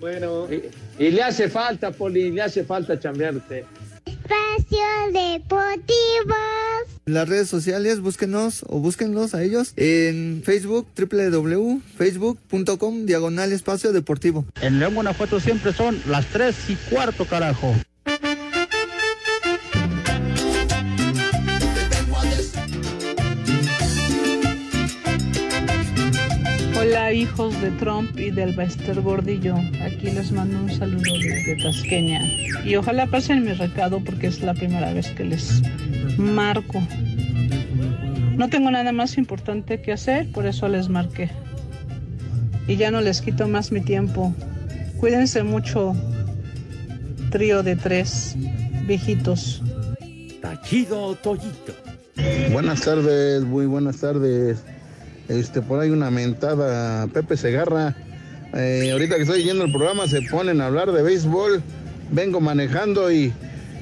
Bueno, 0.00 0.46
Y, 0.52 1.04
y 1.04 1.10
le 1.10 1.22
hace 1.22 1.48
falta, 1.48 1.90
Poli, 1.90 2.30
le 2.30 2.42
hace 2.42 2.62
falta 2.64 2.98
chambearte. 3.00 3.64
Espacio 4.08 4.78
Deportivo. 5.12 6.34
En 7.06 7.14
las 7.14 7.28
redes 7.28 7.48
sociales, 7.48 8.00
búsquenos 8.00 8.64
o 8.68 8.80
búsquenlos 8.80 9.34
a 9.34 9.42
ellos 9.42 9.72
en 9.76 10.42
Facebook, 10.44 10.86
www.facebook.com, 10.96 13.06
diagonal 13.06 13.52
espacio 13.52 13.92
deportivo. 13.92 14.44
En 14.62 14.78
León, 14.78 14.94
Guanajuato 14.94 15.40
siempre 15.40 15.72
son 15.72 16.00
las 16.06 16.26
3 16.26 16.70
y 16.70 16.76
cuarto, 16.90 17.26
carajo. 17.26 17.74
Hola 27.08 27.16
hijos 27.16 27.58
de 27.62 27.70
Trump 27.70 28.20
y 28.20 28.30
del 28.30 28.54
Bester 28.54 29.00
Gordillo, 29.00 29.56
aquí 29.82 30.10
les 30.10 30.30
mando 30.30 30.58
un 30.58 30.70
saludo 30.70 31.10
desde 31.18 31.56
Tasqueña 31.56 32.20
y 32.66 32.76
ojalá 32.76 33.06
pasen 33.06 33.46
mi 33.46 33.54
recado 33.54 34.04
porque 34.04 34.26
es 34.26 34.42
la 34.42 34.52
primera 34.52 34.92
vez 34.92 35.08
que 35.12 35.24
les 35.24 35.62
marco. 36.18 36.82
No 38.36 38.50
tengo 38.50 38.70
nada 38.70 38.92
más 38.92 39.16
importante 39.16 39.80
que 39.80 39.92
hacer, 39.92 40.30
por 40.32 40.44
eso 40.44 40.68
les 40.68 40.90
marqué. 40.90 41.30
Y 42.66 42.76
ya 42.76 42.90
no 42.90 43.00
les 43.00 43.22
quito 43.22 43.48
más 43.48 43.72
mi 43.72 43.80
tiempo. 43.80 44.34
Cuídense 44.98 45.42
mucho, 45.42 45.96
trío 47.30 47.62
de 47.62 47.76
tres 47.76 48.36
viejitos. 48.86 49.62
Tachido 50.42 51.14
Toyito. 51.14 51.72
Buenas 52.52 52.82
tardes, 52.82 53.44
muy 53.44 53.64
buenas 53.64 53.96
tardes. 53.96 54.62
Este, 55.28 55.60
por 55.62 55.80
ahí 55.80 55.90
una 55.90 56.10
mentada 56.10 57.06
Pepe 57.08 57.36
Segarra. 57.36 57.94
Eh, 58.54 58.90
ahorita 58.92 59.16
que 59.16 59.22
estoy 59.22 59.44
yendo 59.44 59.64
el 59.64 59.72
programa 59.72 60.06
se 60.08 60.22
ponen 60.22 60.60
a 60.60 60.66
hablar 60.66 60.90
de 60.92 61.02
béisbol. 61.02 61.62
Vengo 62.10 62.40
manejando 62.40 63.12
y, 63.12 63.32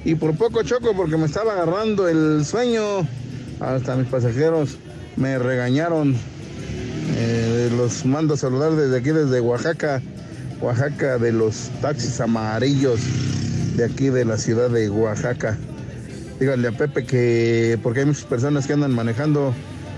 y 0.04 0.14
por 0.16 0.36
poco 0.36 0.62
choco 0.64 0.94
porque 0.96 1.16
me 1.16 1.26
estaba 1.26 1.52
agarrando 1.52 2.08
el 2.08 2.44
sueño. 2.44 3.06
Hasta 3.60 3.96
mis 3.96 4.08
pasajeros 4.08 4.76
me 5.16 5.38
regañaron. 5.38 6.16
Eh, 7.16 7.70
los 7.76 8.04
mando 8.04 8.34
a 8.34 8.36
saludar 8.36 8.72
desde 8.72 8.98
aquí, 8.98 9.10
desde 9.10 9.40
Oaxaca. 9.40 10.02
Oaxaca 10.60 11.18
de 11.18 11.32
los 11.32 11.70
taxis 11.80 12.20
amarillos 12.20 13.00
de 13.76 13.84
aquí 13.84 14.08
de 14.08 14.24
la 14.24 14.36
ciudad 14.36 14.70
de 14.70 14.88
Oaxaca. 14.90 15.56
Díganle 16.40 16.68
a 16.68 16.72
Pepe 16.72 17.04
que, 17.04 17.78
porque 17.82 18.00
hay 18.00 18.06
muchas 18.06 18.24
personas 18.24 18.66
que 18.66 18.72
andan 18.72 18.92
manejando, 18.92 19.54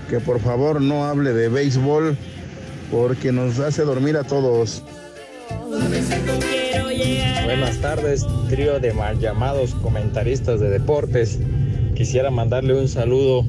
que 0.09 0.19
por 0.19 0.39
favor 0.39 0.81
no 0.81 1.05
hable 1.05 1.33
de 1.33 1.49
béisbol, 1.49 2.17
porque 2.91 3.31
nos 3.31 3.59
hace 3.59 3.83
dormir 3.83 4.17
a 4.17 4.23
todos. 4.23 4.83
Buenas 7.45 7.77
tardes, 7.77 8.25
trío 8.49 8.79
de 8.79 8.91
mal 8.93 9.19
llamados 9.19 9.75
comentaristas 9.75 10.59
de 10.59 10.69
deportes. 10.69 11.39
Quisiera 11.95 12.31
mandarle 12.31 12.79
un 12.79 12.87
saludo 12.87 13.45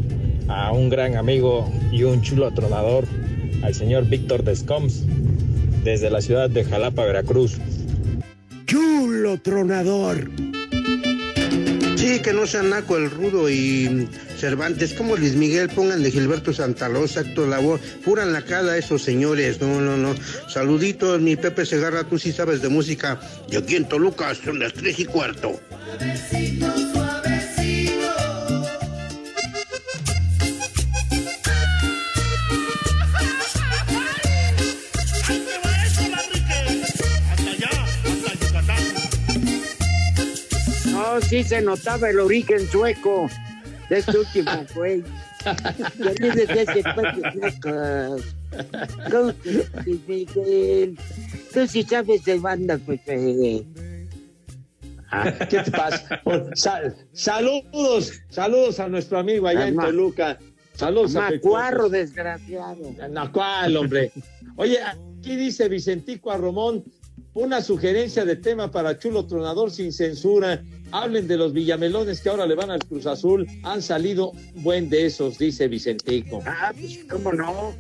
a 0.49 0.73
un 0.73 0.91
gran 0.91 1.17
amigo 1.17 1.71
y 1.91 2.03
un 2.03 2.21
chulo 2.21 2.53
tronador, 2.53 3.05
al 3.63 3.75
señor 3.75 4.07
Víctor 4.07 4.45
Descoms, 4.45 5.05
desde 5.83 6.11
la 6.11 6.21
ciudad 6.21 6.51
de 6.51 6.65
Jalapa, 6.65 7.05
Veracruz. 7.05 7.57
Chulo 8.67 9.41
tronador. 9.41 10.31
Sí, 11.97 12.21
que 12.21 12.33
no 12.33 12.47
sea 12.47 12.63
Naco 12.63 12.97
el 12.97 13.11
Rudo 13.11 13.49
y 13.49 14.09
Cervantes, 14.41 14.95
como 14.95 15.17
Luis 15.17 15.35
Miguel, 15.35 15.69
pónganle 15.69 16.11
Gilberto 16.11 16.55
Santalos, 16.55 17.19
acto 17.19 17.47
labor, 17.47 17.79
puran 18.03 18.33
la 18.33 18.41
cara 18.41 18.73
a 18.73 18.79
esos 18.79 19.03
señores, 19.03 19.61
no, 19.61 19.83
no, 19.83 19.99
no. 19.99 20.15
Saluditos, 20.49 21.21
mi 21.21 21.37
Pepe 21.37 21.67
Segarra, 21.67 22.05
tú 22.05 22.19
sí 22.19 22.33
sabes 22.33 22.63
de 22.63 22.71
música. 22.71 23.21
Y 23.51 23.57
aquí 23.57 23.77
en 23.77 23.87
Toluca 23.87 24.35
son 24.35 24.59
las 24.59 24.73
tres 24.73 24.99
y 24.99 25.05
cuarto. 25.05 25.61
No, 40.87 41.21
sí 41.21 41.45
se 41.45 41.61
notaba 41.61 42.09
el 42.09 42.21
origen 42.21 42.67
sueco 42.71 43.29
este 43.91 44.19
último 44.19 44.51
decía 46.35 46.67
que 46.67 46.83
cuatro 46.83 47.33
flacos. 47.33 48.25
No, 49.11 49.35
Luis 49.85 50.01
Miguel. 50.09 50.99
Tú 51.53 51.67
sí 51.67 51.83
sabes 51.83 52.25
de 52.25 52.39
banda, 52.39 52.79
pues. 52.85 53.01
Ah, 55.13 55.33
¿Qué 55.49 55.59
te 55.63 55.71
pasa? 55.71 56.21
Sal- 56.55 56.95
saludos, 57.13 58.13
saludos 58.29 58.79
a 58.79 58.89
nuestro 58.89 59.19
amigo 59.19 59.49
allá 59.49 59.67
en 59.69 59.75
Ama- 59.75 59.87
Toluca. 59.87 60.39
Saludos 60.75 61.17
a 61.17 61.31
Macuarro, 61.31 61.89
desgraciado. 61.89 62.95
No, 63.11 63.33
¿cuál, 63.33 63.77
hombre? 63.77 64.13
Oye, 64.57 64.79
aquí 64.83 65.37
dice 65.37 65.69
Vicentico 65.69 66.31
Arromón, 66.31 66.85
una 67.35 67.61
sugerencia 67.61 68.25
de 68.25 68.37
tema 68.37 68.71
para 68.71 68.99
Chulo 68.99 69.27
Tronador 69.27 69.71
sin 69.71 69.93
censura. 69.93 70.63
Hablen 70.93 71.29
de 71.29 71.37
los 71.37 71.53
villamelones 71.53 72.21
que 72.21 72.29
ahora 72.29 72.47
le 72.47 72.55
van 72.55 72.71
al 72.71 72.85
Cruz 72.85 73.07
Azul. 73.07 73.47
Han 73.63 73.83
salido 73.83 74.33
buen 74.57 74.89
de 74.91 75.07
esos, 75.07 75.39
dice 75.39 75.69
Vicentico. 75.69 76.43
Ah, 76.47 76.73
pues, 76.79 77.01
¿cómo 77.09 77.33
no? 77.33 77.75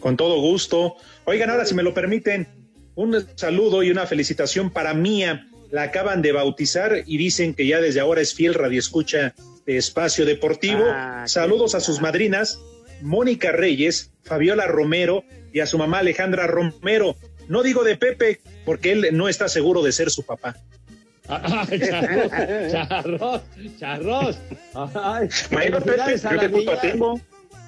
Con 0.00 0.16
todo 0.16 0.40
gusto. 0.40 0.96
Oigan, 1.24 1.50
ahora 1.50 1.64
si 1.64 1.74
me 1.74 1.82
lo 1.82 1.94
permiten, 1.94 2.46
un 2.94 3.24
saludo 3.36 3.82
y 3.82 3.90
una 3.90 4.06
felicitación 4.06 4.70
para 4.70 4.94
Mía. 4.94 5.48
La 5.70 5.84
acaban 5.84 6.22
de 6.22 6.32
bautizar 6.32 7.02
y 7.06 7.16
dicen 7.16 7.54
que 7.54 7.66
ya 7.66 7.80
desde 7.80 8.00
ahora 8.00 8.20
es 8.20 8.34
fiel 8.34 8.54
radioescucha 8.54 9.34
de 9.66 9.76
Espacio 9.76 10.24
Deportivo. 10.26 10.84
Ah, 10.86 11.24
Saludos 11.26 11.74
a 11.74 11.80
sus 11.80 12.00
madrinas, 12.00 12.58
Mónica 13.00 13.50
Reyes, 13.52 14.12
Fabiola 14.22 14.66
Romero 14.66 15.24
y 15.52 15.60
a 15.60 15.66
su 15.66 15.78
mamá 15.78 15.98
Alejandra 15.98 16.46
Romero. 16.46 17.16
No 17.48 17.62
digo 17.62 17.84
de 17.84 17.96
Pepe, 17.96 18.40
porque 18.64 18.92
él 18.92 19.08
no 19.12 19.28
está 19.28 19.48
seguro 19.48 19.82
de 19.82 19.92
ser 19.92 20.10
su 20.10 20.24
papá. 20.24 20.56
Ah, 21.28 21.66
charros, 21.66 22.30
charros, 22.70 23.42
charros. 23.78 24.38
Ay, 24.94 25.28
Pepe, 25.50 26.00
a 26.00 26.30
yo 26.30 26.30
la 26.32 26.40
qué 26.40 26.50
culpa 26.50 26.70
niña. 26.72 26.80
tengo. 26.80 27.20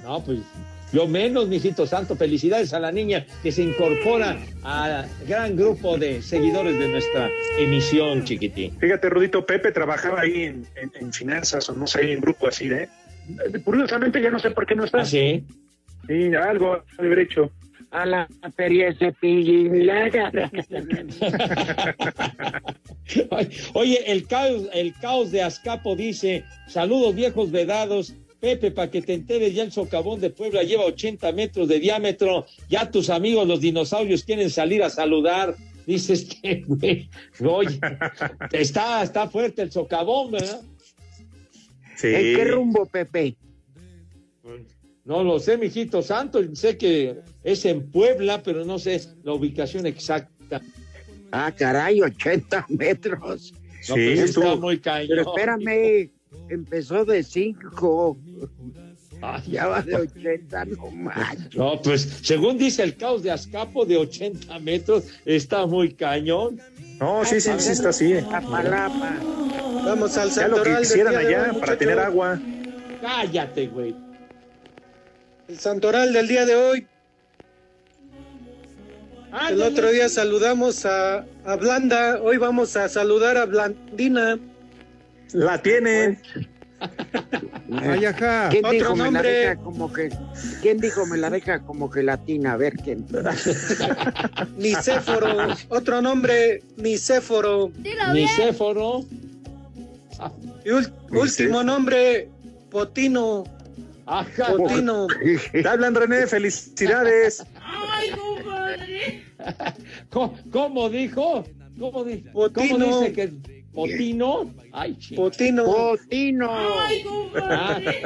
No, 0.04 0.22
pues 0.24 0.40
yo 0.92 1.08
menos, 1.08 1.48
mijito 1.48 1.86
santo. 1.86 2.14
Felicidades 2.16 2.72
a 2.74 2.80
la 2.80 2.92
niña 2.92 3.24
que 3.42 3.50
se 3.50 3.62
incorpora 3.62 4.36
al 4.62 5.08
gran 5.26 5.56
grupo 5.56 5.96
de 5.96 6.20
seguidores 6.22 6.78
de 6.78 6.88
nuestra 6.88 7.30
emisión, 7.58 8.24
chiquitín. 8.24 8.76
Fíjate, 8.78 9.08
Rudito, 9.08 9.44
Pepe 9.46 9.72
trabajaba 9.72 10.20
ahí 10.20 10.42
en, 10.44 10.66
en- 10.76 10.92
en 11.00 11.12
finanzas 11.12 11.68
o 11.70 11.74
no 11.74 11.86
sé, 11.86 12.12
en 12.12 12.20
grupo 12.20 12.48
así, 12.48 12.70
¿eh? 12.70 12.88
Curiosamente 13.64 14.20
ya 14.22 14.30
no 14.30 14.38
sé 14.38 14.50
por 14.50 14.66
qué 14.66 14.74
no 14.76 14.84
está. 14.84 14.98
¿Ah, 15.00 15.04
sí? 15.06 15.44
Sí, 16.06 16.34
algo 16.34 16.84
de 16.98 17.06
haber 17.06 17.18
hecho. 17.20 17.50
A 17.96 18.04
la 18.04 18.28
feria 18.54 18.92
de 18.92 19.10
Pillaga. 19.10 20.30
Oye, 23.72 24.12
el 24.12 24.26
caos, 24.26 24.68
el 24.74 24.92
caos 25.00 25.32
de 25.32 25.42
Azcapo 25.42 25.96
dice, 25.96 26.44
saludos 26.68 27.14
viejos 27.14 27.50
vedados, 27.50 28.14
Pepe, 28.38 28.70
para 28.70 28.90
que 28.90 29.00
te 29.00 29.14
enteres, 29.14 29.54
ya 29.54 29.62
el 29.62 29.72
socavón 29.72 30.20
de 30.20 30.28
Puebla 30.28 30.62
lleva 30.62 30.84
80 30.84 31.32
metros 31.32 31.68
de 31.68 31.80
diámetro, 31.80 32.44
ya 32.68 32.90
tus 32.90 33.08
amigos 33.08 33.48
los 33.48 33.62
dinosaurios 33.62 34.24
quieren 34.24 34.50
salir 34.50 34.82
a 34.82 34.90
saludar, 34.90 35.54
dice 35.86 36.12
este 36.12 36.64
güey, 36.66 37.08
oye, 37.40 37.80
está, 38.52 39.02
está 39.04 39.26
fuerte 39.30 39.62
el 39.62 39.72
socavón, 39.72 40.32
¿verdad? 40.32 40.60
Sí. 41.96 42.08
¿En 42.08 42.36
qué 42.36 42.44
rumbo, 42.44 42.84
Pepe? 42.84 43.38
No 45.06 45.22
lo 45.22 45.38
sé, 45.38 45.56
mijito 45.56 46.02
santo, 46.02 46.40
sé 46.54 46.76
que 46.76 47.20
es 47.44 47.64
en 47.64 47.90
Puebla, 47.92 48.42
pero 48.42 48.64
no 48.64 48.76
sé 48.76 49.00
la 49.22 49.34
ubicación 49.34 49.86
exacta. 49.86 50.60
Ah, 51.30 51.52
caray, 51.56 52.02
80 52.02 52.66
metros. 52.70 53.54
No, 53.88 53.94
pues 53.94 54.20
está 54.20 54.56
muy 54.56 54.78
cañón. 54.78 55.08
Pero 55.08 55.22
espérame, 55.22 56.10
empezó 56.48 57.04
de 57.04 57.22
5. 57.22 58.18
ya 59.46 59.68
va 59.68 59.82
de 59.82 59.94
80, 59.94 60.64
no 60.64 60.90
manches. 60.90 61.54
No, 61.54 61.80
pues 61.80 62.02
según 62.22 62.58
dice 62.58 62.82
el 62.82 62.96
caos 62.96 63.22
de 63.22 63.30
Azcapo 63.30 63.86
de 63.86 63.98
80 63.98 64.58
metros, 64.58 65.04
está 65.24 65.66
muy 65.66 65.94
cañón. 65.94 66.60
No, 66.98 67.24
sí, 67.24 67.40
sí, 67.40 67.50
sí 67.58 67.70
está 67.70 67.90
así. 67.90 68.12
Vamos 69.84 70.16
al 70.16 70.30
Ya 70.30 70.48
lo 70.48 70.64
que 70.64 70.76
quisieran 70.78 71.14
allá 71.14 71.52
para 71.60 71.78
tener 71.78 72.00
agua. 72.00 72.40
Cállate, 73.00 73.68
güey. 73.68 74.05
El 75.48 75.58
santoral 75.58 76.12
del 76.12 76.28
día 76.28 76.44
de 76.46 76.54
hoy. 76.56 76.86
El 79.50 79.62
otro 79.62 79.90
día 79.90 80.08
saludamos 80.08 80.86
a, 80.86 81.24
a 81.44 81.56
Blanda, 81.56 82.20
hoy 82.22 82.38
vamos 82.38 82.74
a 82.76 82.88
saludar 82.88 83.36
a 83.36 83.44
Blandina. 83.44 84.38
La 85.32 85.60
tienen. 85.60 86.18
Ay, 87.80 88.04
ajá. 88.06 88.48
¿Quién 88.50 88.64
Otro 88.64 88.72
dijo 88.78 88.92
me 88.96 88.98
la 88.98 89.04
nombre. 89.10 89.30
deja 89.30 89.56
como 89.56 89.92
que 89.92 90.10
quién 90.62 90.78
dijo 90.78 91.06
me 91.06 91.16
la 91.16 91.30
deja 91.30 91.60
como 91.60 91.90
que 91.90 92.02
latina? 92.02 92.52
A 92.52 92.56
ver 92.56 92.74
quién. 92.76 93.06
Nicéforo, 94.56 95.28
otro 95.68 96.00
nombre, 96.02 96.62
Nicéforo. 96.76 97.70
Nicéforo. 98.12 99.04
Y 100.64 100.68
ul- 100.70 100.92
último 101.10 101.62
nombre, 101.62 102.28
Potino. 102.70 103.44
Ajá. 104.06 104.54
Potino. 104.56 105.06
Te 105.52 105.68
hablan, 105.68 105.94
René, 105.94 106.26
felicidades. 106.26 107.44
Ay, 107.60 108.10
compadre. 108.10 109.24
¿Cómo, 110.10 110.38
cómo 110.50 110.88
dijo? 110.88 111.44
¿Cómo, 111.78 112.04
di- 112.04 112.24
Potino. 112.32 112.78
¿Cómo 112.86 113.00
dice 113.00 113.12
que 113.12 113.32
Potino? 113.72 114.54
Ay, 114.72 114.96
chico. 114.96 115.22
Potino. 115.24 115.64
Potino. 115.64 116.48
Ay, 116.50 117.02
compadre. 117.02 118.02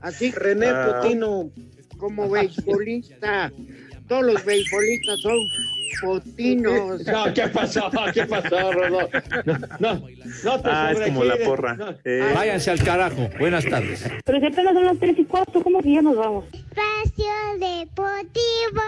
Así 0.00 0.30
René 0.32 0.66
Ah. 0.68 1.00
Potino. 1.02 1.50
como 1.98 2.28
beisbolista. 2.30 3.52
Todos 4.10 4.24
los 4.24 4.44
beisbolistas 4.44 5.20
son 5.20 5.38
potinos. 6.02 7.06
No, 7.06 7.32
¿qué 7.32 7.46
pasó? 7.46 7.88
¿Qué 8.12 8.26
pasó, 8.26 8.72
Rodó? 8.72 9.08
No, 9.44 9.58
no, 9.78 10.02
no 10.44 10.60
te 10.60 10.68
Ah, 10.68 10.90
es 10.92 11.00
como 11.00 11.22
la 11.22 11.36
porra. 11.44 11.74
No. 11.74 11.94
Eh, 12.04 12.32
Váyanse 12.34 12.72
al 12.72 12.82
carajo. 12.82 13.30
Buenas 13.38 13.64
tardes. 13.66 14.04
Pero 14.24 14.40
si 14.40 14.46
apenas 14.46 14.74
son 14.74 14.84
las 14.84 14.98
tres 14.98 15.16
y 15.16 15.24
cuarto, 15.26 15.62
¿cómo 15.62 15.80
que 15.80 15.92
ya 15.94 16.02
nos 16.02 16.16
vamos? 16.16 16.44
Espacio 16.46 17.32
Deportivo. 17.60 18.82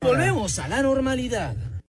Volvemos 0.00 0.58
a 0.58 0.66
la 0.66 0.82
normalidad. 0.82 1.54